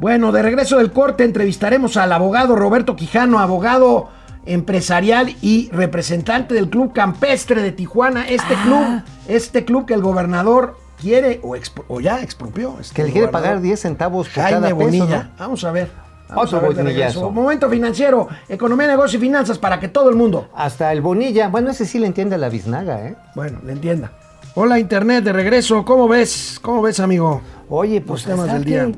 Bueno, 0.00 0.30
de 0.32 0.42
regreso 0.42 0.78
del 0.78 0.92
corte 0.92 1.24
entrevistaremos 1.24 1.96
al 1.96 2.12
abogado 2.12 2.54
Roberto 2.56 2.94
Quijano, 2.96 3.38
abogado 3.40 4.08
empresarial 4.46 5.34
y 5.42 5.68
representante 5.72 6.54
del 6.54 6.70
Club 6.70 6.92
Campestre 6.92 7.62
de 7.62 7.72
Tijuana. 7.72 8.26
Este 8.28 8.54
Ah. 8.54 8.62
club, 8.64 9.02
este 9.28 9.64
club 9.64 9.86
que 9.86 9.94
el 9.94 10.00
gobernador 10.02 10.76
quiere 11.00 11.40
o, 11.42 12.00
ya 12.00 12.22
expropió. 12.22 12.76
este 12.80 12.94
Que 12.94 13.04
le 13.04 13.12
quiere 13.12 13.28
pagar 13.28 13.60
10 13.60 13.78
centavos 13.80 14.28
por 14.28 14.42
Jaime 14.42 14.60
cada 14.60 14.68
peso, 14.68 14.76
Bonilla. 14.76 15.22
¿no? 15.24 15.30
Vamos 15.38 15.64
a 15.64 15.72
ver. 15.72 15.90
Vamos 16.28 16.44
Otro 16.52 16.58
a 16.58 16.60
ver 16.62 16.74
de 16.76 16.82
bonillazo. 16.82 17.30
Momento 17.30 17.70
financiero, 17.70 18.28
economía, 18.48 18.86
negocio 18.86 19.18
y 19.18 19.20
finanzas 19.22 19.58
para 19.58 19.80
que 19.80 19.88
todo 19.88 20.10
el 20.10 20.16
mundo, 20.16 20.48
Hasta 20.54 20.92
el 20.92 21.00
Bonilla, 21.00 21.48
bueno, 21.48 21.70
ese 21.70 21.86
sí 21.86 21.98
le 21.98 22.06
entiende 22.06 22.34
a 22.34 22.38
la 22.38 22.50
biznaga, 22.50 23.06
¿eh? 23.06 23.16
bueno, 23.34 23.60
le 23.64 23.72
entienda. 23.72 24.12
Hola 24.60 24.80
Internet, 24.80 25.22
de 25.22 25.32
regreso. 25.32 25.84
¿Cómo 25.84 26.08
ves? 26.08 26.58
¿Cómo 26.60 26.82
ves, 26.82 26.98
amigo? 26.98 27.40
Oye, 27.70 28.00
pues 28.00 28.26
Los 28.26 28.34
temas 28.34 28.46
está 28.46 28.54
del 28.54 28.64
día. 28.64 28.90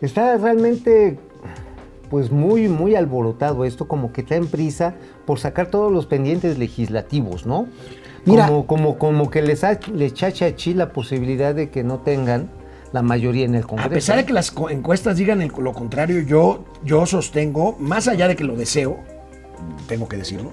Está 0.00 0.36
realmente 0.38 1.20
pues 2.10 2.32
muy 2.32 2.66
muy 2.66 2.96
alborotado 2.96 3.64
esto, 3.64 3.86
como 3.86 4.12
que 4.12 4.24
traen 4.24 4.48
prisa 4.48 4.94
por 5.24 5.38
sacar 5.38 5.68
todos 5.68 5.92
los 5.92 6.06
pendientes 6.06 6.58
legislativos, 6.58 7.46
¿no? 7.46 7.68
Mira. 8.24 8.48
como, 8.48 8.66
como, 8.66 8.98
como 8.98 9.30
que 9.30 9.40
les, 9.40 9.62
ha- 9.62 9.78
les 9.94 10.14
chachachi 10.14 10.74
la 10.74 10.92
posibilidad 10.92 11.54
de 11.54 11.70
que 11.70 11.84
no 11.84 11.98
tengan 11.98 12.50
la 12.92 13.00
mayoría 13.02 13.44
en 13.44 13.54
el 13.54 13.68
Congreso. 13.68 13.86
A 13.86 13.92
pesar 13.92 14.16
de 14.16 14.24
que 14.26 14.32
las 14.32 14.52
encuestas 14.70 15.16
digan 15.16 15.40
el- 15.42 15.52
lo 15.60 15.72
contrario, 15.74 16.22
yo, 16.22 16.64
yo 16.82 17.06
sostengo, 17.06 17.76
más 17.78 18.08
allá 18.08 18.26
de 18.26 18.34
que 18.34 18.42
lo 18.42 18.56
deseo, 18.56 18.98
tengo 19.86 20.08
que 20.08 20.16
decirlo, 20.16 20.50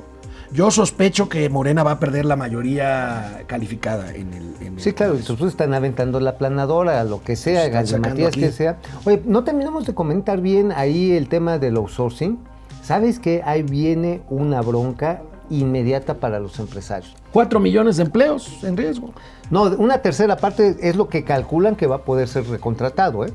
yo 0.56 0.72
sospecho 0.72 1.28
que 1.30 1.50
Morena 1.50 1.84
va 1.84 1.92
a 1.92 2.00
perder 2.00 2.26
la 2.26 2.36
mayoría 2.36 3.44
calificada 3.48 4.12
en 4.14 4.34
el... 4.34 4.56
en 4.62 4.74
el 4.76 4.82
Sí, 4.82 4.94
claro, 4.94 5.12
Congreso. 5.14 5.34
entonces 5.34 5.54
están 5.54 5.74
aventando 5.74 6.20
la 6.20 6.38
planadora, 6.38 7.04
lo 7.04 7.22
que 7.22 7.36
sea, 7.36 7.66
sacando 7.66 8.10
Matías 8.10 8.34
que 8.36 8.52
sea. 8.52 8.78
Oye, 9.06 9.22
no 9.26 9.44
terminamos 9.44 9.86
de 9.86 9.94
comentar 9.94 10.42
bien 10.42 10.72
ahí 10.72 11.12
el 11.12 11.28
tema 11.30 11.60
del 11.60 11.76
outsourcing. 11.78 12.40
¿Sabes 12.82 13.20
que 13.20 13.42
ahí 13.46 13.64
viene 13.64 14.22
una 14.30 14.62
bronca 14.62 15.22
inmediata 15.50 16.16
para 16.16 16.40
los 16.40 16.58
empresarios? 16.60 17.16
Cuatro 17.32 17.60
millones 17.60 17.98
de 17.98 18.04
empleos 18.04 18.64
en 18.64 18.78
riesgo. 18.78 19.12
No, 19.50 19.64
una 19.64 20.00
tercera 20.00 20.38
parte 20.38 20.78
es 20.82 20.96
lo 20.96 21.10
que 21.10 21.24
calculan 21.24 21.76
que 21.76 21.88
va 21.88 21.98
a 21.98 22.02
poder 22.04 22.28
ser 22.28 22.48
reckontratado, 22.48 23.26
¿eh? 23.26 23.34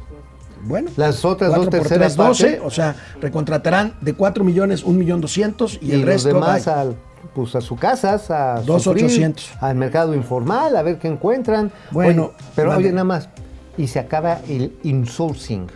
Bueno, 0.62 0.90
Las 0.96 1.24
otras 1.24 1.54
dos 1.54 1.70
terceras 1.70 2.14
tres, 2.14 2.16
12, 2.16 2.44
partes. 2.44 2.60
o 2.64 2.70
sea, 2.70 2.94
recontratarán 3.20 3.94
de 4.02 4.12
4 4.12 4.44
millones, 4.44 4.84
1 4.84 4.98
millón 4.98 5.20
200 5.22 5.78
y, 5.80 5.86
Y, 5.86 5.92
el 5.92 6.02
resto 6.02 6.28
demás 6.28 6.68
al, 6.68 6.96
pues 7.34 7.54
a 7.54 7.60
sus 7.60 7.78
casas, 7.78 8.30
a 8.30 8.60
Dos 8.62 8.82
sufrir, 8.82 9.04
ochocientos. 9.04 9.50
al 9.60 9.76
mercado 9.76 10.14
informal, 10.14 10.76
a 10.76 10.82
ver 10.82 10.98
qué 10.98 11.08
encuentran. 11.08 11.70
Bueno, 11.90 12.24
Oye, 12.26 12.34
pero 12.56 12.68
mande. 12.70 12.84
oye, 12.84 12.92
nada 12.92 13.04
más, 13.04 13.28
y 13.76 13.86
se 13.86 13.98
acaba 13.98 14.40
el 14.48 14.72
insourcing. 14.82 15.66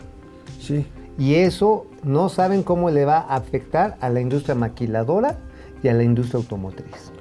Sí. 0.61 0.87
Y 1.19 1.35
eso 1.37 1.87
no 2.03 2.29
saben 2.29 2.63
cómo 2.63 2.91
le 2.91 3.05
va 3.05 3.19
a 3.19 3.37
afectar 3.37 3.97
a 4.01 4.09
la 4.11 4.21
industria 4.21 4.55
maquiladora 4.55 5.37
y 5.83 5.89
a 5.89 5.95
la 5.95 6.03
industria 6.03 6.39
automotriz. 6.39 7.13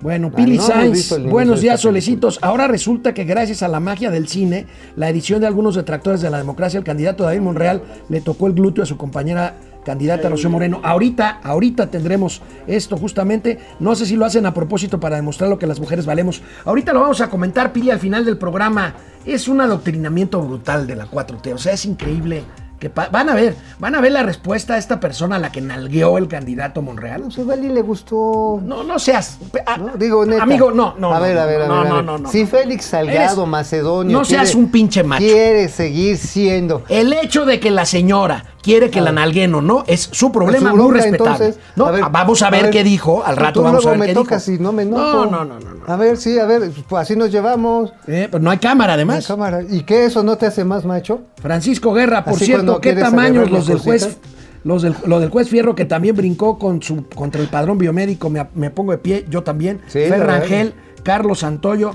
Bueno, 0.00 0.30
Ah, 0.32 0.36
Pili 0.36 0.56
no 0.58 0.64
hemos 0.70 1.00
Sainz, 1.06 1.30
buenos 1.30 1.60
días, 1.62 1.80
solecitos. 1.80 2.38
Ahora 2.42 2.68
resulta 2.68 3.14
que 3.14 3.24
gracias 3.24 3.62
a 3.62 3.68
la 3.68 3.80
magia 3.80 4.10
del 4.10 4.28
cine, 4.28 4.66
la 4.94 5.08
edición 5.08 5.40
de 5.40 5.46
algunos 5.46 5.74
detractores 5.74 6.20
de 6.20 6.28
la 6.28 6.36
democracia, 6.38 6.76
el 6.78 6.84
candidato 6.84 7.24
David 7.24 7.40
Monreal 7.40 7.82
le 8.08 8.20
tocó 8.20 8.46
el 8.46 8.52
glúteo 8.52 8.84
a 8.84 8.86
su 8.86 8.96
compañera 8.98 9.54
candidata 9.86 10.28
Rocío 10.28 10.50
Moreno. 10.50 10.80
Ahorita, 10.82 11.40
ahorita 11.42 11.86
tendremos 11.86 12.42
esto 12.66 12.98
justamente. 12.98 13.58
No 13.80 13.94
sé 13.94 14.04
si 14.04 14.16
lo 14.16 14.26
hacen 14.26 14.44
a 14.44 14.52
propósito 14.52 15.00
para 15.00 15.16
demostrar 15.16 15.48
lo 15.48 15.58
que 15.58 15.66
las 15.66 15.80
mujeres 15.80 16.04
valemos. 16.04 16.42
Ahorita 16.64 16.92
lo 16.92 17.00
vamos 17.00 17.20
a 17.20 17.30
comentar, 17.30 17.72
Pili, 17.72 17.90
al 17.90 18.00
final 18.00 18.24
del 18.24 18.36
programa. 18.36 18.94
Es 19.24 19.48
un 19.48 19.60
adoctrinamiento 19.60 20.42
brutal 20.42 20.86
de 20.86 20.96
la 20.96 21.06
4T. 21.06 21.54
O 21.54 21.58
sea, 21.58 21.72
es 21.72 21.84
increíble 21.86 22.44
Que 22.78 22.90
van 22.90 23.30
a 23.30 23.34
ver, 23.34 23.56
van 23.78 23.94
a 23.94 24.02
ver 24.02 24.12
la 24.12 24.22
respuesta 24.22 24.74
a 24.74 24.76
esta 24.78 25.00
persona 25.00 25.36
a 25.36 25.38
la 25.38 25.50
que 25.50 25.62
nalgueó 25.62 26.18
el 26.18 26.28
candidato 26.28 26.82
Monreal. 26.82 27.32
Sé, 27.32 27.40
igual 27.40 27.64
y 27.64 27.70
le 27.70 27.80
gustó. 27.80 28.60
No, 28.62 28.84
no 28.84 28.98
seas. 28.98 29.38
ah, 29.66 29.78
¿no? 29.78 29.96
Digo, 29.96 30.26
neta. 30.26 30.42
Amigo, 30.42 30.70
no, 30.70 30.94
no. 30.98 31.14
A 31.14 31.18
ver, 31.18 31.38
a 31.38 31.46
ver, 31.46 31.56
a 31.56 31.58
ver. 31.60 31.68
no, 31.68 31.80
a 31.80 31.84
no, 31.88 32.02
no, 32.02 32.18
no. 32.18 32.30
Si 32.30 32.44
Félix 32.44 32.84
Salgado, 32.84 33.40
Eres- 33.42 33.48
Macedonio. 33.48 34.18
no 34.18 34.24
seas 34.26 34.50
quiere- 34.50 34.58
un 34.58 34.70
pinche 34.70 35.02
macho. 35.02 35.24
Quiere 35.24 35.68
seguir 35.68 36.18
siendo. 36.18 36.82
El 36.90 37.14
hecho 37.14 37.46
de 37.46 37.60
que 37.60 37.70
la 37.70 37.86
señora 37.86 38.44
quiere 38.66 38.90
que 38.90 39.00
la 39.00 39.12
nalguen 39.12 39.54
o 39.54 39.60
no 39.62 39.84
es 39.86 40.08
su 40.10 40.32
problema, 40.32 40.70
Su 40.70 40.76
muy 40.76 40.84
bronca, 40.86 41.04
respetable. 41.04 41.46
entonces, 41.46 41.64
no, 41.76 41.86
a 41.86 41.90
ver, 41.92 42.04
vamos 42.10 42.42
a 42.42 42.50
ver, 42.50 42.62
ver, 42.64 42.70
qué 42.72 42.82
dijo, 42.82 43.24
al 43.24 43.36
rato 43.36 43.62
vamos 43.62 43.86
a 43.86 43.90
ver 43.90 43.98
me 44.00 44.06
qué 44.06 44.14
tocas 44.14 44.44
dijo. 44.44 44.60
y 44.60 44.64
no 44.64 44.72
me 44.72 44.82
enojo. 44.82 45.00
No, 45.00 45.24
no, 45.26 45.44
no, 45.44 45.60
no, 45.60 45.74
no. 45.74 45.84
A 45.86 45.96
ver, 45.96 46.16
sí, 46.16 46.36
a 46.38 46.46
ver, 46.46 46.70
pues 46.88 47.02
así 47.02 47.14
nos 47.14 47.30
llevamos. 47.30 47.92
Eh, 48.08 48.26
pero 48.28 48.42
no 48.42 48.50
hay 48.50 48.58
cámara, 48.58 48.94
además. 48.94 49.24
cámara. 49.24 49.62
¿Y 49.62 49.84
qué 49.84 50.04
eso 50.06 50.24
no 50.24 50.36
te 50.36 50.46
hace 50.46 50.64
más 50.64 50.84
macho? 50.84 51.20
Francisco 51.40 51.92
Guerra, 51.94 52.24
por 52.24 52.34
Así 52.34 52.46
cierto, 52.46 52.80
qué 52.80 52.92
tamaños 52.94 53.48
los 53.50 53.68
del 53.68 53.78
juez, 53.78 54.18
los 54.64 54.82
del, 54.82 54.96
lo 55.06 55.20
del 55.20 55.30
juez 55.30 55.48
Fierro 55.48 55.76
que 55.76 55.84
también 55.84 56.16
brincó 56.16 56.58
con 56.58 56.82
su 56.82 57.06
contra 57.14 57.40
el 57.40 57.46
padrón 57.48 57.78
biomédico, 57.78 58.28
me, 58.30 58.44
me 58.56 58.70
pongo 58.70 58.90
de 58.90 58.98
pie, 58.98 59.24
yo 59.30 59.44
también. 59.44 59.80
Sí, 59.86 60.00
Fer 60.00 60.10
la 60.10 60.16
verdad. 60.18 60.40
Rangel, 60.40 60.74
Carlos 61.04 61.38
Santoyo, 61.38 61.92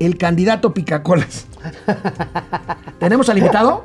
el 0.00 0.16
candidato 0.16 0.74
Picacolas. 0.74 1.46
¿Tenemos 2.98 3.28
al 3.28 3.38
invitado? 3.38 3.84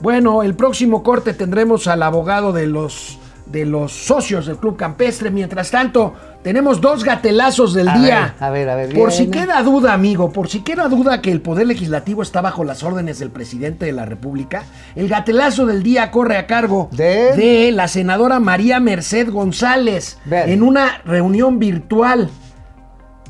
Bueno, 0.00 0.42
el 0.42 0.54
próximo 0.54 1.02
corte 1.02 1.34
tendremos 1.34 1.86
al 1.86 2.02
abogado 2.02 2.52
de 2.52 2.66
los 2.66 3.18
de 3.44 3.66
los 3.66 3.92
socios 3.92 4.46
del 4.46 4.56
Club 4.56 4.76
Campestre. 4.76 5.30
Mientras 5.30 5.70
tanto, 5.70 6.14
tenemos 6.42 6.80
dos 6.80 7.04
gatelazos 7.04 7.74
del 7.74 7.88
A 7.88 7.98
día. 7.98 8.34
ver, 8.38 8.48
a 8.48 8.50
ver, 8.50 8.68
a 8.70 8.74
ver, 8.76 8.94
Por 8.94 9.12
si 9.12 9.26
queda 9.26 9.62
duda, 9.62 9.92
amigo, 9.92 10.32
por 10.32 10.48
si 10.48 10.60
queda 10.60 10.88
duda 10.88 11.20
que 11.20 11.30
el 11.30 11.42
Poder 11.42 11.66
Legislativo 11.66 12.22
está 12.22 12.40
bajo 12.40 12.64
las 12.64 12.82
órdenes 12.82 13.18
del 13.18 13.30
presidente 13.30 13.84
de 13.84 13.92
la 13.92 14.06
República, 14.06 14.64
el 14.94 15.08
gatelazo 15.08 15.66
del 15.66 15.82
día 15.82 16.10
corre 16.10 16.38
a 16.38 16.46
cargo 16.46 16.88
¿De? 16.92 17.36
de 17.36 17.72
la 17.72 17.88
senadora 17.88 18.40
María 18.40 18.80
Merced 18.80 19.30
González 19.30 20.18
en 20.30 20.62
una 20.62 21.02
reunión 21.04 21.58
virtual 21.58 22.30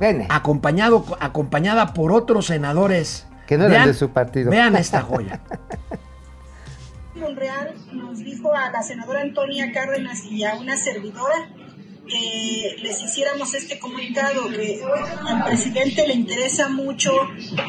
Vene. 0.03 0.27
acompañado, 0.31 1.05
acompañada 1.21 1.95
por 1.95 2.11
otros 2.11 2.47
senadores. 2.47 3.25
Que 3.47 3.57
no 3.57 3.67
eran 3.67 3.87
de 3.87 3.95
su 3.95 4.11
partido. 4.11 4.51
Vean 4.51 4.75
esta 4.75 5.01
joya. 5.01 5.41
Monreal 7.15 7.75
nos 7.93 8.19
dijo 8.19 8.53
a 8.53 8.71
la 8.71 8.83
senadora 8.83 9.21
Antonia 9.21 9.71
Cárdenas 9.73 10.25
y 10.25 10.43
a 10.43 10.57
una 10.57 10.77
servidora 10.77 11.51
que 12.13 12.77
les 12.83 13.03
hiciéramos 13.03 13.55
este 13.55 13.79
comunicado, 13.79 14.49
que 14.51 14.81
al 15.27 15.45
presidente 15.45 16.07
le 16.07 16.15
interesa 16.15 16.69
mucho, 16.69 17.13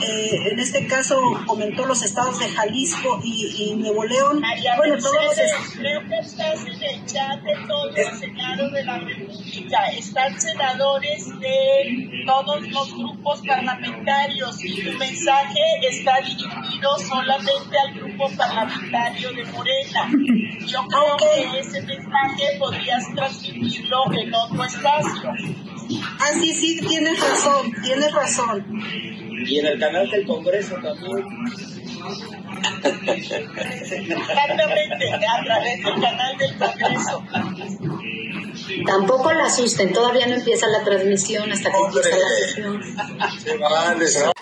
eh, 0.05 0.51
en 0.51 0.59
este 0.59 0.85
caso 0.87 1.17
comentó 1.47 1.85
los 1.85 2.01
estados 2.03 2.39
de 2.39 2.49
Jalisco 2.49 3.21
y, 3.23 3.71
y 3.71 3.75
Nuevo 3.75 4.03
León, 4.03 4.41
bueno, 4.77 4.97
todos 4.97 5.13
los 5.23 5.73
Creo 5.77 6.01
que 6.07 6.17
estás 6.19 6.59
en 6.65 6.83
el 6.83 7.05
chat 7.05 7.41
de 7.41 7.53
todo 7.67 7.89
el 7.95 8.19
Senado 8.19 8.69
de 8.71 8.83
la 8.83 8.99
República. 8.99 9.85
Están 9.97 10.39
senadores 10.39 11.27
de 11.39 12.23
todos 12.25 12.67
los 12.67 12.95
grupos 12.97 13.41
parlamentarios 13.47 14.63
y 14.63 14.83
tu 14.83 14.97
mensaje 14.97 15.59
está 15.89 16.17
dirigido 16.21 16.97
solamente 16.99 17.77
al 17.87 17.93
grupo 17.93 18.29
parlamentario 18.35 19.31
de 19.33 19.45
Morena. 19.45 20.09
Yo 20.65 20.79
creo 20.87 21.13
Ok. 21.13 21.21
que 21.51 21.59
ese 21.59 21.81
mensaje 21.81 22.43
podrías 22.59 23.03
transmitirlo 23.15 24.11
en 24.13 24.32
otro 24.35 24.63
espacio. 24.63 25.31
Ah, 26.19 26.31
sí, 26.39 26.53
sí, 26.53 26.79
tienes 26.87 27.19
razón, 27.19 27.71
tienes 27.83 28.11
razón. 28.13 28.65
Y 29.45 29.59
en 29.59 29.65
el 29.65 29.79
canal 29.79 30.09
del 30.09 30.25
Congreso 30.25 30.75
también. 30.75 31.25
Exactamente, 34.03 35.13
a 35.13 35.43
través 35.43 35.83
del 35.83 36.01
canal 36.01 36.37
del 36.37 36.57
Congreso. 36.57 37.23
Tampoco 38.85 39.33
la 39.33 39.45
asusten, 39.45 39.91
todavía 39.93 40.27
no 40.27 40.35
empieza 40.35 40.67
la 40.67 40.83
transmisión 40.83 41.51
hasta 41.51 41.71
que 41.71 41.77
empieza 41.77 42.09
la 42.17 42.29
sesión. 43.97 44.33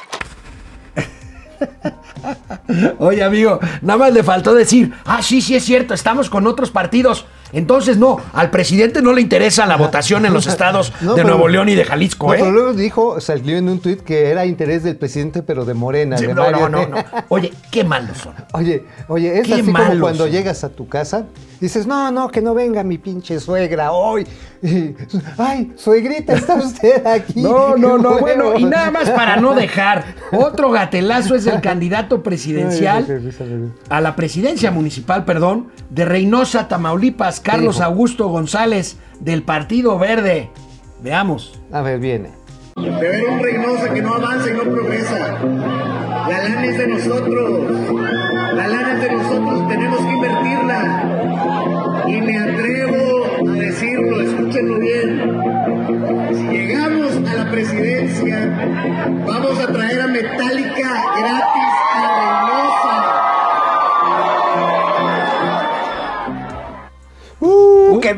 Oye, 2.99 3.23
amigo, 3.23 3.59
nada 3.81 3.97
más 3.97 4.13
le 4.13 4.23
faltó 4.23 4.53
decir, 4.53 4.93
ah, 5.05 5.21
sí, 5.21 5.41
sí 5.41 5.55
es 5.55 5.65
cierto, 5.65 5.93
estamos 5.93 6.29
con 6.29 6.47
otros 6.47 6.71
partidos. 6.71 7.25
Entonces, 7.53 7.97
no, 7.97 8.17
al 8.33 8.49
presidente 8.49 9.01
no 9.01 9.13
le 9.13 9.21
interesa 9.21 9.65
la 9.65 9.77
votación 9.77 10.25
en 10.25 10.33
los 10.33 10.47
estados 10.47 10.93
No, 11.01 11.11
de 11.15 11.21
pero- 11.23 11.29
Nuevo 11.35 11.47
León 11.47 11.69
y 11.69 11.75
de 11.75 11.83
Jalisco, 11.85 12.27
No, 12.27 12.33
¿eh? 12.33 12.37
pero 12.39 12.51
luego 12.51 12.73
dijo, 12.73 13.19
salió 13.21 13.57
en 13.57 13.69
un 13.69 13.79
tuit 13.79 14.01
que 14.01 14.29
era 14.29 14.45
interés 14.45 14.83
del 14.83 14.95
presidente, 14.95 15.43
pero 15.43 15.65
de 15.65 15.73
Morena. 15.73 16.17
Sí, 16.17 16.27
de 16.27 16.33
no, 16.33 16.49
no, 16.51 16.59
Mario. 16.61 16.69
no, 16.69 16.87
no. 16.97 17.03
Oye, 17.29 17.51
qué 17.71 17.83
malos 17.83 18.17
son. 18.17 18.33
Oye, 18.53 18.85
oye, 19.07 19.39
es 19.39 19.47
Qué 19.47 19.53
así 19.55 19.63
como 19.63 19.77
cuando 19.99 20.23
son. 20.23 20.31
llegas 20.31 20.63
a 20.63 20.69
tu 20.69 20.87
casa, 20.87 21.25
dices, 21.59 21.85
no, 21.87 22.11
no, 22.11 22.29
que 22.29 22.41
no 22.41 22.53
venga 22.53 22.83
mi 22.83 22.97
pinche 22.97 23.39
suegra 23.39 23.91
hoy. 23.91 24.25
Y, 24.63 24.95
Ay, 25.39 25.73
suegrita, 25.75 26.33
¿está 26.33 26.53
usted 26.53 27.03
aquí? 27.07 27.41
No, 27.41 27.75
no, 27.75 27.97
no. 27.97 28.19
Bueno, 28.19 28.55
y 28.59 28.63
nada 28.65 28.91
más 28.91 29.09
para 29.09 29.37
no 29.37 29.55
dejar. 29.55 30.05
Otro 30.31 30.69
gatelazo 30.69 31.33
es 31.33 31.47
el 31.47 31.61
candidato 31.61 32.21
presidencial 32.21 33.07
a 33.89 34.01
la 34.01 34.15
presidencia 34.15 34.69
municipal, 34.69 35.25
perdón, 35.25 35.69
de 35.89 36.05
Reynosa, 36.05 36.67
Tamaulipas, 36.67 37.39
Carlos? 37.41 37.81
Augusto 37.81 38.27
González, 38.27 38.97
del 39.19 39.43
Partido 39.43 39.97
Verde. 39.99 40.49
Veamos. 41.01 41.59
A 41.71 41.81
ver, 41.81 41.99
viene. 41.99 42.29
De 42.75 42.89
ver 42.89 43.25
un 43.27 43.39
Reynosa 43.39 43.93
que 43.93 44.01
no 44.01 44.13
avanza 44.13 44.49
y 44.49 44.53
no 44.53 44.63
progresa. 44.63 45.39
La 46.29 46.43
lana 46.43 46.65
es 46.65 46.77
de 46.77 46.87
nosotros. 46.87 48.01
La 48.55 48.67
lana 48.67 48.93
es 48.93 49.01
de 49.01 49.11
nosotros. 49.11 49.67
Tenemos 49.67 49.99
que 49.99 50.11
invertirla. 50.11 52.03
Y 52.07 52.21
me 52.21 52.37
atrevo 52.37 53.25
a 53.47 53.51
decirlo, 53.51 54.21
escúchenlo 54.21 54.79
bien. 54.79 55.41
Si 56.33 56.43
llegamos 56.43 57.17
a 57.29 57.33
la 57.33 57.51
presidencia, 57.51 58.49
vamos 59.25 59.59
a 59.59 59.67
traer 59.67 60.00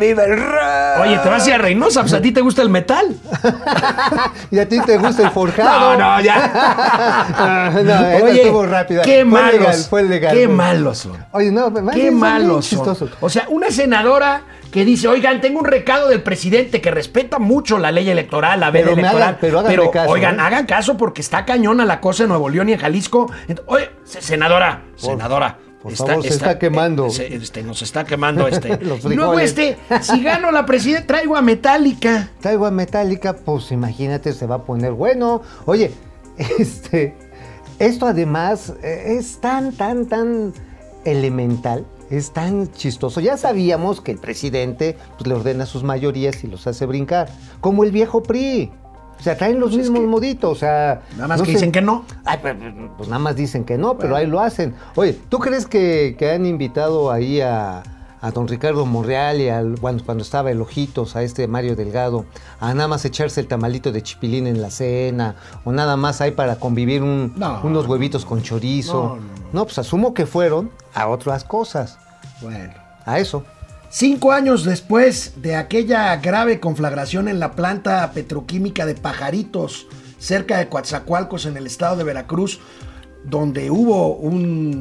vive 0.07 0.23
el 0.25 0.37
rey! 0.37 1.01
Oye, 1.01 1.17
te 1.19 1.29
vas 1.29 1.45
a 1.45 1.49
ir 1.49 1.53
a 1.55 1.57
Reynosa, 1.57 2.01
pues 2.01 2.13
a 2.13 2.21
ti 2.21 2.31
te 2.31 2.41
gusta 2.41 2.61
el 2.61 2.69
metal. 2.69 3.15
¿Y 4.51 4.59
a 4.59 4.67
ti 4.67 4.79
te 4.81 4.97
gusta 4.97 5.21
el 5.23 5.27
No, 5.27 5.31
forjado? 5.33 5.97
no, 5.97 6.21
ya. 6.21 6.51
Ah, 6.55 7.71
no, 7.83 8.25
Oye, 8.25 8.41
estuvo 8.41 8.65
rápida. 8.65 9.01
qué 9.03 9.21
Fue 9.21 9.25
malos. 9.25 9.53
legal, 9.59 9.75
fue 9.89 10.03
legal. 10.03 10.35
Qué 10.35 10.47
malos 10.47 10.97
son. 10.99 11.25
Oye, 11.31 11.51
no, 11.51 11.69
más 11.69 11.95
Qué 11.95 12.11
malos 12.11 12.65
son. 12.67 13.09
O 13.21 13.29
sea, 13.29 13.45
una 13.49 13.69
senadora 13.71 14.43
que 14.71 14.85
dice, 14.85 15.07
oigan, 15.07 15.39
tengo 15.39 15.59
un 15.59 15.65
recado 15.65 16.09
del 16.09 16.23
presidente 16.23 16.81
que 16.81 16.89
respeta 16.89 17.37
mucho 17.39 17.77
la 17.77 17.91
ley 17.91 18.09
electoral, 18.09 18.59
la 18.59 18.71
veda 18.71 18.85
Pero 18.89 18.99
electoral. 18.99 19.23
hagan- 19.23 19.37
pero 19.39 19.59
háganme 19.59 19.91
caso, 19.91 20.09
oigan, 20.11 20.35
¿eh? 20.39 20.41
hagan 20.41 20.65
caso 20.65 20.97
porque 20.97 21.21
está 21.21 21.45
cañona 21.45 21.85
la 21.85 21.99
cosa 22.01 22.23
en 22.23 22.29
Nuevo 22.29 22.49
León 22.49 22.69
y 22.69 22.73
en 22.73 22.79
Jalisco. 22.79 23.31
Oye, 23.67 23.91
se- 24.03 24.21
senadora, 24.21 24.81
senadora. 24.95 25.57
por 25.57 25.72
favor, 25.91 26.23
se 26.23 26.29
está 26.29 26.51
eh, 26.53 26.57
quemando. 26.59 27.09
se- 27.09 27.35
este, 27.35 27.61
nos 27.63 27.81
está 27.81 28.05
quemando 28.05 28.47
este. 28.47 28.77
Luego 29.15 29.37
este, 29.39 29.77
si 30.01 30.23
gano 30.23 30.51
la 30.51 30.65
presidenta, 30.65 31.07
traigo 31.07 31.35
a 31.35 31.41
Metallica. 31.41 32.29
Traigo 32.39 32.65
a 32.65 32.71
Metallica, 32.71 33.33
pues 33.33 33.71
imagínate, 33.71 34.31
se 34.33 34.45
va 34.47 34.55
a 34.55 34.63
poner 34.63 34.93
bueno. 34.93 35.41
Oye, 35.65 35.91
este, 36.59 37.15
esto 37.79 38.07
además 38.07 38.73
eh, 38.81 39.17
es 39.19 39.41
tan, 39.41 39.73
tan, 39.73 40.05
tan 40.07 40.53
elemental, 41.05 41.85
es 42.09 42.31
tan 42.31 42.71
chistoso. 42.71 43.19
Ya 43.19 43.35
sabíamos 43.37 43.99
que 44.01 44.11
el 44.11 44.19
presidente 44.19 44.95
pues, 45.17 45.27
le 45.27 45.33
ordena 45.35 45.65
sus 45.65 45.83
mayorías 45.83 46.43
y 46.43 46.47
los 46.47 46.65
hace 46.67 46.85
brincar, 46.85 47.29
como 47.59 47.83
el 47.83 47.91
viejo 47.91 48.23
PRI. 48.23 48.71
O 49.19 49.23
sea, 49.23 49.37
traen 49.37 49.59
los 49.59 49.75
mismos 49.75 50.01
moditos, 50.03 50.51
o 50.51 50.55
sea... 50.55 51.01
Nada 51.15 51.27
más 51.29 51.39
no 51.39 51.45
que 51.45 51.51
dicen 51.51 51.71
que 51.71 51.81
no. 51.81 52.03
Ay, 52.25 52.39
pues, 52.41 52.55
pues 52.97 53.07
nada 53.09 53.19
más 53.19 53.35
dicen 53.37 53.63
que 53.63 53.77
no, 53.77 53.97
pero 53.97 54.15
ahí 54.17 54.27
lo 54.27 54.41
hacen. 54.41 54.75
Oye, 54.95 55.17
¿tú 55.29 55.39
crees 55.39 55.65
que, 55.65 56.15
que 56.19 56.31
han 56.31 56.45
invitado 56.45 57.09
ahí 57.09 57.39
a, 57.39 57.83
a 58.19 58.31
don 58.31 58.49
Ricardo 58.49 58.85
Monreal 58.85 59.39
y 59.39 59.47
al, 59.47 59.75
bueno, 59.75 59.99
cuando 60.05 60.23
estaba 60.23 60.51
el 60.51 60.59
Ojitos, 60.59 61.15
a 61.15 61.23
este 61.23 61.47
Mario 61.47 61.77
Delgado, 61.77 62.25
a 62.59 62.73
nada 62.73 62.89
más 62.89 63.05
echarse 63.05 63.39
el 63.39 63.47
tamalito 63.47 63.93
de 63.93 64.01
chipilín 64.01 64.45
en 64.45 64.61
la 64.61 64.69
cena, 64.71 65.35
o 65.63 65.71
nada 65.71 65.95
más 65.95 66.19
hay 66.19 66.31
para 66.31 66.57
convivir 66.57 67.01
un- 67.01 67.33
No. 67.37 67.61
unos 67.63 67.87
huevitos 67.87 68.25
con 68.25 68.41
chorizo? 68.41 69.03
No, 69.03 69.15
no, 69.15 69.21
no. 69.53 69.63
pues 69.65 69.77
asumo 69.79 70.13
que 70.13 70.25
fueron 70.25 70.69
a 70.93 71.07
otras 71.07 71.45
cosas, 71.45 71.97
Bueno. 72.41 72.73
a 73.05 73.19
eso. 73.19 73.45
Cinco 73.95 74.31
años 74.31 74.63
después 74.63 75.33
de 75.35 75.55
aquella 75.55 76.15
grave 76.15 76.59
conflagración 76.59 77.27
en 77.27 77.39
la 77.39 77.51
planta 77.51 78.11
petroquímica 78.11 78.87
de 78.87 78.95
Pajaritos, 78.95 79.85
cerca 80.17 80.57
de 80.57 80.67
Coatzacoalcos, 80.67 81.45
en 81.45 81.57
el 81.57 81.67
estado 81.67 81.97
de 81.97 82.03
Veracruz, 82.03 82.59
donde 83.23 83.69
hubo 83.69 84.17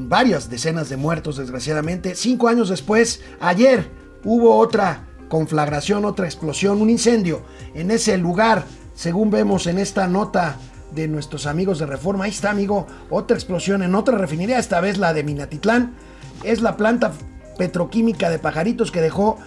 varias 0.09 0.49
decenas 0.49 0.89
de 0.89 0.97
muertos, 0.97 1.37
desgraciadamente. 1.37 2.15
Cinco 2.15 2.49
años 2.49 2.71
después, 2.71 3.21
ayer, 3.39 3.91
hubo 4.25 4.57
otra 4.57 5.05
conflagración, 5.29 6.07
otra 6.07 6.25
explosión, 6.25 6.81
un 6.81 6.89
incendio 6.89 7.43
en 7.75 7.91
ese 7.91 8.17
lugar, 8.17 8.65
según 8.95 9.31
vemos 9.31 9.67
en 9.67 9.79
esta 9.79 10.09
nota 10.09 10.57
de 10.91 11.07
nuestros 11.07 11.45
amigos 11.45 11.79
de 11.79 11.85
Reforma. 11.85 12.25
Ahí 12.25 12.31
está, 12.31 12.49
amigo, 12.49 12.87
otra 13.11 13.37
explosión 13.37 13.83
en 13.83 13.95
otra 13.95 14.17
refinería, 14.17 14.59
esta 14.59 14.81
vez 14.81 14.97
la 14.97 15.13
de 15.13 15.23
Minatitlán. 15.23 15.97
Es 16.45 16.63
la 16.63 16.79
planta 16.79 17.13
petroquímica 17.57 18.31
de 18.31 18.39
Pajaritos 18.39 18.91
que 18.91 19.01
dejó 19.01 19.39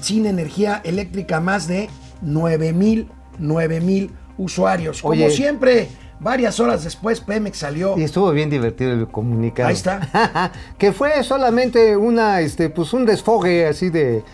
sin 0.00 0.26
energía 0.26 0.80
eléctrica 0.84 1.40
más 1.40 1.68
de 1.68 1.88
9 2.22 2.72
mil, 2.72 3.08
9 3.38 3.80
mil 3.80 4.10
usuarios. 4.38 5.02
Como 5.02 5.12
Oye. 5.12 5.30
siempre, 5.30 5.88
varias 6.20 6.60
horas 6.60 6.84
después 6.84 7.20
Pemex 7.20 7.58
salió. 7.58 7.96
Y 7.98 8.02
estuvo 8.02 8.30
bien 8.32 8.50
divertido 8.50 8.92
el 8.92 9.08
comunicado. 9.08 9.68
Ahí 9.68 9.74
está. 9.74 10.52
que 10.78 10.92
fue 10.92 11.22
solamente 11.22 11.96
una, 11.96 12.40
este, 12.40 12.70
pues 12.70 12.92
un 12.92 13.06
desfogue 13.06 13.66
así 13.66 13.90
de. 13.90 14.24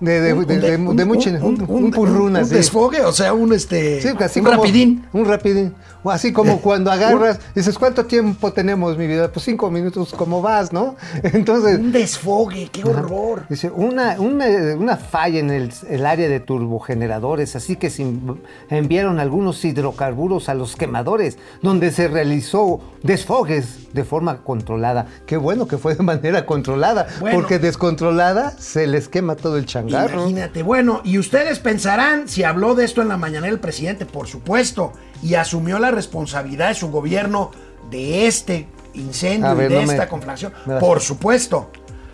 De, 0.00 0.20
de, 0.20 0.32
Un- 0.32 0.46
de- 0.46 0.76
un 0.76 0.96
de- 0.96 1.04
mucho- 1.04 1.30
un- 1.30 2.32
desfogue, 2.48 3.00
o 3.04 3.12
sea, 3.12 3.32
un 3.34 3.52
este 3.52 4.00
Sí, 4.00 4.08
así 4.20 4.38
un 4.38 4.46
como- 4.46 4.58
rapidín. 4.58 5.04
Un 5.12 5.24
rapidín. 5.24 5.74
O 6.04 6.10
así 6.12 6.32
como 6.32 6.58
cuando 6.62 6.92
agarras, 6.92 7.40
dices, 7.54 7.76
¿cuánto 7.76 8.06
tiempo 8.06 8.52
tenemos, 8.52 8.96
mi 8.96 9.08
vida? 9.08 9.32
Pues 9.32 9.44
cinco 9.44 9.70
minutos, 9.72 10.14
¿cómo 10.16 10.40
vas, 10.40 10.72
no? 10.72 10.94
Entonces, 11.24 11.78
Un 11.80 11.90
desfogue, 11.90 12.68
qué 12.70 12.84
horror. 12.84 13.42
Dice, 13.48 13.70
una, 13.70 14.20
una, 14.20 14.46
una 14.78 14.96
falla 14.96 15.40
en 15.40 15.50
el, 15.50 15.72
el 15.88 16.06
área 16.06 16.28
de 16.28 16.38
turbogeneradores, 16.38 17.56
así 17.56 17.74
que 17.74 17.90
se 17.90 18.04
env- 18.04 18.38
enviaron 18.70 19.18
algunos 19.18 19.64
hidrocarburos 19.64 20.48
a 20.48 20.54
los 20.54 20.76
quemadores, 20.76 21.38
donde 21.62 21.90
se 21.90 22.06
realizó 22.06 22.80
desfogues 23.02 23.92
de 23.92 24.04
forma 24.04 24.44
controlada. 24.44 25.06
Qué 25.26 25.36
bueno 25.36 25.66
que 25.66 25.76
fue 25.78 25.96
de 25.96 26.04
manera 26.04 26.46
controlada, 26.46 27.08
Bueno. 27.20 27.36
porque 27.38 27.58
descontrolada 27.58 28.52
se 28.58 28.86
les 28.86 29.08
quema 29.08 29.34
todo 29.34 29.56
el 29.56 29.66
Imagínate. 29.88 30.62
Bueno, 30.62 31.00
y 31.04 31.18
ustedes 31.18 31.58
pensarán 31.58 32.28
si 32.28 32.44
habló 32.44 32.74
de 32.74 32.84
esto 32.84 33.02
en 33.02 33.08
la 33.08 33.16
mañana 33.16 33.48
el 33.48 33.58
presidente, 33.60 34.06
por 34.06 34.26
supuesto, 34.28 34.92
y 35.22 35.34
asumió 35.34 35.78
la 35.78 35.90
responsabilidad 35.90 36.68
de 36.68 36.74
su 36.74 36.90
gobierno 36.90 37.50
de 37.90 38.26
este 38.26 38.68
incendio 38.94 39.54
ver, 39.54 39.70
y 39.70 39.74
de 39.74 39.80
no 39.80 39.86
me- 39.86 39.92
esta 39.94 40.08
conflagración. 40.08 40.52
me 40.66 40.74
das- 40.74 40.80
Por 40.82 41.00
supuesto, 41.00 41.70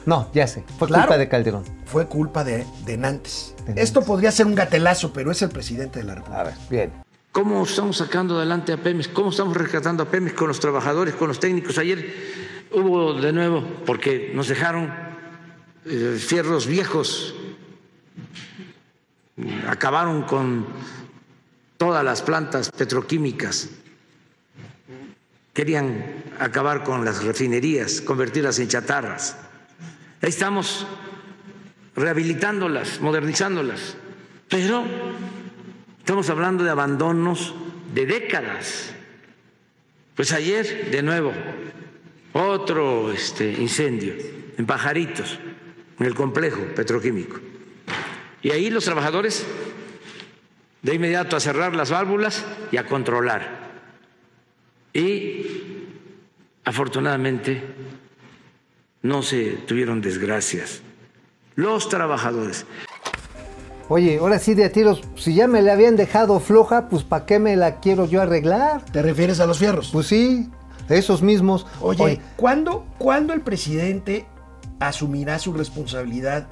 No, 0.07 0.29
ya 0.35 0.47
sé, 0.47 0.63
fue 0.79 0.87
Claro. 0.89 1.05
culpa 1.05 1.17
de 1.19 1.29
Calderón. 1.31 1.65
fue 1.87 2.07
culpa 2.07 2.45
de, 2.45 2.67
de 2.85 2.97
Nantes. 2.99 3.55
De 3.67 3.81
Esto 3.81 4.03
podría 4.03 4.31
ser 4.33 4.45
un 4.47 4.55
gatelazo, 4.55 5.15
pero 5.15 5.31
es 5.31 5.41
el 5.41 5.49
presidente 5.49 6.01
de 6.01 6.05
la 6.05 6.15
República. 6.17 6.41
A 6.41 6.45
ver, 6.45 6.55
bien. 6.69 6.93
¿Cómo 7.33 7.65
estamos 7.65 7.97
sacando 7.97 8.37
adelante 8.37 8.73
a 8.75 8.77
Pemex? 8.77 9.09
¿Cómo 9.09 9.31
estamos 9.31 9.57
rescatando 9.57 10.03
a 10.03 10.07
Pemex 10.07 10.37
con 10.37 10.49
los 10.49 10.61
trabajadores, 10.61 11.15
con 11.15 11.29
los 11.29 11.41
técnicos? 11.41 11.79
Ayer 11.79 12.05
hubo 12.73 13.15
de 13.15 13.33
nuevo, 13.33 13.65
porque 13.87 14.31
nos 14.35 14.47
dejaron 14.49 14.93
eh, 15.87 16.17
fierros 16.19 16.67
viejos, 16.67 17.35
acabaron 19.67 20.23
con 20.23 20.67
todas 21.77 22.05
las 22.05 22.23
plantas 22.23 22.71
petroquímicas, 22.71 23.71
querían 25.53 26.25
acabar 26.39 26.85
con 26.85 27.05
las 27.05 27.23
refinerías, 27.25 28.01
convertirlas 28.01 28.59
en 28.59 28.69
chatarras. 28.69 29.37
Ahí 30.23 30.31
estamos 30.31 30.87
rehabilitándolas, 31.95 33.01
modernizándolas, 33.01 33.97
pero 34.49 34.85
Estamos 36.05 36.29
hablando 36.29 36.65
de 36.65 36.69
abandonos 36.71 37.55
de 37.95 38.05
décadas. 38.05 38.93
Pues 40.15 40.33
ayer, 40.33 40.91
de 40.91 41.03
nuevo, 41.03 41.33
otro 42.35 43.11
este, 43.11 43.51
incendio 43.51 44.13
en 44.59 44.67
Pajaritos, 44.67 45.39
en 45.99 46.05
el 46.05 46.15
complejo 46.15 46.61
petroquímico. 46.77 47.41
Y 48.45 48.51
ahí 48.51 48.69
los 48.69 48.85
trabajadores 48.85 49.43
de 50.83 50.95
inmediato 50.95 51.35
a 51.35 51.41
cerrar 51.41 51.75
las 51.75 51.91
válvulas 51.91 52.45
y 52.71 52.77
a 52.77 52.85
controlar. 52.85 53.73
Y 54.93 55.47
afortunadamente 56.63 57.65
no 59.01 59.23
se 59.23 59.53
tuvieron 59.67 60.03
desgracias. 60.03 60.83
Los 61.55 61.89
trabajadores. 61.89 62.67
Oye, 63.89 64.19
ahora 64.19 64.39
sí 64.39 64.53
de 64.53 64.67
a 64.67 64.73
tiros, 64.73 65.01
si 65.17 65.35
ya 65.35 65.47
me 65.47 65.63
la 65.63 65.73
habían 65.73 65.97
dejado 65.97 66.39
floja, 66.39 66.91
pues 66.91 67.03
¿para 67.03 67.25
qué 67.25 67.39
me 67.39 67.57
la 67.57 67.81
quiero 67.81 68.05
yo 68.05 68.21
arreglar? 68.21 68.85
¿Te 68.85 69.01
refieres 69.01 69.41
a 69.41 69.47
los 69.47 69.59
fierros? 69.59 69.89
Pues 69.91 70.09
sí, 70.09 70.51
esos 70.91 71.23
mismos. 71.23 71.67
Oye, 71.81 72.21
¿cuándo, 72.37 72.85
cuándo 72.99 73.33
el 73.33 73.41
presidente 73.41 74.27
asumirá 74.81 75.39
su 75.39 75.55
responsabilidad 75.55 76.47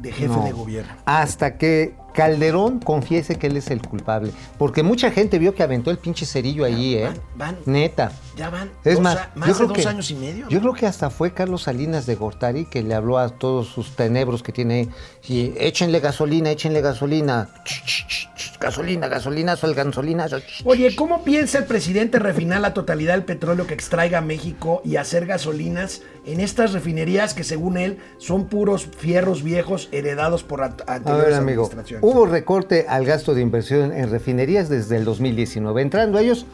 de 0.00 0.12
jefe 0.12 0.28
No. 0.28 0.44
de 0.44 0.52
gobierno? 0.52 0.92
Hasta 1.04 1.56
que 1.58 1.94
Calderón 2.14 2.80
confiese 2.80 3.36
que 3.36 3.46
él 3.48 3.56
es 3.56 3.70
el 3.70 3.82
culpable. 3.82 4.32
Porque 4.58 4.82
mucha 4.82 5.10
gente 5.10 5.38
vio 5.38 5.54
que 5.54 5.62
aventó 5.62 5.90
el 5.90 5.98
pinche 5.98 6.24
cerillo 6.26 6.64
allí, 6.64 6.96
¿eh? 6.96 7.10
van. 7.36 7.58
Neta. 7.66 8.12
Ya 8.36 8.50
van 8.50 8.70
Es 8.84 8.94
dos 8.94 9.02
más, 9.02 9.16
a- 9.16 9.30
yo 9.34 9.40
más 9.40 9.58
de 9.58 9.66
dos 9.66 9.72
que- 9.72 9.88
años 9.88 10.10
y 10.10 10.14
medio. 10.14 10.48
Yo 10.48 10.60
creo 10.60 10.74
que 10.74 10.86
hasta 10.86 11.08
fue 11.10 11.32
Carlos 11.32 11.62
Salinas 11.62 12.04
de 12.06 12.14
Gortari 12.16 12.66
que 12.66 12.82
le 12.82 12.94
habló 12.94 13.18
a 13.18 13.30
todos 13.30 13.68
sus 13.68 13.96
tenebros 13.96 14.42
que 14.42 14.52
tiene. 14.52 14.88
Y 15.26 15.54
échenle 15.58 16.00
gasolina, 16.00 16.50
échenle 16.50 16.80
gasolina. 16.82 17.48
Ch, 17.64 17.82
ch, 17.84 18.06
ch, 18.06 18.28
ch, 18.36 18.58
gasolina, 18.60 19.08
gasolinazo, 19.08 19.66
el 19.66 19.74
gasolinazo. 19.74 20.38
ch. 20.40 20.62
Oye, 20.66 20.94
¿cómo 20.94 21.24
piensa 21.24 21.58
el 21.58 21.64
presidente 21.64 22.18
refinar 22.18 22.60
la 22.60 22.74
totalidad 22.74 23.14
del 23.14 23.24
petróleo 23.24 23.66
que 23.66 23.74
extraiga 23.74 24.20
México 24.20 24.82
y 24.84 24.96
hacer 24.96 25.24
gasolinas 25.26 26.02
en 26.26 26.40
estas 26.40 26.72
refinerías 26.74 27.32
que 27.34 27.42
según 27.44 27.76
él 27.78 27.98
son 28.18 28.48
puros 28.48 28.86
fierros 28.98 29.42
viejos 29.42 29.88
heredados 29.92 30.42
por 30.42 30.60
ant- 30.60 30.82
A 30.86 30.94
anteriores 30.96 31.30
ver, 31.30 31.34
amigo, 31.34 31.62
administraciones? 31.64 32.04
hubo 32.08 32.26
recorte 32.26 32.86
al 32.88 33.04
gasto 33.06 33.34
de 33.34 33.40
inversión 33.40 33.92
en 33.92 34.10
refinerías 34.10 34.68
desde 34.68 34.96
el 34.96 35.04
2019. 35.06 35.80
Entrando 35.82 36.18
ellos, 36.18 36.46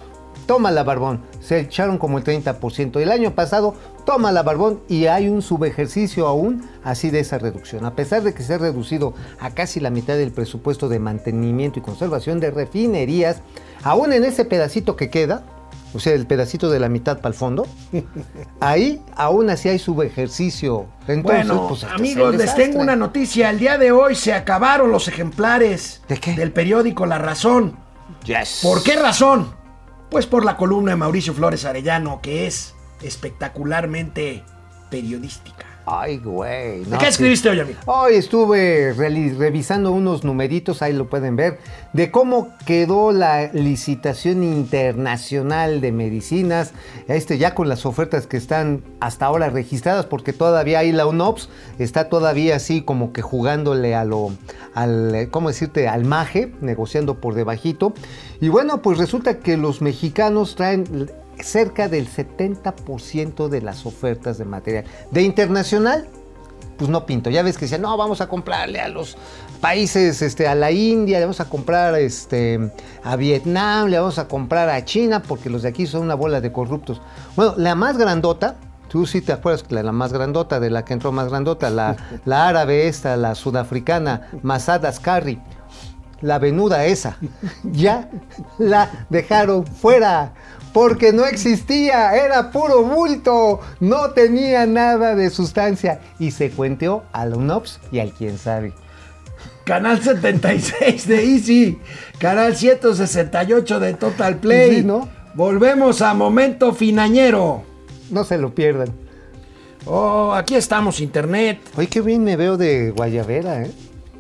toma 0.47 0.71
la 0.71 0.85
barbón. 0.85 1.23
Se 1.41 1.61
echaron 1.61 1.99
como 1.99 2.19
el 2.19 2.25
30%. 2.25 3.01
El 3.01 3.11
año 3.11 3.35
pasado, 3.35 3.75
toma 4.05 4.33
la 4.33 4.43
barbón 4.43 4.81
y 4.89 5.07
hay 5.07 5.29
un 5.29 5.43
subejercicio 5.43 6.27
aún 6.27 6.69
así 6.85 7.11
de 7.11 7.21
esa 7.21 7.39
reducción. 7.39 7.85
A 7.85 7.95
pesar 7.95 8.23
de 8.23 8.35
que 8.35 8.43
se 8.43 8.55
ha 8.55 8.59
reducido 8.59 9.15
a 9.41 9.51
casi 9.51 9.81
la 9.81 9.91
mitad 9.91 10.15
del 10.15 10.33
presupuesto 10.33 10.89
de 10.89 10.99
mantenimiento 10.99 11.79
y 11.79 11.83
conservación 11.83 12.41
de 12.41 12.51
refinerías, 12.51 13.43
aún 13.83 14.13
en 14.13 14.25
ese 14.25 14.45
pedacito 14.45 14.97
que 14.97 15.11
queda, 15.11 15.43
o 15.95 15.99
sea, 16.01 16.15
el 16.15 16.27
pedacito 16.27 16.71
de 16.71 16.81
la 16.81 16.89
mitad 16.89 17.19
para 17.19 17.29
el 17.29 17.35
fondo, 17.35 17.67
ahí 18.61 19.01
aún 19.15 19.51
así 19.51 19.69
hay 19.69 19.79
subejercicio. 19.79 20.87
Entonces, 21.07 21.47
bueno, 21.49 21.69
pues, 21.69 21.83
es 21.83 21.91
amigos, 21.91 22.31
les 22.33 22.41
desastre. 22.41 22.67
tengo 22.67 22.81
una 22.81 22.97
noticia. 22.97 23.51
El 23.51 23.59
día 23.59 23.79
de 23.79 23.93
hoy 23.93 24.15
se 24.15 24.33
acabaron 24.33 24.91
los 24.91 25.09
ejemplares 25.09 26.03
¿De 26.09 26.17
qué? 26.17 26.35
del 26.35 26.53
periódico 26.53 27.07
La 27.07 27.19
Razón. 27.19 27.77
Yes. 28.25 28.61
¿Por 28.63 28.83
qué 28.83 28.97
razón? 28.97 29.62
Pues 30.13 30.27
por 30.27 30.45
la 30.45 30.59
columna 30.59 30.91
de 30.91 30.97
Mauricio 30.99 31.33
Flores 31.33 31.65
Arellano, 31.65 32.21
que 32.21 32.47
es 32.47 32.75
espectacularmente 33.01 34.45
periodística. 34.91 35.65
Ay, 35.85 36.19
güey. 36.19 36.85
¿De 36.85 36.91
no, 36.91 36.99
qué 36.99 37.07
sí. 37.07 37.11
escribiste 37.11 37.49
hoy, 37.49 37.59
amigo? 37.59 37.79
Hoy 37.87 38.15
estuve 38.15 38.93
revisando 38.93 39.91
unos 39.91 40.23
numeritos, 40.23 40.81
ahí 40.81 40.93
lo 40.93 41.09
pueden 41.09 41.35
ver, 41.35 41.59
de 41.93 42.13
cómo 42.13 42.51
quedó 42.67 43.11
la 43.11 43.53
licitación 43.53 44.45
internacional 44.45 45.81
de 45.81 45.91
medicinas, 45.91 46.73
este 47.09 47.37
ya 47.37 47.55
con 47.55 47.69
las 47.69 47.85
ofertas 47.85 48.29
que 48.29 48.37
están 48.37 48.85
hasta 49.01 49.27
ahora 49.27 49.51
registradas, 49.51 50.07
porque 50.07 50.33
todavía 50.33 50.79
ahí 50.79 50.93
la 50.93 51.07
UNOPS 51.07 51.49
está 51.81 52.09
todavía 52.09 52.57
así 52.57 52.83
como 52.83 53.13
que 53.13 53.23
jugándole 53.23 53.97
a 53.97 54.05
lo, 54.05 54.31
al, 54.75 55.29
¿cómo 55.33 55.49
decirte? 55.49 55.89
Al 55.89 56.05
maje, 56.05 56.53
negociando 56.61 57.17
por 57.21 57.35
debajito. 57.35 57.93
Y 58.41 58.49
bueno, 58.49 58.83
pues 58.83 58.99
resulta 58.99 59.39
que 59.39 59.57
los 59.57 59.83
mexicanos 59.83 60.55
traen 60.55 61.11
cerca 61.43 61.89
del 61.89 62.09
70% 62.09 63.49
de 63.49 63.63
las 63.63 63.87
ofertas 63.87 64.39
de 64.39 64.45
material. 64.45 64.85
De 65.11 65.23
internacional, 65.23 66.09
pues 66.77 66.91
no 66.91 67.07
pinto. 67.07 67.31
Ya 67.31 67.43
ves 67.43 67.57
que 67.57 67.67
decían, 67.67 67.83
no, 67.83 67.97
vamos 67.97 68.21
a 68.21 68.29
comprarle 68.29 68.81
a 68.81 68.89
los 68.89 69.17
países, 69.61 70.21
este, 70.23 70.49
a 70.49 70.55
la 70.55 70.73
India, 70.73 71.19
le 71.19 71.27
vamos 71.27 71.41
a 71.41 71.49
comprar 71.49 71.95
este, 71.95 72.73
a 73.05 73.17
Vietnam, 73.17 73.89
le 73.89 73.99
vamos 73.99 74.19
a 74.19 74.27
comprar 74.27 74.69
a 74.69 74.85
China, 74.85 75.23
porque 75.23 75.49
los 75.49 75.63
de 75.63 75.69
aquí 75.69 75.87
son 75.87 76.03
una 76.03 76.15
bola 76.15 76.41
de 76.41 76.51
corruptos. 76.51 77.01
Bueno, 77.37 77.55
la 77.57 77.77
más 77.77 77.97
grandota, 77.97 78.57
tú 78.89 79.07
sí 79.07 79.21
te 79.21 79.33
acuerdas 79.33 79.63
que 79.63 79.75
la, 79.77 79.85
la 79.85 79.93
más 79.93 80.13
grandota, 80.13 80.59
de 80.59 80.71
la 80.71 80.85
que 80.85 80.95
entró 80.95 81.13
más 81.13 81.29
grandota, 81.29 81.71
la, 81.71 81.97
la 82.25 82.49
árabe 82.49 82.89
esta, 82.89 83.17
la 83.17 83.37
sudafricana, 83.37 84.29
Masad 84.43 84.85
Ascari, 84.85 85.41
la 86.21 86.39
venuda 86.39 86.85
esa, 86.87 87.19
ya 87.63 88.09
la 88.59 89.07
dejaron 89.11 89.67
fuera. 89.67 90.35
Porque 90.73 91.13
no 91.13 91.27
existía, 91.27 92.15
era 92.17 92.51
puro 92.51 92.83
bulto, 92.83 93.61
no 93.81 94.11
tenía 94.13 94.65
nada 94.67 95.15
de 95.15 95.29
sustancia. 95.31 96.01
Y 96.19 96.31
se 96.31 96.51
cuenteó 96.51 97.05
al 97.13 97.35
UNOPS 97.35 97.81
y 97.91 97.99
al 98.01 98.13
quién 98.13 98.39
sabe. 98.39 98.73
Canal 99.65 100.03
76 100.03 101.07
de 101.07 101.25
Easy, 101.25 101.79
canal 102.19 102.57
168 102.57 103.81
de 103.81 103.95
Total 103.95 104.37
Play. 104.37 104.77
Sí, 104.77 104.83
¿no? 104.83 105.09
Volvemos 105.35 106.03
a 106.03 106.15
Momento 106.15 106.73
Finañero. 106.75 107.63
No 108.11 108.25
se 108.25 108.39
lo 108.39 108.55
pierdan. 108.55 108.89
Oh, 109.85 110.33
aquí 110.35 110.55
estamos, 110.55 111.01
Internet. 111.01 111.61
Oye, 111.77 111.87
qué 111.89 112.01
bien 112.01 112.25
me 112.25 112.37
veo 112.37 112.57
de 112.57 112.91
guayabera, 112.91 113.63
¿eh? 113.63 113.71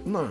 No, 0.05 0.23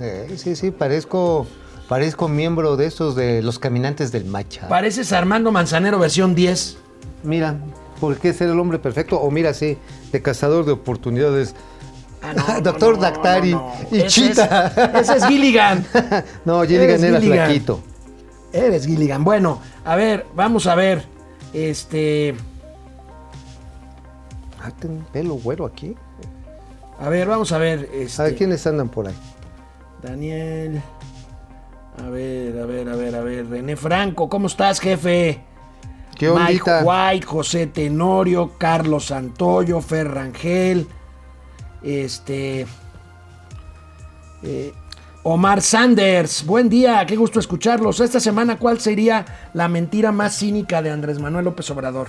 Eh, 0.00 0.34
sí, 0.36 0.56
sí, 0.56 0.70
parezco 0.72 1.46
Parezco 1.88 2.28
miembro 2.28 2.76
de 2.76 2.86
esos 2.86 3.14
de 3.14 3.42
los 3.42 3.58
caminantes 3.58 4.10
del 4.10 4.24
Macha. 4.24 4.68
Pareces 4.68 5.12
Armando 5.12 5.52
Manzanero 5.52 5.98
versión 5.98 6.34
10. 6.34 6.78
Mira, 7.24 7.56
¿por 8.00 8.16
qué 8.16 8.32
ser 8.32 8.48
el 8.48 8.58
hombre 8.58 8.78
perfecto? 8.78 9.20
O 9.20 9.30
mira, 9.30 9.52
sí, 9.52 9.76
de 10.10 10.22
cazador 10.22 10.64
de 10.64 10.72
oportunidades. 10.72 11.54
Ah, 12.22 12.32
no, 12.34 12.60
Doctor 12.62 12.90
no, 12.92 12.96
no, 12.96 13.02
Dactari 13.02 13.56
y 13.90 13.98
Ese 13.98 14.06
Chita. 14.08 14.68
es- 14.94 15.08
ese 15.10 15.18
es 15.18 15.26
Gilligan. 15.26 15.84
no, 16.46 16.62
Gilligan 16.62 17.04
era 17.04 17.20
Gilligan. 17.20 17.46
flaquito. 17.46 17.80
Eres 18.52 18.86
Gilligan. 18.86 19.22
Bueno, 19.24 19.60
a 19.84 19.94
ver, 19.96 20.26
vamos 20.34 20.66
a 20.66 20.74
ver. 20.74 21.04
Este. 21.52 22.34
Ah, 24.62 24.70
tengo 24.78 24.94
un 24.94 25.04
pelo 25.04 25.34
güero 25.34 25.66
aquí. 25.66 25.94
A 26.98 27.08
ver, 27.10 27.28
vamos 27.28 27.52
a 27.52 27.58
ver. 27.58 27.90
Este, 27.92 28.22
A 28.22 28.24
ver, 28.26 28.36
¿quiénes 28.36 28.66
andan 28.66 28.88
por 28.88 29.08
ahí? 29.08 29.14
Daniel. 30.02 30.80
A 31.98 32.08
ver, 32.08 32.58
a 32.58 32.66
ver, 32.66 32.88
a 32.88 32.96
ver, 32.96 33.14
a 33.14 33.20
ver. 33.20 33.48
René 33.48 33.76
Franco, 33.76 34.28
¿cómo 34.28 34.48
estás, 34.48 34.80
jefe? 34.80 35.40
¿Qué 36.16 36.28
Mike 36.28 36.70
ondita? 36.70 36.82
White, 36.84 37.26
José 37.26 37.66
Tenorio, 37.68 38.52
Carlos 38.58 39.06
Santoyo, 39.06 39.80
Ferrangel, 39.80 40.86
este. 41.82 42.66
eh, 44.42 44.72
Omar 45.26 45.62
Sanders, 45.62 46.44
buen 46.44 46.68
día, 46.68 47.04
qué 47.06 47.16
gusto 47.16 47.40
escucharlos. 47.40 47.98
Esta 48.00 48.20
semana, 48.20 48.58
¿cuál 48.58 48.78
sería 48.80 49.24
la 49.54 49.68
mentira 49.68 50.12
más 50.12 50.36
cínica 50.36 50.82
de 50.82 50.90
Andrés 50.90 51.18
Manuel 51.18 51.46
López 51.46 51.70
Obrador? 51.70 52.08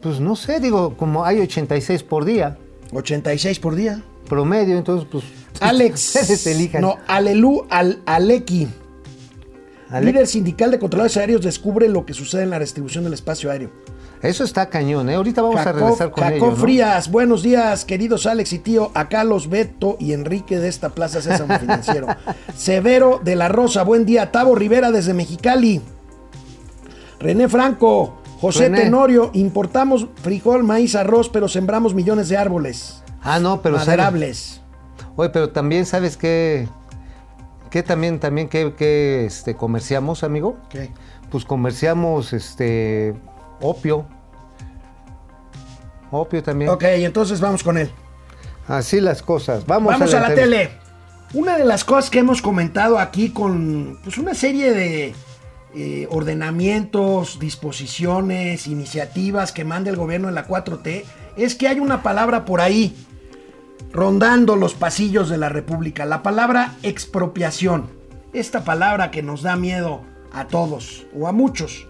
Pues 0.00 0.20
no 0.20 0.36
sé, 0.36 0.58
digo, 0.60 0.96
como 0.96 1.24
hay 1.24 1.40
86 1.40 2.02
por 2.02 2.24
día, 2.24 2.56
86 2.92 3.58
por 3.60 3.74
día. 3.74 4.02
promedio, 4.28 4.78
entonces 4.78 5.06
pues... 5.10 5.24
Alex. 5.60 6.40
No, 6.80 6.96
Alelu 7.06 7.66
Al 7.68 8.00
Aleki. 8.06 8.68
Ale- 9.90 10.06
Líder 10.06 10.26
sindical 10.26 10.70
de 10.70 10.78
controladores 10.78 11.16
aéreos 11.16 11.42
descubre 11.42 11.88
lo 11.88 12.04
que 12.06 12.12
sucede 12.14 12.42
en 12.42 12.50
la 12.50 12.58
distribución 12.58 13.04
del 13.04 13.12
espacio 13.14 13.50
aéreo. 13.50 13.70
Eso 14.22 14.44
está 14.44 14.68
cañón, 14.70 15.08
¿eh? 15.10 15.14
Ahorita 15.14 15.42
vamos 15.42 15.60
a 15.60 15.72
regresar 15.72 16.10
con 16.10 16.24
Jacob 16.24 16.36
ello, 16.38 16.50
¿no? 16.50 16.56
Frías, 16.56 17.10
buenos 17.10 17.42
días, 17.42 17.84
queridos 17.84 18.26
Alex 18.26 18.52
y 18.54 18.58
tío. 18.58 18.90
Acá 18.94 19.22
los 19.24 19.48
Beto 19.50 19.96
y 20.00 20.12
Enrique 20.14 20.58
de 20.58 20.68
esta 20.68 20.88
Plaza 20.88 21.20
Sésamo 21.22 21.58
Financiero. 21.60 22.06
Severo 22.56 23.20
de 23.22 23.36
la 23.36 23.48
Rosa, 23.48 23.82
buen 23.84 24.06
día. 24.06 24.32
Tavo 24.32 24.54
Rivera 24.54 24.90
desde 24.90 25.12
Mexicali. 25.14 25.82
René 27.20 27.48
Franco, 27.48 28.18
José 28.40 28.64
René. 28.64 28.82
Tenorio, 28.84 29.30
importamos 29.34 30.06
frijol, 30.22 30.64
maíz, 30.64 30.94
arroz, 30.94 31.28
pero 31.28 31.46
sembramos 31.48 31.94
millones 31.94 32.28
de 32.28 32.36
árboles. 32.36 33.02
Ah, 33.22 33.38
no, 33.38 33.62
pero... 33.62 33.76
maderables. 33.76 34.60
Oye, 35.16 35.30
pero 35.30 35.50
también, 35.50 35.86
¿sabes 35.86 36.16
qué? 36.16 36.68
¿Qué 37.76 37.82
también, 37.82 38.18
también, 38.18 38.48
qué, 38.48 38.72
qué, 38.74 39.26
este, 39.26 39.54
comerciamos, 39.54 40.24
amigo? 40.24 40.56
¿Qué? 40.70 40.88
Pues 41.30 41.44
comerciamos, 41.44 42.32
este, 42.32 43.14
opio. 43.60 44.06
Opio 46.10 46.42
también. 46.42 46.70
Ok, 46.70 46.84
entonces 46.84 47.38
vamos 47.38 47.62
con 47.62 47.76
él. 47.76 47.90
Así 48.66 48.98
las 48.98 49.20
cosas. 49.20 49.66
Vamos, 49.66 49.92
Vamos 49.92 50.14
a 50.14 50.20
la 50.20 50.34
tele. 50.34 50.70
Una 51.34 51.58
de 51.58 51.66
las 51.66 51.84
cosas 51.84 52.08
que 52.08 52.20
hemos 52.20 52.40
comentado 52.40 52.98
aquí 52.98 53.28
con 53.28 53.98
pues, 54.02 54.16
una 54.16 54.32
serie 54.32 54.72
de 54.72 55.14
eh, 55.74 56.08
ordenamientos, 56.10 57.38
disposiciones, 57.38 58.68
iniciativas 58.68 59.52
que 59.52 59.66
manda 59.66 59.90
el 59.90 59.96
gobierno 59.96 60.28
de 60.28 60.32
la 60.32 60.48
4T 60.48 61.04
es 61.36 61.54
que 61.54 61.68
hay 61.68 61.80
una 61.80 62.02
palabra 62.02 62.46
por 62.46 62.62
ahí 62.62 62.96
rondando 63.96 64.56
los 64.56 64.74
pasillos 64.74 65.30
de 65.30 65.38
la 65.38 65.48
República, 65.48 66.04
la 66.04 66.22
palabra 66.22 66.74
expropiación. 66.82 67.88
Esta 68.34 68.62
palabra 68.62 69.10
que 69.10 69.22
nos 69.22 69.40
da 69.40 69.56
miedo 69.56 70.02
a 70.32 70.48
todos 70.48 71.06
o 71.18 71.26
a 71.26 71.32
muchos. 71.32 71.86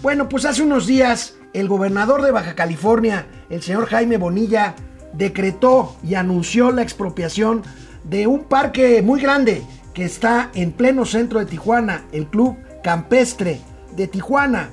Bueno, 0.00 0.28
pues 0.28 0.44
hace 0.44 0.62
unos 0.62 0.86
días 0.86 1.34
el 1.52 1.66
gobernador 1.66 2.22
de 2.22 2.30
Baja 2.30 2.54
California, 2.54 3.26
el 3.50 3.62
señor 3.62 3.86
Jaime 3.86 4.16
Bonilla, 4.16 4.76
decretó 5.12 5.96
y 6.04 6.14
anunció 6.14 6.70
la 6.70 6.82
expropiación 6.82 7.64
de 8.04 8.28
un 8.28 8.44
parque 8.44 9.02
muy 9.02 9.20
grande 9.20 9.64
que 9.92 10.04
está 10.04 10.50
en 10.54 10.70
pleno 10.70 11.04
centro 11.04 11.40
de 11.40 11.46
Tijuana, 11.46 12.04
el 12.12 12.28
Club 12.28 12.58
Campestre 12.84 13.60
de 13.96 14.06
Tijuana. 14.06 14.70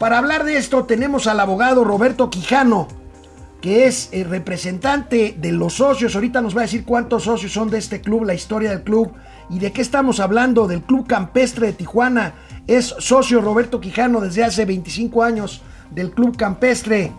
Para 0.00 0.18
hablar 0.18 0.42
de 0.42 0.56
esto 0.56 0.84
tenemos 0.84 1.28
al 1.28 1.38
abogado 1.38 1.84
Roberto 1.84 2.28
Quijano, 2.28 2.88
que 3.60 3.86
es 3.86 4.08
el 4.12 4.28
representante 4.28 5.34
de 5.38 5.52
los 5.52 5.74
socios. 5.74 6.14
Ahorita 6.14 6.40
nos 6.40 6.56
va 6.56 6.60
a 6.60 6.64
decir 6.64 6.84
cuántos 6.84 7.24
socios 7.24 7.52
son 7.52 7.70
de 7.70 7.78
este 7.78 8.00
club, 8.00 8.24
la 8.24 8.34
historia 8.34 8.70
del 8.70 8.82
club 8.82 9.12
y 9.50 9.58
de 9.58 9.72
qué 9.72 9.80
estamos 9.82 10.20
hablando 10.20 10.66
del 10.68 10.82
Club 10.82 11.06
Campestre 11.06 11.68
de 11.68 11.72
Tijuana. 11.72 12.34
Es 12.66 12.94
socio 12.98 13.40
Roberto 13.40 13.80
Quijano 13.80 14.20
desde 14.20 14.44
hace 14.44 14.64
25 14.64 15.22
años 15.22 15.62
del 15.90 16.10
Club 16.10 16.36
Campestre. 16.36 17.12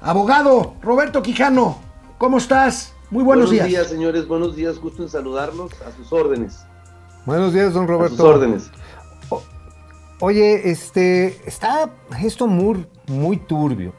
Abogado 0.00 0.74
Roberto 0.82 1.22
Quijano, 1.22 1.78
¿cómo 2.18 2.38
estás? 2.38 2.94
Muy 3.10 3.24
buenos, 3.24 3.50
días. 3.50 3.88
señores. 3.88 4.26
Buenos 4.26 4.56
días. 4.56 4.78
Gusto 4.78 5.02
en 5.02 5.08
saludarlos. 5.10 5.72
A 5.86 5.92
sus 5.92 6.10
órdenes. 6.12 6.64
Buenos 7.26 7.52
días, 7.52 7.74
don 7.74 7.84
A 7.84 7.86
sus 7.86 7.94
Roberto. 7.94 8.24
órdenes. 8.28 8.70
Oye, 10.20 10.70
este, 10.70 11.36
está 11.46 11.90
esto 12.22 12.46
muy, 12.46 12.86
muy 13.08 13.36
turbio. 13.36 13.92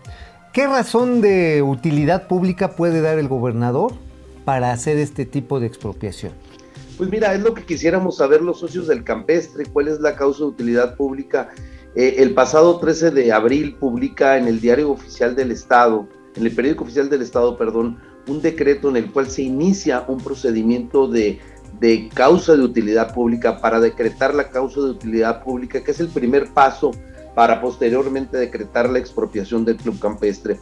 ¿Qué 0.54 0.68
razón 0.68 1.20
de 1.20 1.63
utilidad 1.63 2.28
pública 2.28 2.76
puede 2.76 3.02
dar 3.02 3.18
el 3.18 3.28
gobernador 3.28 3.94
para 4.46 4.72
hacer 4.72 4.98
este 5.00 5.26
tipo 5.26 5.60
de 5.60 5.66
expropiación? 5.66 6.32
Pues 6.96 7.10
mira, 7.10 7.34
es 7.34 7.42
lo 7.42 7.56
que 7.56 7.66
quisiéramos 7.66 8.18
saber 8.18 8.44
los 8.44 8.60
socios 8.60 8.86
del 8.86 9.04
campestre, 9.04 9.66
cuál 9.66 9.88
es 9.88 10.00
la 10.00 10.16
causa 10.16 10.42
de 10.42 10.50
utilidad 10.50 10.96
pública. 10.96 11.50
Eh, 11.96 12.18
el 12.20 12.36
pasado 12.36 12.78
13 12.78 13.10
de 13.10 13.34
abril 13.34 13.78
publica 13.80 14.38
en 14.38 14.48
el 14.48 14.62
Diario 14.62 14.92
Oficial 14.92 15.36
del 15.36 15.50
Estado, 15.50 16.08
en 16.36 16.46
el 16.46 16.54
Periódico 16.54 16.84
Oficial 16.84 17.10
del 17.10 17.24
Estado, 17.24 17.58
perdón, 17.58 17.98
un 18.28 18.39
decreto 18.39 18.89
en 18.89 18.98
el 18.98 19.12
cual 19.12 19.32
se 19.32 19.42
inicia 19.42 20.06
un 20.08 20.20
procedimiento 20.20 21.08
de, 21.08 21.39
de 21.80 22.10
causa 22.13 22.56
de 22.56 22.62
utilidad 22.62 23.12
pública 23.12 23.60
para 23.60 23.80
decretar 23.80 24.36
la 24.36 24.50
causa 24.50 24.82
de 24.82 24.92
utilidad 24.92 25.44
pública, 25.44 25.84
que 25.84 25.89
es 25.89 26.00
el 26.00 26.10
primer 26.10 26.54
paso 26.54 26.92
para 27.36 27.62
posteriormente 27.62 28.38
decretar 28.38 28.89
la 28.89 29.00
expropiación 29.00 29.65
del 29.65 29.78
club 29.78 30.00
campestre. 30.00 30.60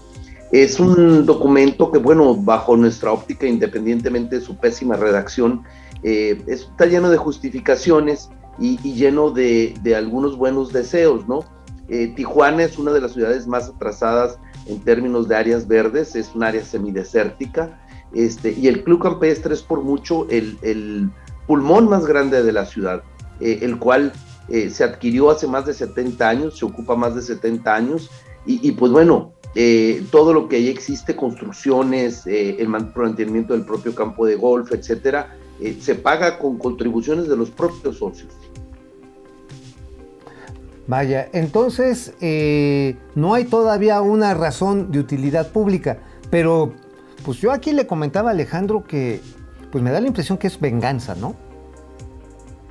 Es 0.52 0.80
un 0.80 1.26
documento 1.26 1.92
que, 1.92 1.98
bueno, 1.98 2.36
bajo 2.36 2.76
nuestra 2.76 3.12
óptica, 3.12 3.48
independientemente 3.48 4.40
de 4.40 4.42
su 4.42 4.58
pésima 4.58 4.98
redacción, 4.98 5.64
eh, 6.04 6.42
está 6.48 6.86
lleno 6.86 7.10
de 7.10 7.18
justificaciones 7.18 8.30
y, 8.60 8.80
y 8.84 8.96
lleno 8.96 9.32
de, 9.32 9.74
de, 9.82 9.96
algunos 9.96 10.36
buenos 10.38 10.74
deseos, 10.74 11.28
¿no? 11.28 11.46
Eh, 11.88 12.14
Tijuana 12.16 12.64
es 12.64 12.78
una 12.78 12.92
de 12.92 13.02
las 13.02 13.14
ciudades 13.14 13.48
más 13.48 13.70
atrasadas 13.70 14.40
en 14.66 14.80
términos 14.82 15.28
de 15.28 15.36
áreas 15.36 15.68
verdes, 15.68 16.16
es 16.16 16.34
un 16.36 16.44
área 16.44 16.64
semidesértica, 16.64 17.80
este, 18.14 18.52
y 18.52 18.68
el 18.68 18.84
Club 18.84 19.02
Campestre 19.02 19.54
es 19.54 19.62
por 19.62 19.82
mucho 19.82 20.28
el, 20.30 20.58
el 20.62 21.10
pulmón 21.48 21.90
más 21.90 22.06
grande 22.06 22.44
de 22.44 22.52
la 22.52 22.66
ciudad, 22.66 23.04
eh, 23.40 23.60
el 23.62 23.78
cual 23.78 24.12
eh, 24.50 24.70
se 24.70 24.84
adquirió 24.84 25.30
hace 25.30 25.48
más 25.48 25.66
de 25.66 25.74
70 25.74 26.28
años, 26.28 26.58
se 26.58 26.66
ocupa 26.66 26.96
más 26.96 27.16
de 27.16 27.22
70 27.22 27.74
años, 27.74 28.10
y, 28.46 28.68
y 28.68 28.72
pues 28.74 28.92
bueno, 28.92 29.34
eh, 29.56 30.04
todo 30.12 30.34
lo 30.34 30.48
que 30.48 30.58
ahí 30.58 30.68
existe, 30.70 31.16
construcciones, 31.16 32.26
eh, 32.28 32.58
el 32.60 32.68
mantenimiento 32.68 33.54
del 33.54 33.66
propio 33.66 33.94
campo 33.94 34.26
de 34.26 34.36
golf, 34.36 34.72
etcétera, 34.72 35.36
se 35.80 35.94
paga 35.94 36.40
con 36.40 36.58
contribuciones 36.58 37.28
de 37.28 37.38
los 37.38 37.52
propios 37.52 37.98
socios. 37.98 38.34
Vaya, 40.88 41.30
entonces 41.34 42.16
no 43.14 43.36
hay 43.36 43.46
todavía 43.46 44.02
una 44.02 44.34
razón 44.34 44.92
de 44.92 44.98
utilidad 44.98 45.52
pública, 45.52 46.00
pero 46.32 46.74
pues 47.24 47.38
yo 47.38 47.52
aquí 47.52 47.74
le 47.74 47.86
comentaba 47.86 48.30
a 48.30 48.34
Alejandro 48.34 48.84
que 48.84 49.22
pues 49.72 49.84
me 49.84 49.92
da 49.92 50.02
la 50.02 50.08
impresión 50.08 50.38
que 50.38 50.48
es 50.48 50.60
venganza, 50.60 51.16
¿no? 51.16 51.36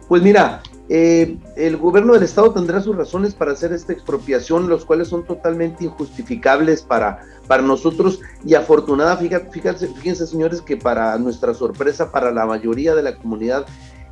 Pues 0.09 0.23
mira, 0.23 0.63
eh, 0.93 1.39
el 1.55 1.77
gobierno 1.77 2.15
del 2.15 2.25
estado 2.25 2.53
tendrá 2.53 2.81
sus 2.81 2.97
razones 2.97 3.33
para 3.33 3.53
hacer 3.53 3.73
esta 3.73 3.93
expropiación, 3.93 4.69
los 4.69 4.85
cuales 4.85 5.07
son 5.07 5.25
totalmente 5.25 5.85
injustificables 5.85 6.83
para, 6.83 7.21
para 7.47 7.63
nosotros. 7.63 8.19
Y 8.45 8.55
afortunada, 8.55 9.17
fíjate, 9.17 9.53
fíjense, 9.53 9.87
fíjense 9.87 10.27
señores 10.27 10.61
que 10.61 10.77
para 10.77 11.17
nuestra 11.17 11.55
sorpresa, 11.55 12.11
para 12.11 12.33
la 12.33 12.45
mayoría 12.45 12.97
de 12.97 13.05
la 13.05 13.17
comunidad, 13.17 13.67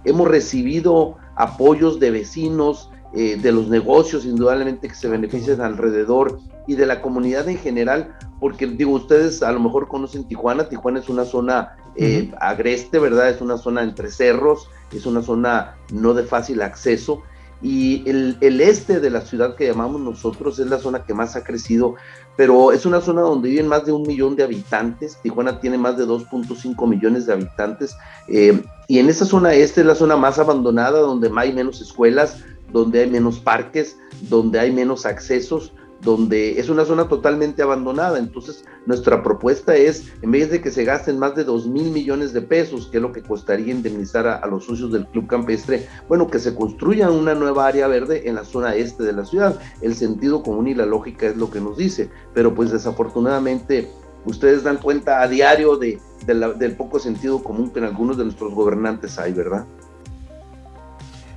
hemos 0.04 0.28
recibido 0.28 1.16
apoyos 1.34 1.98
de 1.98 2.12
vecinos, 2.12 2.92
eh, 3.12 3.36
de 3.42 3.50
los 3.50 3.68
negocios 3.68 4.24
indudablemente 4.24 4.86
que 4.86 4.94
se 4.94 5.08
benefician 5.08 5.60
alrededor 5.60 6.38
y 6.68 6.76
de 6.76 6.86
la 6.86 7.02
comunidad 7.02 7.48
en 7.48 7.58
general, 7.58 8.14
porque 8.38 8.68
digo, 8.68 8.92
ustedes 8.92 9.42
a 9.42 9.50
lo 9.50 9.58
mejor 9.58 9.88
conocen 9.88 10.28
Tijuana, 10.28 10.68
Tijuana 10.68 11.00
es 11.00 11.08
una 11.08 11.24
zona 11.24 11.76
eh, 11.98 12.32
agreste, 12.40 12.98
¿verdad? 12.98 13.28
Es 13.28 13.40
una 13.40 13.58
zona 13.58 13.82
entre 13.82 14.10
cerros, 14.10 14.70
es 14.92 15.04
una 15.04 15.22
zona 15.22 15.76
no 15.92 16.14
de 16.14 16.22
fácil 16.22 16.62
acceso. 16.62 17.22
Y 17.60 18.08
el, 18.08 18.36
el, 18.40 18.60
este 18.60 19.00
de 19.00 19.10
la 19.10 19.20
ciudad 19.20 19.56
que 19.56 19.66
llamamos 19.66 20.00
nosotros 20.00 20.60
es 20.60 20.68
la 20.68 20.78
zona 20.78 21.04
que 21.04 21.12
más 21.12 21.34
ha 21.34 21.42
crecido, 21.42 21.96
pero 22.36 22.70
es 22.70 22.86
una 22.86 23.00
zona 23.00 23.22
donde 23.22 23.48
viven 23.48 23.66
más 23.66 23.84
de 23.84 23.90
un 23.90 24.02
millón 24.02 24.36
de 24.36 24.44
habitantes, 24.44 25.18
Tijuana 25.24 25.58
tiene 25.58 25.76
más 25.76 25.98
de 25.98 26.06
2.5 26.06 26.86
millones 26.86 27.26
de 27.26 27.32
habitantes, 27.32 27.96
eh, 28.28 28.62
y 28.86 29.00
en 29.00 29.08
esa 29.08 29.24
zona 29.24 29.54
este 29.54 29.80
es 29.80 29.86
la 29.88 29.96
zona 29.96 30.16
más 30.16 30.38
abandonada, 30.38 31.00
donde 31.00 31.32
hay 31.36 31.52
menos 31.52 31.80
escuelas, 31.80 32.44
donde 32.72 33.00
hay 33.00 33.10
menos 33.10 33.40
parques, 33.40 33.98
donde 34.28 34.60
hay 34.60 34.70
menos 34.70 35.04
accesos, 35.04 35.72
donde 36.00 36.60
es 36.60 36.68
una 36.68 36.84
zona 36.84 37.08
totalmente 37.08 37.62
abandonada. 37.62 38.18
Entonces, 38.18 38.64
nuestra 38.86 39.22
propuesta 39.22 39.76
es, 39.76 40.12
en 40.22 40.30
vez 40.30 40.50
de 40.50 40.60
que 40.60 40.70
se 40.70 40.84
gasten 40.84 41.18
más 41.18 41.34
de 41.34 41.44
2 41.44 41.66
mil 41.66 41.90
millones 41.90 42.32
de 42.32 42.42
pesos, 42.42 42.86
que 42.86 42.98
es 42.98 43.02
lo 43.02 43.12
que 43.12 43.22
costaría 43.22 43.72
indemnizar 43.72 44.26
a, 44.26 44.46
los 44.46 44.64
socios 44.64 44.92
del 44.92 45.06
Club 45.06 45.26
Campestre, 45.26 45.88
bueno, 46.08 46.28
que 46.28 46.38
se 46.38 46.54
construya 46.54 47.10
una 47.10 47.34
nueva 47.34 47.66
área 47.66 47.88
verde 47.88 48.28
en 48.28 48.36
la 48.36 48.44
zona 48.44 48.74
este 48.74 49.02
de 49.02 49.12
la 49.12 49.24
ciudad. 49.24 49.58
El 49.82 49.94
sentido 49.94 50.42
común 50.42 50.68
y 50.68 50.74
la 50.74 50.86
lógica 50.86 51.26
es 51.26 51.36
lo 51.36 51.50
que 51.50 51.60
nos 51.60 51.76
dice, 51.76 52.10
pero 52.34 52.54
pues 52.54 52.70
desafortunadamente 52.70 53.90
ustedes 54.24 54.62
dan 54.62 54.78
cuenta 54.78 55.22
a 55.22 55.28
diario 55.28 55.76
de, 55.76 56.00
del 56.26 56.76
poco 56.76 56.98
sentido 56.98 57.42
común 57.42 57.70
que 57.70 57.78
en 57.78 57.86
algunos 57.86 58.16
de 58.16 58.24
nuestros 58.24 58.54
gobernantes 58.54 59.18
hay, 59.18 59.32
¿verdad? 59.32 59.64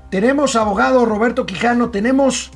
Tenemos 0.10 0.58
abogado 0.58 1.06
Roberto 1.06 1.46
Quijano, 1.46 1.90
tenemos 1.90 2.52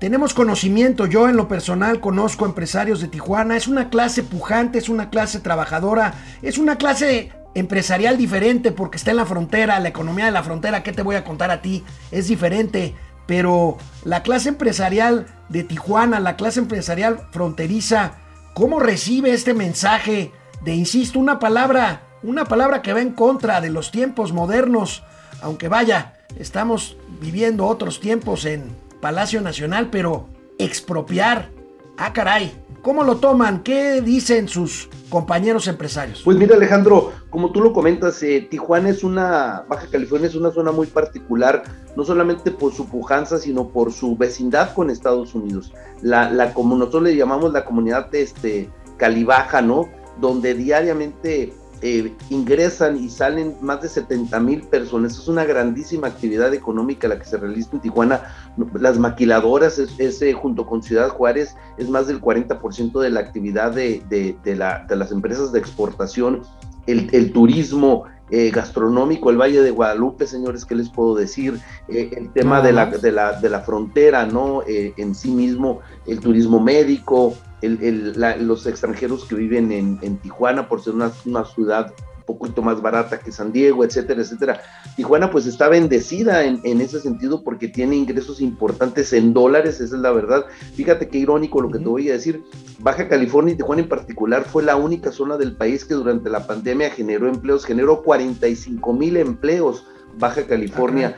tenemos 0.00 0.32
conocimiento, 0.32 1.04
yo 1.04 1.28
en 1.28 1.36
lo 1.36 1.46
personal 1.46 2.00
conozco 2.00 2.46
empresarios 2.46 3.02
de 3.02 3.08
Tijuana, 3.08 3.58
es 3.58 3.68
una 3.68 3.90
clase 3.90 4.22
pujante, 4.22 4.78
es 4.78 4.88
una 4.88 5.10
clase 5.10 5.40
trabajadora, 5.40 6.14
es 6.40 6.56
una 6.56 6.76
clase 6.76 7.32
empresarial 7.54 8.16
diferente 8.16 8.72
porque 8.72 8.96
está 8.96 9.10
en 9.10 9.18
la 9.18 9.26
frontera, 9.26 9.78
la 9.78 9.90
economía 9.90 10.24
de 10.24 10.30
la 10.30 10.42
frontera, 10.42 10.82
¿qué 10.82 10.92
te 10.92 11.02
voy 11.02 11.16
a 11.16 11.24
contar 11.24 11.50
a 11.50 11.60
ti? 11.60 11.84
Es 12.10 12.28
diferente, 12.28 12.94
pero 13.26 13.76
la 14.02 14.22
clase 14.22 14.48
empresarial 14.48 15.26
de 15.50 15.64
Tijuana, 15.64 16.18
la 16.18 16.36
clase 16.36 16.60
empresarial 16.60 17.28
fronteriza, 17.30 18.14
¿cómo 18.54 18.80
recibe 18.80 19.34
este 19.34 19.52
mensaje 19.52 20.32
de, 20.62 20.74
insisto, 20.74 21.18
una 21.18 21.38
palabra, 21.38 22.04
una 22.22 22.46
palabra 22.46 22.80
que 22.80 22.94
va 22.94 23.02
en 23.02 23.12
contra 23.12 23.60
de 23.60 23.68
los 23.68 23.90
tiempos 23.90 24.32
modernos, 24.32 25.02
aunque 25.42 25.68
vaya, 25.68 26.14
estamos 26.38 26.96
viviendo 27.20 27.66
otros 27.66 28.00
tiempos 28.00 28.46
en 28.46 28.74
Palacio 29.00 29.40
Nacional, 29.40 29.88
pero 29.90 30.28
expropiar, 30.58 31.50
ah 31.96 32.12
caray, 32.12 32.52
¿cómo 32.82 33.02
lo 33.02 33.16
toman? 33.16 33.62
¿Qué 33.62 34.00
dicen 34.00 34.48
sus 34.48 34.88
compañeros 35.08 35.68
empresarios? 35.68 36.22
Pues 36.24 36.36
mira 36.36 36.54
Alejandro, 36.54 37.12
como 37.30 37.50
tú 37.50 37.60
lo 37.60 37.72
comentas, 37.72 38.22
eh, 38.22 38.46
Tijuana 38.50 38.90
es 38.90 39.02
una, 39.02 39.64
Baja 39.68 39.86
California 39.90 40.28
es 40.28 40.34
una 40.34 40.50
zona 40.50 40.70
muy 40.70 40.86
particular, 40.86 41.62
no 41.96 42.04
solamente 42.04 42.50
por 42.50 42.72
su 42.72 42.88
pujanza, 42.88 43.38
sino 43.38 43.68
por 43.68 43.92
su 43.92 44.16
vecindad 44.16 44.74
con 44.74 44.90
Estados 44.90 45.34
Unidos. 45.34 45.72
La, 46.02 46.52
como 46.54 46.76
nosotros 46.76 47.04
le 47.04 47.16
llamamos 47.16 47.52
la 47.52 47.64
comunidad 47.64 48.14
este, 48.14 48.70
Calibaja, 48.96 49.62
¿no? 49.62 49.88
Donde 50.20 50.54
diariamente 50.54 51.54
eh, 51.82 52.14
ingresan 52.28 52.96
y 52.96 53.08
salen 53.08 53.56
más 53.60 53.80
de 53.80 53.88
70 53.88 54.38
mil 54.40 54.62
personas. 54.62 55.12
Es 55.16 55.28
una 55.28 55.44
grandísima 55.44 56.08
actividad 56.08 56.52
económica 56.52 57.08
la 57.08 57.18
que 57.18 57.24
se 57.24 57.38
realiza 57.38 57.70
en 57.72 57.80
Tijuana. 57.80 58.34
Las 58.74 58.98
maquiladoras, 58.98 59.78
es, 59.78 60.22
eh, 60.22 60.32
junto 60.32 60.66
con 60.66 60.82
Ciudad 60.82 61.08
Juárez, 61.08 61.56
es 61.78 61.88
más 61.88 62.06
del 62.06 62.20
40% 62.20 63.00
de 63.00 63.10
la 63.10 63.20
actividad 63.20 63.72
de, 63.72 64.02
de, 64.10 64.56
la, 64.56 64.84
de, 64.88 64.96
las 64.96 65.10
empresas 65.10 65.52
de 65.52 65.58
exportación. 65.58 66.42
El, 66.86 67.32
turismo, 67.32 68.04
eh, 68.30 68.50
gastronómico, 68.50 69.30
el 69.30 69.40
Valle 69.40 69.62
de 69.62 69.70
Guadalupe, 69.70 70.26
señores, 70.26 70.64
¿qué 70.64 70.74
les 70.74 70.88
puedo 70.88 71.14
decir? 71.14 71.60
el 71.88 72.32
tema 72.32 72.60
de 72.60 72.72
la, 72.72 72.86
de 72.86 73.12
la, 73.12 73.40
de, 73.40 73.48
la, 73.48 73.60
frontera, 73.60 74.26
¿no? 74.26 74.62
en 74.66 75.14
sí 75.14 75.30
mismo, 75.30 75.80
el 76.06 76.20
turismo 76.20 76.60
médico, 76.60 77.34
los 77.62 78.66
extranjeros 78.66 79.24
que 79.24 79.34
viven 79.34 79.72
en, 79.72 80.16
Tijuana 80.18 80.68
por 80.68 80.82
ser 80.82 80.94
una, 80.94 81.10
ciudad 81.44 81.92
un 81.92 82.09
poquito 82.38 82.62
más 82.62 82.80
barata 82.80 83.18
que 83.18 83.32
San 83.32 83.52
Diego, 83.52 83.84
etcétera, 83.84 84.20
etcétera. 84.22 84.60
Tijuana 84.96 85.30
pues 85.30 85.46
está 85.46 85.68
bendecida 85.68 86.44
en, 86.44 86.80
ese 86.80 87.00
sentido 87.00 87.42
porque 87.42 87.68
tiene 87.68 87.96
ingresos 87.96 88.40
importantes 88.40 89.12
en 89.12 89.32
dólares, 89.32 89.80
esa 89.80 89.96
es 89.96 90.02
la 90.02 90.12
verdad. 90.12 90.44
Fíjate 90.74 91.08
qué 91.08 91.18
irónico 91.18 91.60
lo 91.60 91.70
que 91.70 91.78
te 91.78 91.84
voy 91.84 92.08
a 92.08 92.14
decir. 92.14 92.42
Baja 92.78 93.08
California 93.08 93.54
y 93.54 93.56
Tijuana 93.56 93.82
en 93.82 93.88
particular 93.88 94.44
fue 94.44 94.62
la 94.62 94.76
única 94.76 95.12
zona 95.12 95.36
del 95.36 95.56
país 95.56 95.84
que 95.84 95.94
durante 95.94 96.30
la 96.30 96.46
pandemia 96.46 96.90
generó 96.90 97.28
empleos, 97.28 97.64
generó 97.64 98.02
45 98.02 98.92
mil 98.92 99.16
empleos. 99.16 99.84
Baja 100.18 100.46
California. 100.46 101.16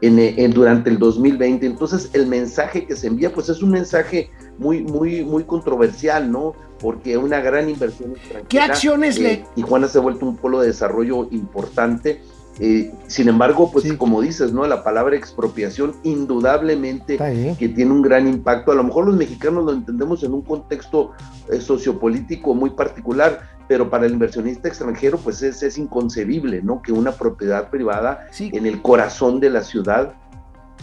En, 0.00 0.52
durante 0.52 0.90
el 0.90 0.98
2020. 0.98 1.64
Entonces, 1.64 2.10
el 2.12 2.26
mensaje 2.26 2.86
que 2.86 2.94
se 2.94 3.06
envía, 3.06 3.32
pues 3.32 3.48
es 3.48 3.62
un 3.62 3.70
mensaje 3.70 4.30
muy, 4.58 4.82
muy, 4.82 5.24
muy 5.24 5.44
controversial, 5.44 6.30
¿no? 6.30 6.54
Porque 6.84 7.16
una 7.16 7.40
gran 7.40 7.70
inversión 7.70 8.10
extranjera. 8.10 8.46
¿Qué 8.46 8.60
acciones 8.60 9.18
le.? 9.18 9.32
Eh, 9.32 9.44
Tijuana 9.54 9.88
se 9.88 9.96
ha 9.96 10.02
vuelto 10.02 10.26
un 10.26 10.36
polo 10.36 10.60
de 10.60 10.66
desarrollo 10.66 11.28
importante. 11.30 12.20
Eh, 12.60 12.92
sin 13.06 13.30
embargo, 13.30 13.72
pues 13.72 13.90
como 13.94 14.20
dices, 14.20 14.52
¿no? 14.52 14.66
La 14.66 14.84
palabra 14.84 15.16
expropiación 15.16 15.94
indudablemente 16.02 17.16
que 17.58 17.68
tiene 17.70 17.90
un 17.90 18.02
gran 18.02 18.28
impacto. 18.28 18.70
A 18.70 18.74
lo 18.74 18.84
mejor 18.84 19.06
los 19.06 19.16
mexicanos 19.16 19.64
lo 19.64 19.72
entendemos 19.72 20.22
en 20.24 20.34
un 20.34 20.42
contexto 20.42 21.12
eh, 21.50 21.58
sociopolítico 21.58 22.54
muy 22.54 22.68
particular, 22.68 23.48
pero 23.66 23.88
para 23.88 24.04
el 24.04 24.12
inversionista 24.12 24.68
extranjero, 24.68 25.16
pues 25.16 25.40
es, 25.40 25.62
es 25.62 25.78
inconcebible, 25.78 26.60
¿no? 26.60 26.82
Que 26.82 26.92
una 26.92 27.12
propiedad 27.12 27.70
privada 27.70 28.26
en 28.38 28.66
el 28.66 28.82
corazón 28.82 29.40
de 29.40 29.48
la 29.48 29.62
ciudad 29.62 30.12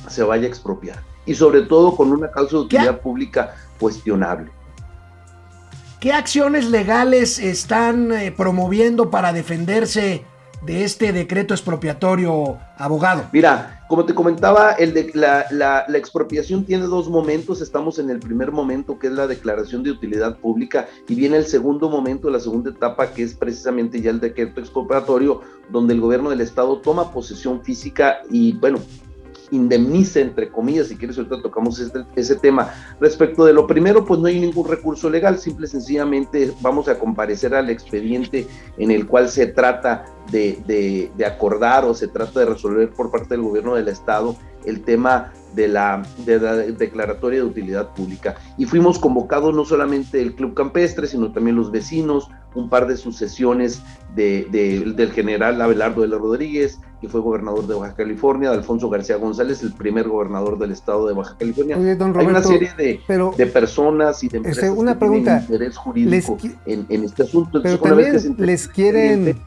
se 0.10 0.24
vaya 0.24 0.46
a 0.46 0.50
expropiar 0.50 1.12
y 1.28 1.36
sobre 1.36 1.62
todo 1.62 1.96
con 1.96 2.12
una 2.12 2.32
causa 2.32 2.58
de 2.58 2.64
utilidad 2.64 3.02
pública 3.02 3.54
cuestionable. 3.80 4.52
¿Qué 6.02 6.14
acciones 6.14 6.68
legales 6.68 7.38
están 7.38 8.12
eh, 8.12 8.34
promoviendo 8.36 9.12
para 9.12 9.34
defenderse 9.34 10.26
de 10.66 10.84
este 10.84 11.14
decreto 11.14 11.54
expropiatorio, 11.54 12.58
abogado? 12.76 13.26
Mira, 13.32 13.86
como 13.88 14.04
te 14.06 14.16
comentaba, 14.16 14.76
la, 15.14 15.86
expropiación 15.94 16.66
tiene 16.66 16.86
dos 16.86 17.08
momentos. 17.08 17.62
Estamos 17.62 18.00
en 18.00 18.10
el 18.10 18.18
primer 18.18 18.52
momento, 18.52 18.98
que 18.98 19.08
es 19.08 19.14
la 19.14 19.28
declaración 19.28 19.84
de 19.84 19.92
utilidad 19.92 20.40
pública, 20.40 20.88
y 21.08 21.14
viene 21.14 21.38
el 21.38 21.46
segundo 21.46 21.88
momento, 21.88 22.32
la 22.32 22.40
segunda 22.40 22.72
etapa, 22.72 23.12
que 23.12 23.22
es 23.22 23.36
precisamente 23.36 24.02
ya 24.02 24.10
el 24.10 24.20
decreto 24.20 24.60
expropiatorio, 24.60 25.42
donde 25.70 25.94
el 25.94 26.02
gobierno 26.02 26.32
del 26.32 26.42
estado 26.42 26.80
toma 26.80 27.12
posesión 27.12 27.64
física 27.64 28.22
y, 28.28 28.54
bueno, 28.54 28.80
indemnice, 29.52 30.22
entre 30.22 30.50
comillas, 30.50 30.88
si 30.88 30.96
quieres, 30.96 31.18
ahorita 31.18 31.42
tocamos 31.42 31.80
este, 31.80 32.04
ese 32.16 32.36
tema. 32.36 32.74
Respecto 33.00 33.46
de 33.46 33.54
lo 33.54 33.68
primero, 33.68 34.06
pues 34.06 34.20
no 34.20 34.28
hay 34.28 34.40
ningún 34.40 34.68
recurso 34.68 35.10
legal, 35.10 35.38
simple 35.38 35.68
y 35.68 35.70
sencillamente 35.70 36.52
vamos 36.62 36.88
a 36.88 36.98
comparecer 36.98 37.54
al 37.54 37.70
expediente 37.70 38.48
en 38.78 38.92
el 38.92 39.08
cual 39.08 39.30
se 39.30 39.48
trata 39.48 40.06
de, 40.32 41.12
de, 41.16 41.26
acordar 41.26 41.86
o 41.86 41.94
se 41.94 42.08
trata 42.08 42.40
de 42.40 42.46
resolver 42.48 42.90
por 42.90 43.12
parte 43.12 43.30
del 43.30 43.42
gobierno 43.42 43.76
del 43.76 43.88
Estado 43.88 44.36
el 44.66 44.82
tema 44.82 45.32
de 45.54 45.68
la, 45.68 46.04
de 46.26 46.40
la, 46.40 46.56
declaratoria 46.56 47.40
de 47.40 47.46
utilidad 47.46 47.90
pública. 47.94 48.36
Y 48.58 48.66
fuimos 48.66 49.00
convocados 49.00 49.54
no 49.54 49.66
solamente 49.66 50.22
el 50.22 50.36
Club 50.36 50.54
Campestre, 50.54 51.08
sino 51.08 51.32
también 51.32 51.56
los 51.56 51.72
vecinos, 51.72 52.30
un 52.56 52.70
par 52.70 52.88
de 52.88 52.98
sucesiones 52.98 53.82
de, 54.16 54.48
del 54.52 55.12
general 55.12 55.62
Abelardo 55.62 56.02
de 56.02 56.08
la 56.08 56.18
Rodríguez, 56.18 56.80
que 57.00 57.10
fue 57.10 57.22
gobernador 57.22 57.66
de 57.66 57.76
Baja 57.76 57.96
California, 57.96 58.52
de 58.52 58.58
Alfonso 58.58 58.90
García 58.90 59.16
González, 59.16 59.64
el 59.64 59.74
primer 59.74 60.08
gobernador 60.08 60.58
del 60.60 60.72
estado 60.72 61.08
de 61.08 61.14
Baja 61.14 61.36
California. 61.38 61.78
Hay 61.78 62.26
una 62.26 62.44
serie 62.44 62.72
de, 62.78 63.00
de 63.38 63.46
personas 63.48 64.24
y 64.24 64.30
de 64.30 64.38
empresas 64.38 64.70
una 64.76 65.00
pregunta, 65.00 65.40
interés 65.42 65.78
jurídico 65.78 66.38
en, 66.66 67.04
este 67.04 67.24
asunto. 67.24 67.62
pero 67.62 67.80
también 67.80 68.36
les 68.38 68.68
quieren, 68.68 69.38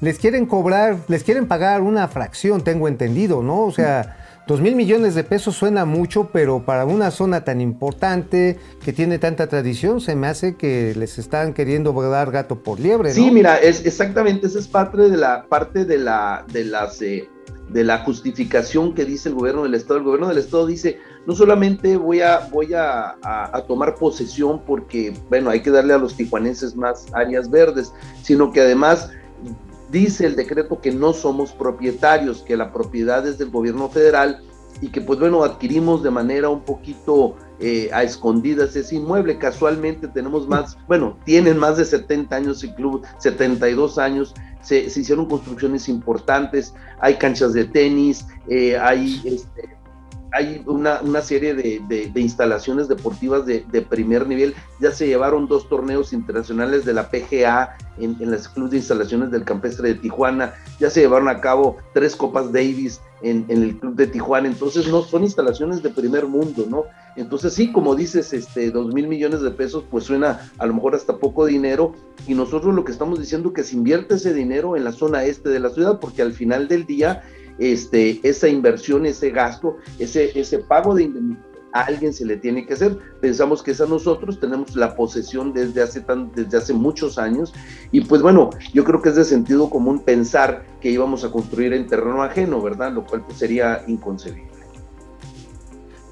les 0.00 0.18
quieren 0.18 0.46
cobrar, 0.46 0.98
les 1.08 1.22
quieren 1.22 1.46
pagar 1.46 1.82
una 1.82 2.08
fracción, 2.08 2.62
tengo 2.62 2.88
entendido, 2.88 3.42
¿no? 3.42 3.62
O 3.62 3.72
sea... 3.72 4.18
Dos 4.46 4.60
mil 4.60 4.76
millones 4.76 5.14
de 5.14 5.24
pesos 5.24 5.56
suena 5.56 5.86
mucho, 5.86 6.28
pero 6.30 6.66
para 6.66 6.84
una 6.84 7.10
zona 7.10 7.44
tan 7.44 7.62
importante 7.62 8.58
que 8.84 8.92
tiene 8.92 9.18
tanta 9.18 9.46
tradición, 9.46 10.02
se 10.02 10.14
me 10.16 10.26
hace 10.26 10.56
que 10.56 10.94
les 10.96 11.18
están 11.18 11.54
queriendo 11.54 11.94
dar 12.10 12.30
gato 12.30 12.62
por 12.62 12.78
liebre. 12.78 13.08
¿no? 13.08 13.14
Sí, 13.14 13.30
mira, 13.30 13.56
es 13.56 13.86
exactamente, 13.86 14.46
esa 14.46 14.58
es 14.58 14.68
parte 14.68 15.08
de 15.08 15.16
la 15.16 15.46
parte 15.46 15.86
de 15.86 15.96
la 15.96 16.44
de 16.52 16.64
las 16.64 17.00
eh, 17.00 17.26
de 17.70 17.84
la 17.84 18.00
justificación 18.00 18.94
que 18.94 19.06
dice 19.06 19.30
el 19.30 19.34
gobierno 19.34 19.62
del 19.62 19.74
estado. 19.74 19.96
El 19.98 20.04
gobierno 20.04 20.28
del 20.28 20.38
estado 20.38 20.66
dice 20.66 20.98
no 21.26 21.34
solamente 21.34 21.96
voy 21.96 22.20
a 22.20 22.40
voy 22.52 22.74
a, 22.74 23.16
a 23.22 23.64
tomar 23.66 23.94
posesión 23.94 24.60
porque 24.66 25.14
bueno 25.30 25.48
hay 25.48 25.62
que 25.62 25.70
darle 25.70 25.94
a 25.94 25.98
los 25.98 26.16
tijuanenses 26.16 26.76
más 26.76 27.06
áreas 27.14 27.50
verdes, 27.50 27.94
sino 28.22 28.52
que 28.52 28.60
además 28.60 29.08
dice 29.94 30.26
el 30.26 30.34
decreto 30.34 30.80
que 30.80 30.90
no 30.90 31.12
somos 31.12 31.52
propietarios, 31.52 32.42
que 32.42 32.56
la 32.56 32.72
propiedad 32.72 33.24
es 33.26 33.38
del 33.38 33.50
gobierno 33.50 33.88
federal 33.88 34.42
y 34.80 34.88
que 34.88 35.00
pues 35.00 35.20
bueno, 35.20 35.44
adquirimos 35.44 36.02
de 36.02 36.10
manera 36.10 36.48
un 36.48 36.62
poquito 36.62 37.36
eh, 37.60 37.88
a 37.92 38.02
escondidas 38.02 38.74
ese 38.74 38.96
inmueble. 38.96 39.38
Casualmente 39.38 40.08
tenemos 40.08 40.48
más, 40.48 40.76
bueno, 40.88 41.16
tienen 41.24 41.58
más 41.58 41.76
de 41.76 41.84
70 41.84 42.34
años 42.34 42.64
el 42.64 42.74
club, 42.74 43.02
72 43.18 43.96
años, 43.98 44.34
se, 44.62 44.80
hicieron 44.80 45.26
construcciones 45.26 45.88
importantes, 45.88 46.74
hay 47.00 47.14
canchas 47.14 47.52
de 47.52 47.64
tenis, 47.64 48.26
eh, 48.48 48.76
hay 48.76 49.22
este, 49.24 49.73
hay 50.34 50.62
una, 50.66 51.00
una 51.00 51.22
serie 51.22 51.54
de, 51.54 51.80
de- 51.88 52.20
instalaciones 52.20 52.88
deportivas 52.88 53.46
de, 53.46 53.64
de 53.70 53.82
primer 53.82 54.26
nivel. 54.26 54.54
Ya 54.80 54.90
se 54.90 55.06
llevaron 55.06 55.46
dos 55.46 55.68
torneos 55.68 56.12
internacionales 56.12 56.84
de 56.84 56.92
la 56.92 57.08
PGA 57.08 57.76
en, 57.98 58.16
en 58.20 58.30
las 58.30 58.48
clubes 58.48 58.72
de 58.72 58.76
instalaciones 58.78 59.30
del 59.30 59.44
campestre 59.44 59.88
de 59.88 59.94
Tijuana. 59.94 60.54
Ya 60.80 60.90
se 60.90 61.00
llevaron 61.00 61.28
a 61.28 61.40
cabo 61.40 61.76
tres 61.92 62.16
Copas 62.16 62.52
Davis 62.52 63.00
en, 63.22 63.44
en 63.48 63.62
el 63.62 63.78
club 63.78 63.94
de 63.94 64.08
Tijuana. 64.08 64.48
Entonces, 64.48 64.88
no 64.88 65.02
son 65.02 65.22
instalaciones 65.22 65.82
de 65.82 65.90
primer 65.90 66.26
mundo, 66.26 66.66
¿no? 66.68 66.84
Entonces, 67.16 67.54
sí, 67.54 67.70
como 67.70 67.94
dices, 67.94 68.32
este, 68.32 68.72
dos 68.72 68.92
mil 68.92 69.06
millones 69.06 69.40
de 69.40 69.52
pesos, 69.52 69.84
pues 69.88 70.02
suena 70.04 70.50
a 70.58 70.66
lo 70.66 70.74
mejor 70.74 70.96
hasta 70.96 71.16
poco 71.18 71.46
dinero. 71.46 71.94
Y 72.26 72.34
nosotros 72.34 72.74
lo 72.74 72.84
que 72.84 72.90
estamos 72.92 73.20
diciendo 73.20 73.52
que 73.52 73.62
se 73.62 73.76
invierte 73.76 74.16
ese 74.16 74.34
dinero 74.34 74.76
en 74.76 74.82
la 74.82 74.90
zona 74.92 75.24
este 75.24 75.48
de 75.50 75.60
la 75.60 75.70
ciudad, 75.70 76.00
porque 76.00 76.22
al 76.22 76.32
final 76.32 76.66
del 76.66 76.86
día, 76.86 77.22
este, 77.58 78.20
esa 78.22 78.48
inversión, 78.48 79.06
ese 79.06 79.30
gasto, 79.30 79.76
ese, 79.98 80.38
ese 80.38 80.58
pago 80.58 80.94
de 80.94 81.04
indemnización 81.04 81.54
a 81.74 81.80
alguien 81.80 82.12
se 82.12 82.24
le 82.24 82.36
tiene 82.36 82.64
que 82.64 82.74
hacer. 82.74 82.96
Pensamos 83.20 83.62
que 83.62 83.72
es 83.72 83.80
a 83.80 83.86
nosotros, 83.86 84.38
tenemos 84.38 84.74
la 84.76 84.94
posesión 84.94 85.52
desde 85.52 85.82
hace, 85.82 86.00
tan, 86.00 86.30
desde 86.32 86.56
hace 86.56 86.72
muchos 86.72 87.18
años 87.18 87.52
y 87.90 88.00
pues 88.02 88.22
bueno, 88.22 88.50
yo 88.72 88.84
creo 88.84 89.02
que 89.02 89.08
es 89.08 89.16
de 89.16 89.24
sentido 89.24 89.68
común 89.68 89.98
pensar 89.98 90.64
que 90.80 90.90
íbamos 90.90 91.24
a 91.24 91.32
construir 91.32 91.72
en 91.72 91.86
terreno 91.88 92.22
ajeno, 92.22 92.62
¿verdad? 92.62 92.92
Lo 92.92 93.04
cual 93.04 93.24
pues 93.26 93.38
sería 93.38 93.82
inconcebible. 93.88 94.54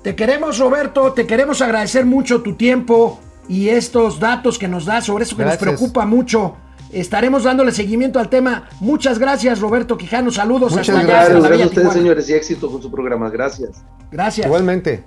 Te 0.03 0.17
queremos, 0.17 0.59
Roberto, 0.59 1.13
te 1.13 1.29
queremos 1.29 1.63
agradecer 1.63 2.05
mucho 2.05 2.43
tu 2.43 2.57
tiempo 2.57 3.21
y 3.49 3.69
estos 3.69 4.19
datos 4.19 4.59
que 4.59 4.67
nos 4.67 4.85
das 4.85 5.07
sobre 5.07 5.23
eso 5.23 5.37
que 5.37 5.45
Gracias. 5.45 5.63
nos 5.63 5.79
preocupa 5.79 6.05
mucho. 6.05 6.57
Estaremos 6.93 7.45
dándole 7.45 7.73
seguimiento 7.73 8.21
al 8.21 8.29
tema. 8.29 8.69
Muchas 8.81 9.19
gracias, 9.19 9.61
Roberto 9.61 9.97
Quijano. 9.97 10.31
Saludos 10.31 10.73
Muchas 10.73 10.91
hasta 10.91 11.01
allá, 11.01 11.09
Gracias, 11.09 11.37
hasta 11.37 11.41
la 11.41 11.49
gracias 11.49 11.67
a 11.67 11.71
ustedes, 11.71 11.93
señores, 11.95 12.29
y 12.29 12.35
éxito 12.35 12.71
con 12.71 12.83
su 12.83 12.91
programa. 12.91 13.31
Gracias. 13.31 13.83
Gracias. 14.11 14.47
Igualmente. 14.47 15.05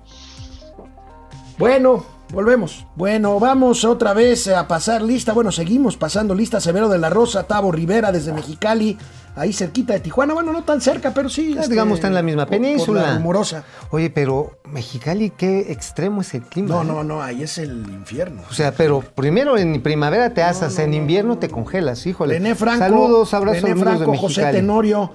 Bueno, 1.60 2.04
volvemos. 2.34 2.86
Bueno, 2.96 3.40
vamos 3.40 3.86
otra 3.86 4.14
vez 4.14 4.48
a 4.48 4.68
pasar 4.68 5.04
lista. 5.04 5.32
Bueno, 5.34 5.52
seguimos 5.52 5.96
pasando 5.96 6.34
lista. 6.34 6.60
Severo 6.60 6.90
de 6.90 6.98
la 6.98 7.10
Rosa, 7.10 7.44
Tavo 7.44 7.72
Rivera 7.72 8.12
desde 8.12 8.34
Mexicali, 8.34 8.98
ahí 9.36 9.54
cerquita 9.54 9.94
de 9.94 10.00
Tijuana. 10.00 10.34
Bueno, 10.34 10.52
no 10.52 10.64
tan 10.64 10.82
cerca, 10.82 11.14
pero 11.14 11.30
sí. 11.30 11.56
Este, 11.58 11.70
digamos, 11.72 11.96
está 11.96 12.08
en 12.08 12.14
la 12.14 12.22
misma 12.22 12.46
por- 12.46 12.58
por 12.58 12.62
península. 12.66 13.02
la 13.02 13.16
rumorosa. 13.18 13.64
Oye, 13.92 14.10
pero 14.10 14.60
Mexicali, 14.66 15.30
qué 15.32 15.72
extremo 15.72 16.22
es 16.22 16.34
el 16.34 16.42
clima. 16.44 16.70
No, 16.70 16.82
¿eh? 16.82 16.86
no, 16.86 17.04
no, 17.04 17.22
ahí 17.22 17.44
es 17.44 17.58
el 17.58 17.72
infierno. 17.90 18.42
O 18.50 18.54
sea, 18.54 18.72
pero 18.74 19.02
primero 19.02 19.58
en 19.58 19.82
primavera 19.82 20.34
te 20.34 20.42
asas, 20.44 20.78
en 20.80 20.94
invierno 20.94 21.38
te 21.38 21.50
congelas, 21.50 22.06
híjole. 22.06 22.36
René 22.36 22.56
Franco, 22.56 22.80
Saludos, 22.80 23.34
abrazos 23.34 23.62
René 23.64 23.82
Franco, 23.82 24.12
de 24.12 24.18
José. 24.18 24.52
Tenorio. 24.52 25.12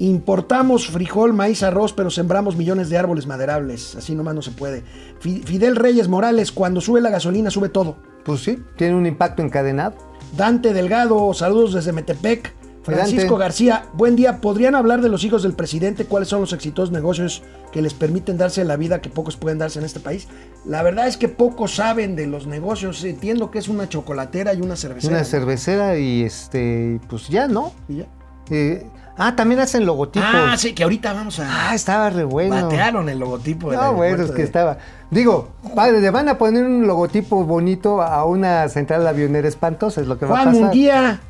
Importamos 0.00 0.86
frijol, 0.88 1.32
maíz, 1.34 1.64
arroz, 1.64 1.92
pero 1.92 2.08
sembramos 2.10 2.54
millones 2.54 2.88
de 2.88 2.96
árboles 2.98 3.26
maderables. 3.26 3.96
Así 3.96 4.14
nomás 4.14 4.32
no 4.34 4.42
se 4.42 4.52
puede. 4.52 4.84
Fi- 5.18 5.42
Fidel 5.44 5.74
Reyes 5.74 6.06
Morales, 6.06 6.52
cuando 6.52 6.80
sube 6.80 7.00
la 7.00 7.10
gasolina, 7.10 7.50
sube 7.50 7.68
todo. 7.68 7.96
Pues 8.24 8.42
sí, 8.44 8.62
tiene 8.76 8.94
un 8.94 9.06
impacto 9.06 9.42
encadenado. 9.42 9.94
Dante 10.36 10.72
Delgado, 10.72 11.34
saludos 11.34 11.74
desde 11.74 11.92
Metepec. 11.92 12.54
Francisco. 12.96 13.36
García, 13.36 13.84
buen 13.92 14.16
día. 14.16 14.40
¿Podrían 14.40 14.74
hablar 14.74 15.00
de 15.00 15.08
los 15.08 15.24
hijos 15.24 15.42
del 15.42 15.52
presidente? 15.54 16.04
¿Cuáles 16.04 16.28
son 16.28 16.40
los 16.40 16.52
exitosos 16.52 16.90
negocios 16.92 17.42
que 17.72 17.82
les 17.82 17.94
permiten 17.94 18.38
darse 18.38 18.64
la 18.64 18.76
vida 18.76 19.00
que 19.00 19.08
pocos 19.08 19.36
pueden 19.36 19.58
darse 19.58 19.78
en 19.78 19.84
este 19.84 20.00
país? 20.00 20.28
La 20.64 20.82
verdad 20.82 21.06
es 21.06 21.16
que 21.16 21.28
pocos 21.28 21.74
saben 21.76 22.16
de 22.16 22.26
los 22.26 22.46
negocios. 22.46 23.04
Entiendo 23.04 23.50
que 23.50 23.58
es 23.58 23.68
una 23.68 23.88
chocolatera 23.88 24.54
y 24.54 24.60
una 24.60 24.76
cervecera. 24.76 25.14
Una 25.16 25.24
cervecera 25.24 25.98
y 25.98 26.22
este, 26.22 27.00
pues 27.08 27.28
ya, 27.28 27.46
¿no? 27.48 27.72
¿Y 27.88 27.98
ya? 27.98 28.06
Eh, 28.50 28.86
ah, 29.18 29.36
también 29.36 29.60
hacen 29.60 29.84
logotipos. 29.84 30.26
Ah, 30.32 30.54
sí, 30.56 30.72
que 30.72 30.82
ahorita 30.82 31.12
vamos 31.12 31.38
a... 31.38 31.70
Ah, 31.70 31.74
estaba 31.74 32.08
re 32.08 32.24
bueno. 32.24 32.54
Batearon 32.54 33.08
el 33.10 33.18
logotipo. 33.18 33.70
No, 33.72 33.92
bueno, 33.92 34.24
es 34.24 34.30
que 34.30 34.38
de- 34.38 34.44
estaba. 34.44 34.78
Digo, 35.10 35.50
padre, 35.74 36.00
le 36.00 36.10
van 36.10 36.28
a 36.30 36.38
poner 36.38 36.64
un 36.64 36.86
logotipo 36.86 37.44
bonito 37.44 38.00
a 38.00 38.24
una 38.24 38.68
central 38.68 39.06
avionera 39.06 39.46
espantosa, 39.48 40.00
es 40.00 40.06
lo 40.06 40.18
que 40.18 40.24
va 40.24 40.30
a 40.32 40.34
Juan 40.36 40.46
pasar. 40.48 40.62
Munguía, 40.62 41.20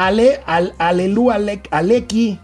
Ale, 0.00 0.40
al, 0.46 0.72
Alelu, 0.78 1.30
Ale- 1.30 1.60
Aleki. 1.70 2.38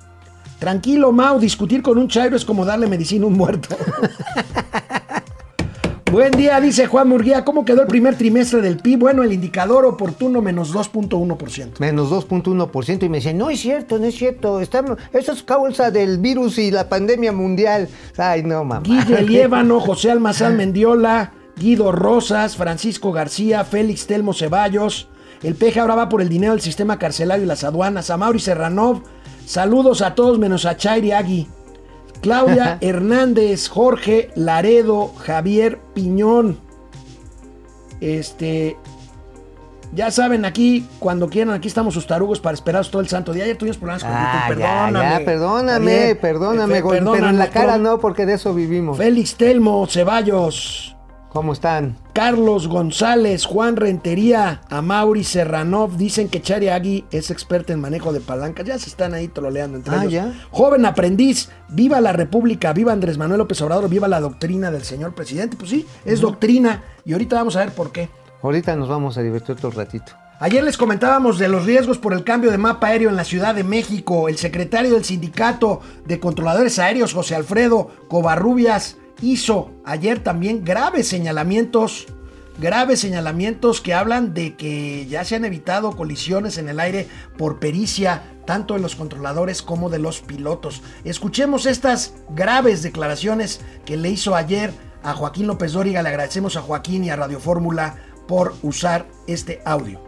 Tranquilo, 0.58 1.10
Mau, 1.10 1.38
discutir 1.38 1.82
con 1.82 1.96
un 1.96 2.06
chairo 2.06 2.36
es 2.36 2.44
como 2.44 2.66
darle 2.66 2.86
medicina 2.86 3.24
a 3.24 3.28
un 3.28 3.34
muerto. 3.34 3.74
Buen 6.12 6.32
día, 6.32 6.60
dice 6.60 6.86
Juan 6.86 7.08
Murguía. 7.08 7.46
¿Cómo 7.46 7.64
quedó 7.64 7.80
el 7.80 7.86
primer 7.88 8.16
trimestre 8.16 8.60
del 8.60 8.76
PIB? 8.76 8.98
Bueno, 8.98 9.22
el 9.22 9.32
indicador 9.32 9.86
oportuno 9.86 10.42
menos 10.42 10.74
2.1%. 10.74 11.80
Menos 11.80 12.10
2.1% 12.10 13.04
y 13.04 13.08
me 13.08 13.18
decían, 13.18 13.38
no 13.38 13.48
es 13.48 13.58
cierto, 13.60 13.98
no 13.98 14.04
es 14.04 14.16
cierto, 14.16 14.60
eso 14.60 15.32
es 15.32 15.42
causa 15.42 15.90
del 15.90 16.18
virus 16.18 16.58
y 16.58 16.70
la 16.70 16.90
pandemia 16.90 17.32
mundial. 17.32 17.88
Ay, 18.18 18.42
no, 18.42 18.64
mamá. 18.64 18.82
Guille 18.84 19.22
Liévano, 19.26 19.80
José 19.80 20.10
Almazán 20.10 20.58
Mendiola, 20.58 21.32
Guido 21.56 21.90
Rosas, 21.90 22.54
Francisco 22.56 23.12
García, 23.12 23.64
Félix 23.64 24.06
Telmo 24.06 24.34
Ceballos. 24.34 25.08
El 25.42 25.54
peje 25.54 25.80
ahora 25.80 25.94
va 25.94 26.08
por 26.08 26.20
el 26.22 26.28
dinero 26.28 26.52
del 26.52 26.60
sistema 26.62 26.98
carcelario 26.98 27.44
y 27.44 27.48
las 27.48 27.62
aduanas. 27.64 28.10
A 28.10 28.16
Mauri 28.16 28.40
Serranov, 28.40 29.02
saludos 29.46 30.02
a 30.02 30.14
todos 30.14 30.38
menos 30.38 30.64
a 30.66 30.76
Chairi 30.76 31.12
Agui. 31.12 31.46
Claudia 32.22 32.78
Hernández, 32.80 33.68
Jorge 33.68 34.30
Laredo, 34.34 35.12
Javier 35.18 35.78
Piñón. 35.94 36.58
Este. 38.00 38.76
Ya 39.92 40.10
saben, 40.10 40.44
aquí, 40.44 40.86
cuando 40.98 41.28
quieran, 41.30 41.54
aquí 41.54 41.68
estamos 41.68 41.94
sus 41.94 42.06
tarugos 42.08 42.40
para 42.40 42.54
esperaros 42.54 42.90
todo 42.90 43.00
el 43.00 43.08
santo 43.08 43.32
día. 43.32 43.44
Ayer 43.44 43.56
tuvimos 43.56 43.76
problemas 43.78 44.02
con 44.02 44.12
Ah, 44.12 44.46
YouTube, 44.48 44.62
perdóname. 44.64 45.10
ya, 45.20 45.24
perdóname, 45.24 45.90
Javier, 45.92 46.20
perdóname, 46.20 46.74
Fe- 46.74 46.80
gol- 46.80 46.98
pero 47.12 47.28
en 47.28 47.38
la 47.38 47.50
cara 47.50 47.78
no, 47.78 48.00
porque 48.00 48.26
de 48.26 48.34
eso 48.34 48.52
vivimos. 48.52 48.98
Félix 48.98 49.36
Telmo, 49.36 49.86
Ceballos, 49.86 50.95
¿Cómo 51.36 51.52
están? 51.52 51.98
Carlos 52.14 52.66
González, 52.66 53.44
Juan 53.44 53.76
Rentería, 53.76 54.62
Amauri 54.70 55.22
Serranov, 55.22 55.98
dicen 55.98 56.28
que 56.30 56.40
Chari 56.40 56.68
Agui 56.68 57.04
es 57.10 57.30
experta 57.30 57.74
en 57.74 57.80
manejo 57.82 58.14
de 58.14 58.20
palancas. 58.20 58.64
Ya 58.66 58.78
se 58.78 58.88
están 58.88 59.12
ahí 59.12 59.28
troleando 59.28 59.76
entre 59.76 59.94
Ah, 59.94 59.98
ellos. 60.00 60.12
ya. 60.14 60.32
Joven 60.50 60.86
aprendiz, 60.86 61.50
viva 61.68 62.00
la 62.00 62.14
República, 62.14 62.72
viva 62.72 62.94
Andrés 62.94 63.18
Manuel 63.18 63.36
López 63.40 63.60
Obrador, 63.60 63.90
viva 63.90 64.08
la 64.08 64.20
doctrina 64.20 64.70
del 64.70 64.82
señor 64.84 65.14
presidente. 65.14 65.58
Pues 65.58 65.68
sí, 65.68 65.86
es 66.06 66.22
doctrina 66.22 66.82
y 67.04 67.12
ahorita 67.12 67.36
vamos 67.36 67.54
a 67.56 67.60
ver 67.60 67.72
por 67.72 67.92
qué. 67.92 68.08
Ahorita 68.42 68.74
nos 68.74 68.88
vamos 68.88 69.18
a 69.18 69.22
divertir 69.22 69.56
otro 69.56 69.70
ratito. 69.70 70.12
Ayer 70.40 70.64
les 70.64 70.78
comentábamos 70.78 71.38
de 71.38 71.48
los 71.48 71.66
riesgos 71.66 71.98
por 71.98 72.14
el 72.14 72.24
cambio 72.24 72.50
de 72.50 72.56
mapa 72.56 72.86
aéreo 72.86 73.10
en 73.10 73.16
la 73.16 73.24
Ciudad 73.24 73.54
de 73.54 73.62
México. 73.62 74.30
El 74.30 74.38
secretario 74.38 74.94
del 74.94 75.04
Sindicato 75.04 75.82
de 76.06 76.18
Controladores 76.18 76.78
Aéreos, 76.78 77.12
José 77.12 77.34
Alfredo 77.34 77.90
Covarrubias, 78.08 78.96
hizo 79.20 79.70
ayer 79.84 80.22
también 80.22 80.64
graves 80.64 81.08
señalamientos, 81.08 82.06
graves 82.58 83.00
señalamientos 83.00 83.80
que 83.80 83.94
hablan 83.94 84.34
de 84.34 84.56
que 84.56 85.06
ya 85.06 85.24
se 85.24 85.36
han 85.36 85.44
evitado 85.44 85.96
colisiones 85.96 86.58
en 86.58 86.68
el 86.68 86.80
aire 86.80 87.08
por 87.36 87.58
pericia, 87.58 88.22
tanto 88.46 88.74
de 88.74 88.80
los 88.80 88.96
controladores 88.96 89.62
como 89.62 89.90
de 89.90 89.98
los 89.98 90.20
pilotos. 90.20 90.82
Escuchemos 91.04 91.66
estas 91.66 92.14
graves 92.30 92.82
declaraciones 92.82 93.60
que 93.84 93.96
le 93.96 94.10
hizo 94.10 94.34
ayer 94.34 94.72
a 95.02 95.14
Joaquín 95.14 95.46
López 95.46 95.72
Dóriga. 95.72 96.02
Le 96.02 96.08
agradecemos 96.08 96.56
a 96.56 96.62
Joaquín 96.62 97.04
y 97.04 97.10
a 97.10 97.16
Radio 97.16 97.40
Fórmula 97.40 97.96
por 98.26 98.54
usar 98.62 99.06
este 99.26 99.60
audio. 99.64 100.00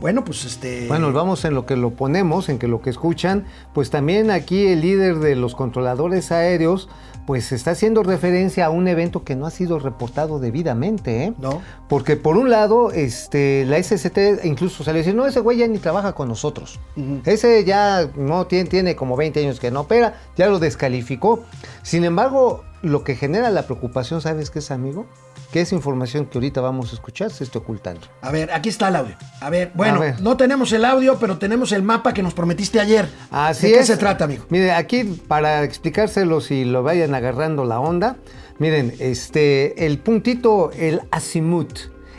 Bueno, 0.00 0.24
pues 0.24 0.44
este. 0.44 0.86
Bueno, 0.88 1.12
vamos 1.12 1.44
en 1.44 1.54
lo 1.54 1.66
que 1.66 1.76
lo 1.76 1.90
ponemos, 1.90 2.48
en 2.48 2.58
que 2.58 2.68
lo 2.68 2.82
que 2.82 2.90
escuchan, 2.90 3.46
pues 3.72 3.90
también 3.90 4.30
aquí 4.30 4.66
el 4.66 4.80
líder 4.82 5.16
de 5.16 5.36
los 5.36 5.54
controladores 5.54 6.32
aéreos, 6.32 6.88
pues 7.26 7.52
está 7.52 7.72
haciendo 7.72 8.02
referencia 8.02 8.66
a 8.66 8.70
un 8.70 8.88
evento 8.88 9.24
que 9.24 9.36
no 9.36 9.46
ha 9.46 9.50
sido 9.50 9.78
reportado 9.78 10.38
debidamente, 10.38 11.24
¿eh? 11.24 11.34
No. 11.38 11.62
Porque 11.88 12.16
por 12.16 12.36
un 12.36 12.50
lado, 12.50 12.90
este, 12.92 13.64
la 13.66 13.82
SST 13.82 14.44
incluso 14.44 14.84
salió 14.84 14.98
a 14.98 15.02
decir, 15.02 15.14
no, 15.14 15.26
ese 15.26 15.40
güey 15.40 15.58
ya 15.58 15.66
ni 15.66 15.78
trabaja 15.78 16.12
con 16.12 16.28
nosotros. 16.28 16.80
Ese 17.24 17.64
ya 17.64 18.10
no 18.16 18.46
tiene, 18.46 18.68
tiene 18.68 18.96
como 18.96 19.16
20 19.16 19.40
años 19.40 19.60
que 19.60 19.70
no 19.70 19.82
opera, 19.82 20.20
ya 20.36 20.48
lo 20.48 20.58
descalificó. 20.58 21.44
Sin 21.82 22.04
embargo, 22.04 22.64
lo 22.84 23.02
que 23.02 23.16
genera 23.16 23.50
la 23.50 23.64
preocupación, 23.64 24.20
¿sabes 24.20 24.50
qué 24.50 24.60
es, 24.60 24.70
amigo? 24.70 25.06
Que 25.52 25.60
esa 25.60 25.74
información 25.74 26.26
que 26.26 26.38
ahorita 26.38 26.60
vamos 26.60 26.90
a 26.92 26.94
escuchar 26.94 27.30
se 27.30 27.44
está 27.44 27.58
ocultando. 27.58 28.02
A 28.20 28.30
ver, 28.30 28.50
aquí 28.52 28.68
está 28.68 28.88
el 28.88 28.96
audio. 28.96 29.16
A 29.40 29.50
ver, 29.50 29.72
bueno, 29.74 29.96
A 29.96 30.00
ver. 30.00 30.20
no 30.20 30.36
tenemos 30.36 30.72
el 30.72 30.84
audio, 30.84 31.18
pero 31.18 31.38
tenemos 31.38 31.72
el 31.72 31.82
mapa 31.82 32.12
que 32.12 32.22
nos 32.22 32.34
prometiste 32.34 32.80
ayer. 32.80 33.08
Así 33.30 33.66
¿De 33.68 33.72
qué 33.74 33.78
es. 33.80 33.86
se 33.86 33.96
trata, 33.96 34.24
amigo? 34.24 34.44
Mire, 34.50 34.72
aquí 34.72 35.04
para 35.04 35.62
explicárselo 35.64 36.40
si 36.40 36.64
lo 36.64 36.82
vayan 36.82 37.14
agarrando 37.14 37.64
la 37.64 37.80
onda, 37.80 38.16
miren, 38.58 38.94
este, 38.98 39.86
el 39.86 39.98
puntito, 39.98 40.70
el 40.72 41.00
azimut, 41.10 41.78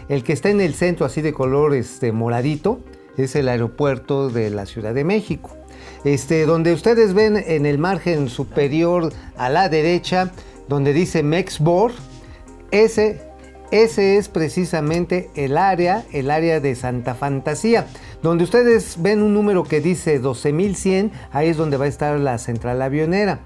el 0.09 0.23
que 0.23 0.33
está 0.33 0.49
en 0.49 0.61
el 0.61 0.73
centro 0.73 1.05
así 1.05 1.21
de 1.21 1.33
color 1.33 1.73
este, 1.75 2.11
moradito, 2.11 2.79
es 3.17 3.35
el 3.35 3.47
aeropuerto 3.49 4.29
de 4.29 4.49
la 4.49 4.65
Ciudad 4.65 4.93
de 4.93 5.03
México. 5.03 5.51
Este, 6.03 6.45
donde 6.45 6.71
ustedes 6.73 7.13
ven 7.13 7.35
en 7.37 7.65
el 7.65 7.77
margen 7.79 8.29
superior 8.29 9.11
a 9.37 9.49
la 9.49 9.69
derecha, 9.69 10.31
donde 10.67 10.93
dice 10.93 11.23
Mexbor, 11.23 11.91
ese, 12.71 13.21
ese 13.71 14.17
es 14.17 14.29
precisamente 14.29 15.29
el 15.35 15.57
área, 15.57 16.03
el 16.11 16.31
área 16.31 16.59
de 16.59 16.75
Santa 16.75 17.15
Fantasía. 17.15 17.87
Donde 18.21 18.43
ustedes 18.43 18.97
ven 18.99 19.21
un 19.21 19.33
número 19.33 19.63
que 19.63 19.81
dice 19.81 20.19
12100, 20.19 21.11
ahí 21.31 21.49
es 21.49 21.57
donde 21.57 21.77
va 21.77 21.85
a 21.85 21.89
estar 21.89 22.19
la 22.19 22.37
central 22.37 22.81
avionera. 22.81 23.39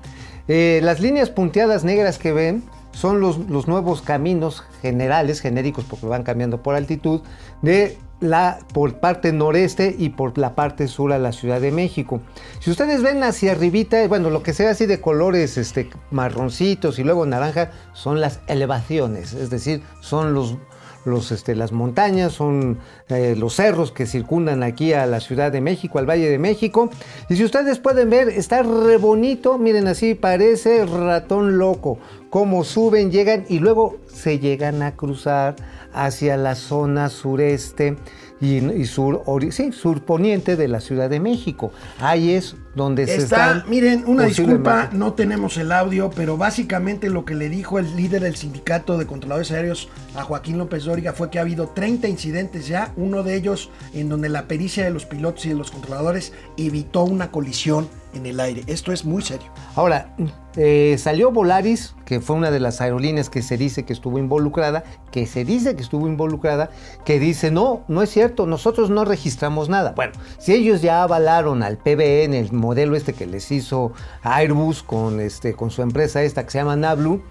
Eh, 0.47 0.79
las 0.83 0.99
líneas 0.99 1.29
punteadas 1.29 1.83
negras 1.83 2.17
que 2.17 2.31
ven 2.31 2.63
son 2.91 3.19
los, 3.19 3.37
los 3.49 3.67
nuevos 3.67 4.01
caminos 4.01 4.63
generales, 4.81 5.41
genéricos, 5.41 5.85
porque 5.85 6.07
van 6.07 6.23
cambiando 6.23 6.63
por 6.63 6.75
altitud, 6.75 7.21
de 7.61 7.97
la 8.19 8.59
por 8.73 8.95
parte 8.95 9.31
noreste 9.31 9.95
y 9.97 10.09
por 10.09 10.37
la 10.37 10.55
parte 10.55 10.87
sur 10.87 11.13
a 11.13 11.19
la 11.19 11.31
Ciudad 11.31 11.61
de 11.61 11.71
México. 11.71 12.21
Si 12.59 12.71
ustedes 12.71 13.01
ven 13.01 13.23
hacia 13.23 13.51
arribita, 13.51 14.05
bueno, 14.07 14.29
lo 14.29 14.43
que 14.43 14.53
sea 14.53 14.71
así 14.71 14.85
de 14.85 14.99
colores 14.99 15.57
este, 15.57 15.89
marroncitos 16.11 16.99
y 16.99 17.03
luego 17.03 17.25
naranja 17.25 17.71
son 17.93 18.19
las 18.21 18.39
elevaciones, 18.47 19.33
es 19.33 19.49
decir, 19.49 19.81
son 20.01 20.33
los, 20.33 20.57
los, 21.05 21.31
este, 21.31 21.55
las 21.55 21.71
montañas, 21.71 22.33
son 22.33 22.79
eh, 23.07 23.35
los 23.37 23.55
cerros 23.55 23.91
que 23.91 24.05
circundan 24.05 24.63
aquí 24.63 24.93
a 24.93 25.05
la 25.05 25.19
Ciudad 25.19 25.51
de 25.51 25.61
México, 25.61 25.99
al 25.99 26.09
Valle 26.09 26.29
de 26.29 26.39
México. 26.39 26.89
Y 27.29 27.35
si 27.35 27.43
ustedes 27.43 27.79
pueden 27.79 28.09
ver, 28.09 28.29
está 28.29 28.63
re 28.63 28.97
bonito, 28.97 29.57
miren 29.57 29.87
así, 29.87 30.15
parece 30.15 30.85
ratón 30.85 31.57
loco, 31.57 31.99
cómo 32.29 32.63
suben, 32.63 33.11
llegan 33.11 33.45
y 33.49 33.59
luego 33.59 33.97
se 34.07 34.39
llegan 34.39 34.81
a 34.81 34.95
cruzar 34.95 35.55
hacia 35.93 36.37
la 36.37 36.55
zona 36.55 37.09
sureste 37.09 37.97
y, 38.41 38.85
sur, 38.85 39.23
sí, 39.51 39.71
surponiente 39.71 40.55
de 40.55 40.67
la 40.67 40.79
Ciudad 40.79 41.09
de 41.09 41.19
México. 41.19 41.71
Ahí 41.99 42.31
es 42.31 42.55
donde 42.75 43.07
se 43.07 43.15
Está, 43.17 43.53
están 43.57 43.69
miren, 43.69 44.03
una 44.05 44.25
disculpa, 44.25 44.89
no 44.93 45.13
tenemos 45.13 45.57
el 45.57 45.71
audio, 45.71 46.09
pero 46.15 46.37
básicamente 46.37 47.09
lo 47.09 47.25
que 47.25 47.35
le 47.35 47.49
dijo 47.49 47.79
el 47.79 47.95
líder 47.95 48.21
del 48.21 48.35
sindicato 48.35 48.97
de 48.97 49.05
controladores 49.05 49.51
aéreos 49.51 49.89
a 50.15 50.23
Joaquín 50.23 50.57
López 50.57 50.85
Dóriga 50.85 51.13
fue 51.13 51.29
que 51.29 51.39
ha 51.39 51.41
habido 51.41 51.69
30 51.69 52.07
incidentes 52.07 52.67
ya, 52.67 52.93
uno 52.95 53.23
de 53.23 53.35
ellos 53.35 53.69
en 53.93 54.09
donde 54.09 54.29
la 54.29 54.47
pericia 54.47 54.83
de 54.83 54.91
los 54.91 55.05
pilotos 55.05 55.45
y 55.45 55.49
de 55.49 55.55
los 55.55 55.71
controladores 55.71 56.33
evitó 56.57 57.03
una 57.03 57.31
colisión 57.31 57.89
en 58.13 58.25
el 58.25 58.39
aire. 58.39 58.63
Esto 58.67 58.91
es 58.91 59.05
muy 59.05 59.21
serio. 59.21 59.47
Ahora, 59.75 60.15
eh, 60.55 60.95
salió 60.97 61.31
Volaris, 61.31 61.95
que 62.05 62.19
fue 62.19 62.35
una 62.35 62.51
de 62.51 62.59
las 62.59 62.81
aerolíneas 62.81 63.29
que 63.29 63.41
se 63.41 63.57
dice 63.57 63.85
que 63.85 63.93
estuvo 63.93 64.17
involucrada, 64.17 64.83
que 65.11 65.25
se 65.25 65.45
dice 65.45 65.75
que 65.75 65.83
estuvo 65.83 66.07
involucrada, 66.07 66.69
que 67.05 67.19
dice, 67.19 67.51
no, 67.51 67.83
no 67.87 68.01
es 68.01 68.09
cierto, 68.09 68.45
nosotros 68.45 68.89
no 68.89 69.05
registramos 69.05 69.69
nada. 69.69 69.93
Bueno, 69.95 70.13
si 70.39 70.53
ellos 70.53 70.81
ya 70.81 71.03
avalaron 71.03 71.63
al 71.63 71.77
PBN, 71.77 72.33
el 72.33 72.51
modelo 72.59 72.95
este 72.95 73.13
que 73.13 73.25
les 73.25 73.51
hizo 73.51 73.93
Airbus 74.21 74.83
con, 74.83 75.19
este, 75.19 75.53
con 75.53 75.71
su 75.71 75.81
empresa 75.81 76.21
esta 76.21 76.43
que 76.43 76.51
se 76.51 76.59
llama 76.59 76.75
Nablu, 76.75 77.21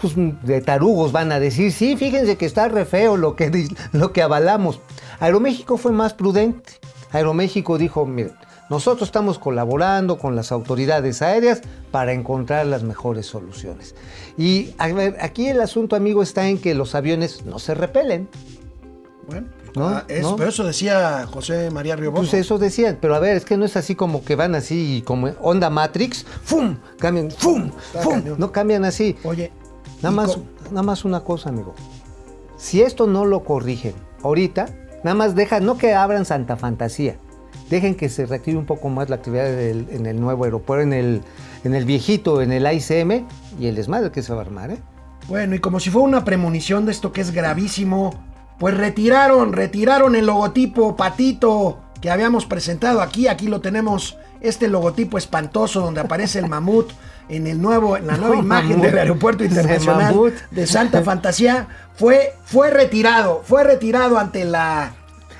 pues 0.00 0.14
de 0.16 0.60
tarugos 0.60 1.12
van 1.12 1.32
a 1.32 1.40
decir, 1.40 1.72
sí, 1.72 1.96
fíjense 1.96 2.36
que 2.36 2.46
está 2.46 2.68
re 2.68 2.84
feo 2.84 3.16
lo 3.16 3.36
que, 3.36 3.68
lo 3.92 4.12
que 4.12 4.22
avalamos. 4.22 4.80
Aeroméxico 5.20 5.76
fue 5.76 5.92
más 5.92 6.14
prudente. 6.14 6.74
Aeroméxico 7.10 7.78
dijo, 7.78 8.06
miren, 8.06 8.34
nosotros 8.68 9.08
estamos 9.08 9.38
colaborando 9.38 10.18
con 10.18 10.36
las 10.36 10.52
autoridades 10.52 11.22
aéreas 11.22 11.62
para 11.90 12.12
encontrar 12.12 12.66
las 12.66 12.82
mejores 12.82 13.26
soluciones. 13.26 13.94
Y 14.36 14.74
a 14.78 14.88
ver, 14.88 15.16
aquí 15.20 15.48
el 15.48 15.60
asunto, 15.60 15.96
amigo, 15.96 16.22
está 16.22 16.48
en 16.48 16.58
que 16.58 16.74
los 16.74 16.94
aviones 16.94 17.46
no 17.46 17.58
se 17.58 17.74
repelen. 17.74 18.28
Bueno, 19.28 19.46
¿no? 19.76 19.86
ah, 19.88 20.04
es- 20.08 20.22
¿no? 20.22 20.34
pero 20.36 20.48
eso 20.48 20.64
decía 20.64 21.26
José 21.30 21.70
María 21.70 21.94
Riobono. 21.94 22.22
Pues 22.22 22.34
eso 22.34 22.58
decían, 22.58 22.98
pero 23.00 23.14
a 23.14 23.20
ver, 23.20 23.36
es 23.36 23.44
que 23.44 23.56
no 23.56 23.64
es 23.64 23.76
así 23.76 23.94
como 23.94 24.24
que 24.24 24.34
van 24.34 24.54
así 24.56 25.02
como 25.06 25.28
onda 25.40 25.70
Matrix, 25.70 26.24
¡fum! 26.42 26.76
Cambian, 26.98 27.30
¡fum! 27.30 27.70
Está 27.86 28.00
¡fum! 28.02 28.14
cañón. 28.14 28.36
No 28.38 28.50
cambian 28.50 28.84
así. 28.84 29.16
Oye, 29.24 29.52
Nada 30.02 30.10
más, 30.14 30.38
nada 30.70 30.82
más 30.82 31.04
una 31.04 31.20
cosa, 31.20 31.50
amigo. 31.50 31.74
Si 32.56 32.82
esto 32.82 33.06
no 33.06 33.24
lo 33.24 33.44
corrigen 33.44 33.94
ahorita, 34.22 34.66
nada 35.04 35.14
más 35.14 35.34
deja, 35.34 35.60
no 35.60 35.76
que 35.78 35.92
abran 35.94 36.24
Santa 36.24 36.56
Fantasía, 36.56 37.16
dejen 37.68 37.94
que 37.96 38.08
se 38.08 38.24
reactive 38.26 38.56
un 38.58 38.64
poco 38.66 38.88
más 38.88 39.08
la 39.10 39.16
actividad 39.16 39.44
del- 39.44 39.88
en 39.90 40.06
el 40.06 40.20
nuevo 40.20 40.44
aeropuerto, 40.44 40.82
en 40.82 40.92
el, 40.92 41.22
en 41.64 41.74
el 41.74 41.84
viejito, 41.84 42.40
en 42.42 42.52
el 42.52 42.64
AICM, 42.64 43.26
y 43.60 43.66
el 43.66 43.74
desmadre 43.74 44.10
que 44.10 44.22
se 44.22 44.32
va 44.32 44.38
a 44.40 44.44
armar, 44.44 44.70
¿eh? 44.70 44.78
Bueno, 45.28 45.54
y 45.54 45.58
como 45.58 45.78
si 45.78 45.90
fuera 45.90 46.06
una 46.08 46.24
premonición 46.24 46.86
de 46.86 46.92
esto 46.92 47.12
que 47.12 47.20
es 47.20 47.32
gravísimo, 47.32 48.14
pues 48.58 48.76
retiraron, 48.76 49.52
retiraron 49.52 50.14
el 50.16 50.26
logotipo 50.26 50.96
patito 50.96 51.80
que 52.00 52.10
habíamos 52.10 52.46
presentado 52.46 53.00
aquí. 53.00 53.28
Aquí 53.28 53.46
lo 53.46 53.60
tenemos, 53.60 54.16
este 54.40 54.68
logotipo 54.68 55.18
espantoso 55.18 55.80
donde 55.80 56.00
aparece 56.00 56.38
el 56.38 56.48
mamut 56.48 56.90
en 57.28 57.46
el 57.46 57.60
nuevo, 57.60 57.96
en 57.96 58.06
la 58.06 58.16
nueva 58.16 58.36
No, 58.36 58.40
imagen 58.42 58.70
mamut. 58.70 58.84
del 58.86 58.98
aeropuerto 58.98 59.44
internacional 59.44 60.34
de 60.50 60.66
Santa 60.66 61.02
Fantasía. 61.02 61.68
Fue, 61.94 62.34
fue 62.44 62.70
retirado, 62.70 63.42
fue 63.44 63.64
retirado 63.64 64.18
ante 64.18 64.44
la 64.44 64.92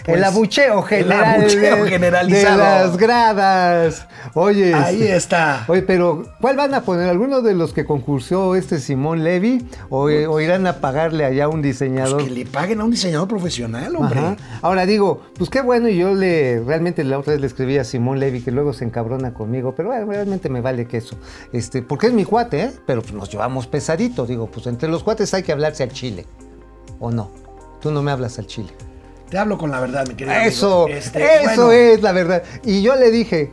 pues, 0.09 0.19
el 0.19 0.25
abucheo 0.25 0.79
el 0.81 0.85
general 0.85 1.41
abucheo 1.41 1.85
de- 1.85 1.91
generalizado. 1.91 2.59
de 2.59 2.65
las 2.65 2.97
gradas. 2.97 4.07
Oye, 4.35 4.75
Ahí 4.75 5.03
este- 5.03 5.17
está. 5.17 5.65
Oye, 5.69 5.83
pero 5.83 6.25
¿cuál 6.41 6.57
van 6.57 6.75
a 6.75 6.83
poner? 6.83 7.09
¿Alguno 7.09 7.41
de 7.43 7.55
los 7.55 7.73
que 7.73 7.85
concursó 7.85 8.55
este 8.57 8.79
Simón 8.81 9.25
Levy? 9.25 9.67
¿O, 9.91 10.05
o 10.05 10.41
irán 10.41 10.67
a 10.67 10.75
pagarle 10.81 11.25
allá 11.25 11.45
a 11.45 11.49
un 11.49 11.63
diseñador? 11.63 12.17
Pues 12.17 12.29
que 12.29 12.35
le 12.35 12.47
paguen 12.47 12.81
a 12.81 12.85
un 12.85 12.91
diseñador 12.91 13.29
profesional, 13.29 13.95
hombre. 13.97 14.19
Ajá. 14.19 14.37
Ahora 14.63 14.87
digo, 14.87 15.23
pues 15.37 15.51
qué 15.51 15.61
bueno, 15.61 15.89
y 15.89 15.97
yo 15.97 16.15
le 16.15 16.61
realmente 16.67 17.05
la 17.05 17.19
otra 17.19 17.33
vez 17.33 17.41
le 17.41 17.47
escribí 17.47 17.79
a 17.79 17.85
Simón 17.85 18.19
Levy, 18.21 18.41
que 18.43 18.51
luego 18.51 18.73
se 18.73 18.85
encabrona 18.85 19.33
conmigo, 19.35 19.75
pero 19.75 19.91
bueno, 19.91 20.07
realmente 20.07 20.49
me 20.49 20.61
vale 20.61 20.87
que 20.87 20.99
eso. 20.99 21.17
Este, 21.53 21.83
porque 21.83 22.09
es 22.09 22.13
mi 22.13 22.25
cuate, 22.25 22.61
¿eh? 22.63 22.71
Pero 22.87 23.03
pues 23.03 23.15
nos 23.15 23.31
llevamos 23.31 23.67
pesadito, 23.67 24.27
digo, 24.27 24.47
pues 24.51 24.67
entre 24.67 24.89
los 24.89 25.03
cuates 25.05 25.33
hay 25.35 25.43
que 25.43 25.53
hablarse 25.53 25.83
al 25.83 25.91
chile. 25.93 26.27
¿O 27.01 27.11
no? 27.11 27.31
Tú 27.81 27.91
no 27.93 28.03
me 28.03 28.11
hablas 28.11 28.39
al 28.39 28.47
chile. 28.47 28.71
Te 29.31 29.39
hablo 29.39 29.59
con 29.59 29.71
la 29.71 29.81
verdad, 29.81 30.07
mi 30.07 30.15
querido. 30.15 30.37
Eso, 30.37 30.85
amigo. 30.85 30.99
Este, 30.99 31.37
eso 31.43 31.67
bueno, 31.67 31.73
es 31.73 32.03
la 32.03 32.13
verdad. 32.13 32.43
Y 32.65 32.83
yo 32.83 32.97
le 32.97 33.11
dije, 33.11 33.53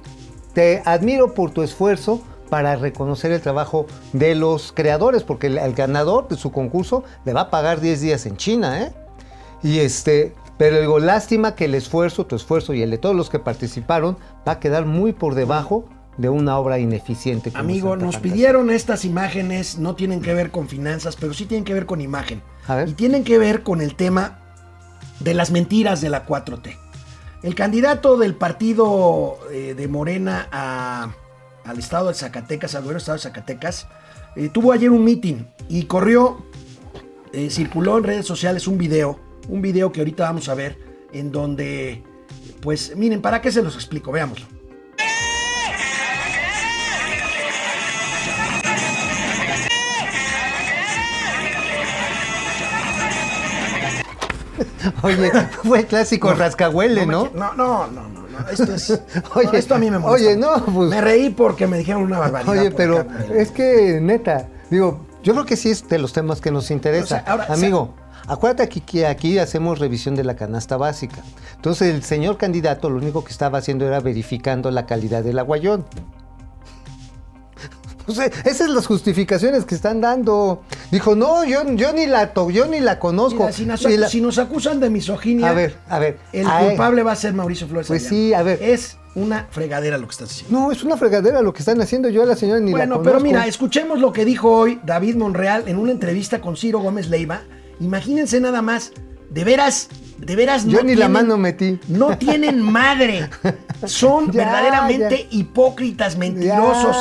te 0.53 0.82
admiro 0.86 1.34
por 1.34 1.51
tu 1.51 1.63
esfuerzo 1.63 2.21
para 2.49 2.76
reconocer 2.76 3.32
el 3.32 3.41
trabajo 3.41 3.88
de 4.13 4.36
los 4.36 4.71
creadores, 4.71 5.23
porque 5.23 5.47
el, 5.47 5.57
el 5.57 5.73
ganador 5.73 6.28
de 6.28 6.38
su 6.38 6.51
concurso 6.51 7.03
le 7.26 7.34
va 7.34 7.41
a 7.41 7.49
pagar 7.49 7.82
10 7.82 8.01
días 8.01 8.26
en 8.26 8.38
China, 8.38 8.84
¿eh? 8.84 8.93
Y 9.63 9.80
este, 9.80 10.34
pero 10.57 10.80
digo, 10.80 10.99
lástima 10.99 11.55
que 11.55 11.65
el 11.65 11.76
esfuerzo, 11.76 12.26
tu 12.26 12.36
esfuerzo 12.36 12.73
y 12.73 12.82
el 12.82 12.91
de 12.91 12.97
todos 12.97 13.15
los 13.15 13.30
que 13.30 13.39
participaron 13.39 14.17
va 14.47 14.53
a 14.53 14.59
quedar 14.59 14.86
muy 14.86 15.11
por 15.11 15.36
debajo 15.36 15.86
de 16.17 16.30
una 16.30 16.57
obra 16.57 16.80
ineficiente. 16.80 17.51
Amigo, 17.55 17.89
Santa 17.89 18.05
nos 18.05 18.15
Fantasía. 18.15 18.34
pidieron 18.34 18.69
estas 18.69 19.03
imágenes, 19.03 19.78
no 19.80 19.95
tienen 19.95 20.21
que 20.21 20.34
ver 20.34 20.51
con 20.51 20.69
finanzas, 20.69 21.17
pero 21.19 21.34
sí 21.34 21.45
tienen 21.45 21.65
que 21.65 21.73
ver 21.73 21.86
con 21.86 21.99
imagen. 21.99 22.41
A 22.67 22.76
ver. 22.76 22.89
Y 22.89 22.93
tienen 22.93 23.23
que 23.26 23.38
ver 23.38 23.63
con 23.63 23.82
el 23.82 23.95
tema 23.95 24.44
de 25.20 25.34
las 25.34 25.51
mentiras 25.51 26.01
de 26.01 26.09
la 26.09 26.26
4T. 26.26 26.78
El 27.43 27.55
candidato 27.55 28.18
del 28.18 28.36
partido 28.36 29.38
eh, 29.51 29.74
de 29.76 29.88
Morena 29.88 30.47
a- 30.51 31.11
al 31.63 31.80
estado 31.80 32.07
de 32.09 32.13
Zacatecas, 32.13 32.76
al 32.76 32.82
gobierno 32.82 32.93
del 32.99 33.01
estado 33.01 33.18
de 33.18 33.24
Zacatecas, 33.24 33.88
eh, 34.36 34.49
tuvo 34.49 34.72
ayer 34.72 34.89
un 34.89 35.03
meeting 35.03 35.45
y 35.70 35.84
corrió, 35.84 36.45
eh, 37.34 37.49
circuló 37.49 37.97
en 37.97 38.03
redes 38.03 38.26
sociales 38.26 38.68
un 38.68 38.78
video, 38.78 39.20
un 39.47 39.61
video 39.61 39.91
que 39.91 39.99
ahorita 40.01 40.24
vamos 40.24 40.49
a 40.49 40.55
ver, 40.55 40.78
en 41.13 41.32
donde, 41.32 42.03
pues 42.61 42.95
miren, 42.95 43.22
¿para 43.22 43.41
qué 43.41 43.51
se 43.51 43.61
los 43.61 43.76
explico? 43.76 44.11
Veámoslo. 44.11 44.45
Oye, 55.03 55.31
fue 55.63 55.79
el 55.79 55.85
clásico 55.87 56.33
rascahuele, 56.33 57.05
No, 57.05 57.25
¿no? 57.25 57.31
no, 57.33 57.53
no, 57.55 57.87
no, 57.87 58.09
no, 58.09 58.27
no, 58.27 58.49
Esto 58.49 58.73
es. 58.73 58.89
Oye, 59.35 59.45
no, 59.45 59.51
esto 59.53 59.75
a 59.75 59.77
mí 59.77 59.89
me 59.91 59.99
molesta. 59.99 60.29
oye, 60.29 60.37
no, 60.37 60.65
pues- 60.65 60.89
Me 60.89 61.01
reí 61.01 61.29
porque 61.29 61.67
me 61.67 61.77
dijeron 61.77 62.03
una 62.03 62.19
barbaridad. 62.19 62.51
Oye, 62.53 62.69
por 62.71 62.77
pero 62.77 62.97
acá, 62.99 63.15
pero- 63.27 63.33
es 63.39 63.51
que 63.51 63.99
neta, 64.01 64.47
digo, 64.69 65.05
yo 65.23 65.33
creo 65.33 65.45
que 65.45 65.57
sí 65.57 65.69
es 65.71 65.87
de 65.87 65.97
los 65.99 66.13
temas 66.13 66.41
que 66.41 66.51
nos 66.51 66.71
interesa. 66.71 67.03
O 67.03 67.07
sea, 67.07 67.19
ahora, 67.27 67.45
Amigo, 67.49 67.95
acuérdate 68.27 68.63
aquí 68.63 68.81
que 68.81 69.07
aquí 69.07 69.39
hacemos 69.39 69.79
revisión 69.79 70.15
de 70.15 70.23
la 70.23 70.35
canasta 70.35 70.77
básica. 70.77 71.21
Entonces 71.55 71.93
el 71.93 72.03
señor 72.03 72.37
candidato 72.37 72.89
lo 72.89 72.97
único 72.97 73.23
que 73.23 73.31
estaba 73.31 73.57
haciendo 73.57 73.85
era 73.87 73.99
verificando 73.99 74.69
la 74.71 74.85
calidad 74.85 75.23
del 75.23 75.39
aguayón. 75.39 75.85
O 78.07 78.11
sea, 78.11 78.25
esas 78.25 78.57
son 78.67 78.75
las 78.75 78.85
justificaciones 78.85 79.65
que 79.65 79.73
están 79.73 79.99
dando. 79.99 80.61
Dijo, 80.95 81.13
no, 81.15 81.43
yo, 81.43 81.59
yo 81.73 81.91
ni 81.91 82.05
la 82.05 82.33
to- 82.33 82.49
yo 82.49 82.67
ni 82.67 82.79
la 82.79 82.99
conozco. 82.99 83.41
Mira, 83.41 83.51
si, 83.51 83.65
nos, 83.65 83.85
Ni 83.85 83.97
la- 83.97 84.07
si 84.07 84.21
nos 84.21 84.37
acusan 84.37 84.79
de 84.79 84.89
misoginia, 84.89 85.49
A 85.49 85.53
ver, 85.53 85.75
a 85.89 85.99
ver. 85.99 86.17
el 86.31 86.47
culpable 86.47 87.03
va 87.03 87.11
a 87.11 87.15
ser 87.17 87.33
Mauricio 87.33 87.67
Flores. 87.67 87.87
Pues 87.87 88.07
sí, 88.07 88.33
a 88.33 88.43
ver. 88.43 88.63
Es 88.63 88.97
una 89.13 89.47
fregadera 89.51 89.97
lo 89.97 90.07
que 90.07 90.11
estás 90.11 90.29
diciendo. 90.29 90.57
No, 90.57 90.71
es 90.71 90.83
una 90.83 90.95
fregadera 90.95 91.41
lo 91.41 91.51
que 91.53 91.59
están 91.59 91.81
haciendo. 91.81 92.07
Yo 92.07 92.23
a 92.23 92.25
la 92.25 92.37
señora 92.37 92.61
ni 92.61 92.71
la 92.71 92.77
bueno, 92.77 92.95
conozco. 92.95 93.11
pero 93.11 93.19
mira, 93.23 93.45
escuchemos 93.45 93.99
lo 93.99 94.13
que 94.13 94.23
dijo 94.23 94.49
hoy 94.51 94.79
David 94.85 95.15
Monreal 95.17 95.65
en 95.67 95.77
una 95.77 95.91
entrevista 95.91 96.39
con 96.39 96.55
Ciro 96.55 96.79
Gómez 96.79 97.09
Leiva. 97.09 97.41
Imagínense 97.81 98.39
nada 98.39 98.61
más, 98.61 98.91
de 99.29 99.43
veras, 99.43 99.89
de 100.26 100.36
veras 100.36 100.65
Yo 100.65 100.78
no 100.80 100.84
ni 100.84 100.95
la 100.95 101.05
tienen- 101.07 101.11
mano 101.11 101.38
metí. 101.38 101.80
No 101.88 102.17
tienen 102.17 102.61
madre. 102.61 103.30
Son 103.86 104.32
Ya, 104.32 104.43
verdaderamente 104.45 105.28
ya. 105.30 105.38
hipócritas, 105.38 106.17
mentirosos. 106.17 106.95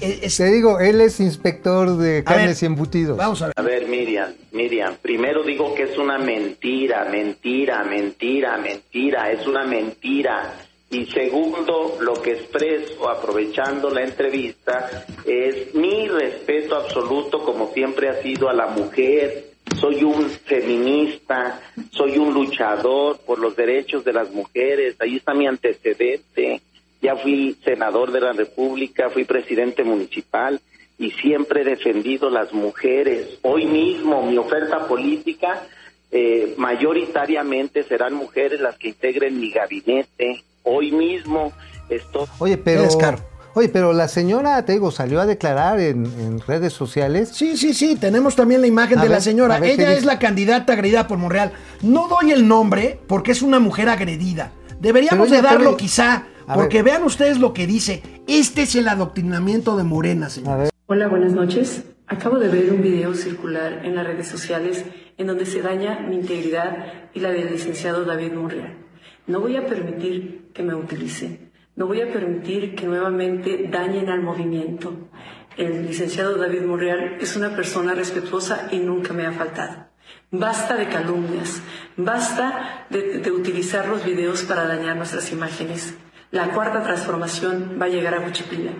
Es- 0.00 0.36
Te 0.36 0.44
digo, 0.50 0.78
él 0.78 1.00
es 1.00 1.18
inspector 1.20 1.96
de 1.96 2.22
carnes 2.22 2.60
ver, 2.60 2.62
y 2.62 2.66
embutidos. 2.66 3.16
Vamos 3.16 3.42
a 3.42 3.46
ver. 3.46 3.54
A 3.56 3.62
ver, 3.62 3.88
Miriam, 3.88 4.30
Miriam, 4.52 4.94
primero 5.00 5.42
digo 5.42 5.74
que 5.74 5.84
es 5.84 5.98
una 5.98 6.18
mentira, 6.18 7.06
mentira, 7.10 7.82
mentira, 7.84 8.56
mentira, 8.58 9.32
es 9.32 9.46
una 9.46 9.64
mentira. 9.64 10.54
Y 10.90 11.06
segundo, 11.06 11.96
lo 12.00 12.12
que 12.20 12.32
expreso, 12.32 13.08
aprovechando 13.08 13.88
la 13.88 14.02
entrevista, 14.02 15.06
es 15.24 15.74
mi 15.74 16.06
respeto 16.06 16.76
absoluto, 16.76 17.42
como 17.44 17.72
siempre 17.72 18.10
ha 18.10 18.22
sido, 18.22 18.50
a 18.50 18.52
la 18.52 18.66
mujer. 18.66 19.51
Soy 19.80 20.04
un 20.04 20.28
feminista, 20.30 21.60
soy 21.90 22.18
un 22.18 22.34
luchador 22.34 23.18
por 23.18 23.38
los 23.38 23.56
derechos 23.56 24.04
de 24.04 24.12
las 24.12 24.30
mujeres. 24.30 24.96
Ahí 25.00 25.16
está 25.16 25.34
mi 25.34 25.46
antecedente. 25.46 26.60
Ya 27.00 27.16
fui 27.16 27.56
senador 27.64 28.12
de 28.12 28.20
la 28.20 28.32
República, 28.32 29.10
fui 29.10 29.24
presidente 29.24 29.82
municipal 29.82 30.60
y 30.98 31.10
siempre 31.10 31.62
he 31.62 31.64
defendido 31.64 32.30
las 32.30 32.52
mujeres. 32.52 33.38
Hoy 33.42 33.66
mismo 33.66 34.22
mi 34.22 34.38
oferta 34.38 34.86
política 34.86 35.66
eh, 36.12 36.54
mayoritariamente 36.58 37.82
serán 37.82 38.14
mujeres 38.14 38.60
las 38.60 38.76
que 38.76 38.88
integren 38.88 39.40
mi 39.40 39.50
gabinete. 39.50 40.44
Hoy 40.62 40.92
mismo 40.92 41.52
estoy... 41.88 42.26
Oye, 42.38 42.56
pero... 42.56 42.84
Es 42.84 42.96
caro. 42.96 43.31
Oye, 43.54 43.68
pero 43.68 43.92
la 43.92 44.08
señora, 44.08 44.64
te 44.64 44.72
digo, 44.72 44.90
salió 44.90 45.20
a 45.20 45.26
declarar 45.26 45.78
en, 45.78 46.06
en 46.06 46.40
redes 46.40 46.72
sociales. 46.72 47.30
Sí, 47.34 47.56
sí, 47.58 47.74
sí, 47.74 47.96
tenemos 47.96 48.34
también 48.34 48.62
la 48.62 48.66
imagen 48.66 48.98
A 48.98 49.02
de 49.02 49.10
la 49.10 49.20
señora. 49.20 49.56
a 49.56 49.60
ver, 49.60 49.76
¿qué 49.76 49.82
Ella 49.82 49.92
es 49.92 50.04
la 50.06 50.18
candidata 50.18 50.72
agredida 50.72 51.06
por 51.06 51.18
Monreal. 51.18 51.52
No 51.82 52.08
doy 52.08 52.32
el 52.32 52.48
nombre 52.48 52.98
porque 53.06 53.32
es 53.32 53.42
una 53.42 53.58
mujer 53.60 53.90
agredida. 53.90 54.52
Deberíamos 54.80 55.30
de 55.30 55.42
darlo 55.42 55.58
pero- 55.58 55.76
quizá, 55.76 56.26
A 56.46 56.54
porque 56.54 56.78
ver. 56.82 56.92
vean 56.92 57.02
ustedes 57.04 57.38
lo 57.38 57.52
que 57.52 57.66
dice. 57.66 58.02
Este 58.26 58.62
es 58.62 58.74
el 58.74 58.88
adoctrinamiento 58.88 59.76
de 59.76 59.84
Morena, 59.84 60.30
señor. 60.30 60.70
Hola, 60.86 61.08
buenas 61.08 61.32
noches. 61.32 61.84
Acabo 62.06 62.38
de 62.38 62.48
ver 62.48 62.72
un 62.72 62.80
video 62.82 63.14
circular 63.14 63.84
en 63.84 63.94
las 63.96 64.06
redes 64.06 64.28
sociales 64.28 64.82
en 65.18 65.26
donde 65.26 65.44
se 65.44 65.60
daña 65.60 66.00
mi 66.08 66.16
integridad 66.16 66.74
y 67.12 67.20
la 67.20 67.30
del 67.30 67.52
licenciado 67.52 68.04
David 68.06 68.32
Monreal. 68.32 68.78
No 69.26 69.40
voy 69.40 69.56
a 69.56 69.66
permitir 69.66 70.50
que 70.54 70.62
me 70.62 70.74
utilicen. 70.74 71.51
No 71.74 71.86
voy 71.86 72.02
a 72.02 72.12
permitir 72.12 72.74
que 72.74 72.86
nuevamente 72.86 73.66
dañen 73.70 74.10
al 74.10 74.20
movimiento. 74.20 75.08
El 75.56 75.86
licenciado 75.86 76.36
David 76.36 76.62
Monreal 76.62 77.16
es 77.20 77.34
una 77.36 77.56
persona 77.56 77.94
respetuosa 77.94 78.68
y 78.70 78.78
nunca 78.78 79.14
me 79.14 79.26
ha 79.26 79.32
faltado. 79.32 79.86
Basta 80.30 80.76
de 80.76 80.88
calumnias, 80.88 81.62
basta 81.96 82.86
de, 82.90 83.30
utilizar 83.30 83.88
los 83.88 84.04
videos 84.04 84.42
para 84.42 84.66
dañar 84.66 84.96
nuestras 84.96 85.32
imágenes. 85.32 85.94
La 86.30 86.50
cuarta 86.50 86.82
transformación 86.82 87.78
va 87.80 87.86
a 87.86 87.90
llegar 87.90 88.14
a 88.14 88.20
Huichipila, 88.20 88.72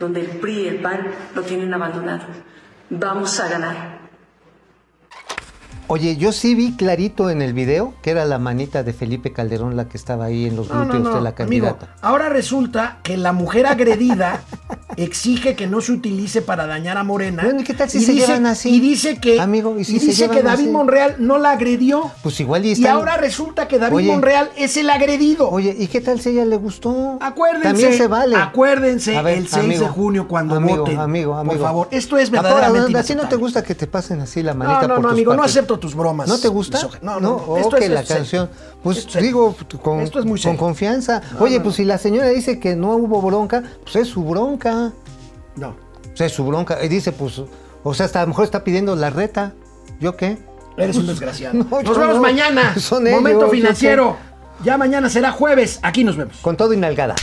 donde 0.00 0.20
el 0.20 0.38
PRI 0.38 0.60
y 0.62 0.68
el 0.68 0.80
PAN 0.80 1.06
lo 1.34 1.42
tienen 1.42 1.72
abandonado. 1.74 2.26
Vamos 2.90 3.38
a 3.40 3.48
ganar. 3.48 4.01
Oye, 5.88 6.16
yo 6.16 6.32
sí 6.32 6.54
vi 6.54 6.72
clarito 6.74 7.28
en 7.28 7.42
el 7.42 7.52
video 7.52 7.92
que 8.02 8.10
era 8.12 8.24
la 8.24 8.38
manita 8.38 8.82
de 8.82 8.92
Felipe 8.94 9.32
Calderón 9.32 9.76
la 9.76 9.88
que 9.88 9.98
estaba 9.98 10.24
ahí 10.26 10.46
en 10.46 10.56
los 10.56 10.68
No, 10.70 10.80
glúteos 10.80 11.02
no, 11.02 11.14
de 11.16 11.20
la 11.20 11.30
amigo, 11.30 11.66
candidata. 11.66 11.88
ahora 12.00 12.28
resulta 12.30 12.98
que 13.02 13.16
la 13.18 13.32
mujer 13.32 13.66
agredida 13.66 14.40
exige 14.96 15.54
que 15.54 15.66
no 15.66 15.80
se 15.82 15.92
utilice 15.92 16.40
para 16.40 16.66
dañar 16.66 16.96
a 16.96 17.04
Morena. 17.04 17.42
Bueno, 17.44 17.60
¿y 17.60 17.64
qué 17.64 17.74
tal 17.74 17.90
si 17.90 17.98
y 17.98 18.02
se 18.02 18.12
dice, 18.12 18.26
llevan 18.26 18.46
así? 18.46 18.70
Y 18.70 18.80
dice 18.80 19.18
que, 19.18 19.38
Amigo, 19.40 19.78
¿y 19.78 19.84
si 19.84 19.96
y 19.96 20.00
se 20.00 20.06
dice 20.06 20.28
que 20.30 20.42
David 20.42 20.62
así? 20.64 20.70
Monreal 20.70 21.16
no 21.18 21.38
la 21.38 21.50
agredió. 21.50 22.10
Pues 22.22 22.40
igual 22.40 22.64
y 22.64 22.70
Y 22.70 22.72
están- 22.72 22.92
ahora 22.92 23.16
resulta 23.18 23.68
que 23.68 23.78
David 23.78 23.96
Oye. 23.96 24.06
Monreal 24.12 24.50
es 24.56 24.76
el 24.78 24.88
agredido. 24.88 25.50
Oye, 25.50 25.76
¿y 25.78 25.88
qué 25.88 26.00
tal 26.00 26.20
si 26.20 26.30
ella 26.30 26.46
le 26.46 26.56
gustó? 26.56 27.18
Acuérdense, 27.20 27.68
También 27.68 27.92
se 27.94 28.06
vale. 28.06 28.36
acuérdense 28.36 29.20
ver, 29.20 29.36
el 29.38 29.48
6 29.48 29.78
de 29.80 29.88
junio 29.88 30.26
cuando 30.28 30.56
amigo, 30.56 30.78
voten. 30.78 30.98
Amigo, 31.00 31.34
amigo. 31.34 31.54
Por 31.56 31.62
favor, 31.66 31.88
esto 31.90 32.16
es 32.16 32.30
verdaderamente 32.30 32.98
¿A 32.98 33.02
ti 33.02 33.14
no 33.14 33.28
te 33.28 33.36
gusta 33.36 33.62
que 33.62 33.74
te 33.74 33.86
pasen 33.86 34.20
así 34.20 34.42
la 34.42 34.54
manita 34.54 34.82
No, 34.82 34.88
no, 34.88 34.94
por 34.94 35.02
no, 35.02 35.08
tus 35.08 35.12
amigo, 35.16 35.32
no 35.32 35.38
partes? 35.38 35.52
Tus 35.78 35.94
bromas. 35.94 36.28
¿No 36.28 36.38
te 36.38 36.48
gusta? 36.48 36.80
No, 37.02 37.18
no, 37.18 37.20
no. 37.20 37.34
Oh, 37.36 37.58
Esto 37.58 37.76
que 37.76 37.84
es- 37.86 37.90
la 37.90 38.04
canción. 38.04 38.48
Pues 38.82 38.98
Esto 38.98 39.18
digo, 39.20 39.54
con, 39.82 40.00
Esto 40.00 40.18
es 40.18 40.24
muy 40.24 40.40
con 40.40 40.56
confianza. 40.56 41.22
No, 41.34 41.40
Oye, 41.44 41.58
no, 41.58 41.62
pues 41.64 41.74
no. 41.74 41.76
si 41.78 41.84
la 41.84 41.98
señora 41.98 42.28
dice 42.28 42.58
que 42.58 42.74
no 42.76 42.96
hubo 42.96 43.20
bronca, 43.22 43.62
pues 43.84 43.96
es 43.96 44.08
su 44.08 44.24
bronca. 44.24 44.92
No. 45.56 45.74
Pues 46.02 46.20
es 46.22 46.32
su 46.32 46.44
bronca. 46.44 46.82
Y 46.84 46.88
dice, 46.88 47.12
pues, 47.12 47.40
o 47.82 47.94
sea, 47.94 48.06
hasta 48.06 48.20
a 48.20 48.22
lo 48.22 48.28
mejor 48.28 48.44
está 48.44 48.64
pidiendo 48.64 48.94
la 48.96 49.10
reta. 49.10 49.52
¿Yo 50.00 50.16
qué? 50.16 50.38
Eres 50.76 50.96
un 50.96 51.06
desgraciado. 51.08 51.54
No, 51.54 51.82
nos 51.82 51.98
vemos 51.98 52.16
no. 52.16 52.22
mañana. 52.22 52.74
Son 52.78 53.04
Momento 53.04 53.28
ellos, 53.40 53.42
yo 53.42 53.48
financiero. 53.50 54.16
Ya 54.64 54.78
mañana 54.78 55.08
será 55.10 55.32
jueves. 55.32 55.78
Aquí 55.82 56.04
nos 56.04 56.16
vemos. 56.16 56.36
Con 56.42 56.56
todo 56.56 56.72
y 56.72 56.76
nalgada. 56.76 57.14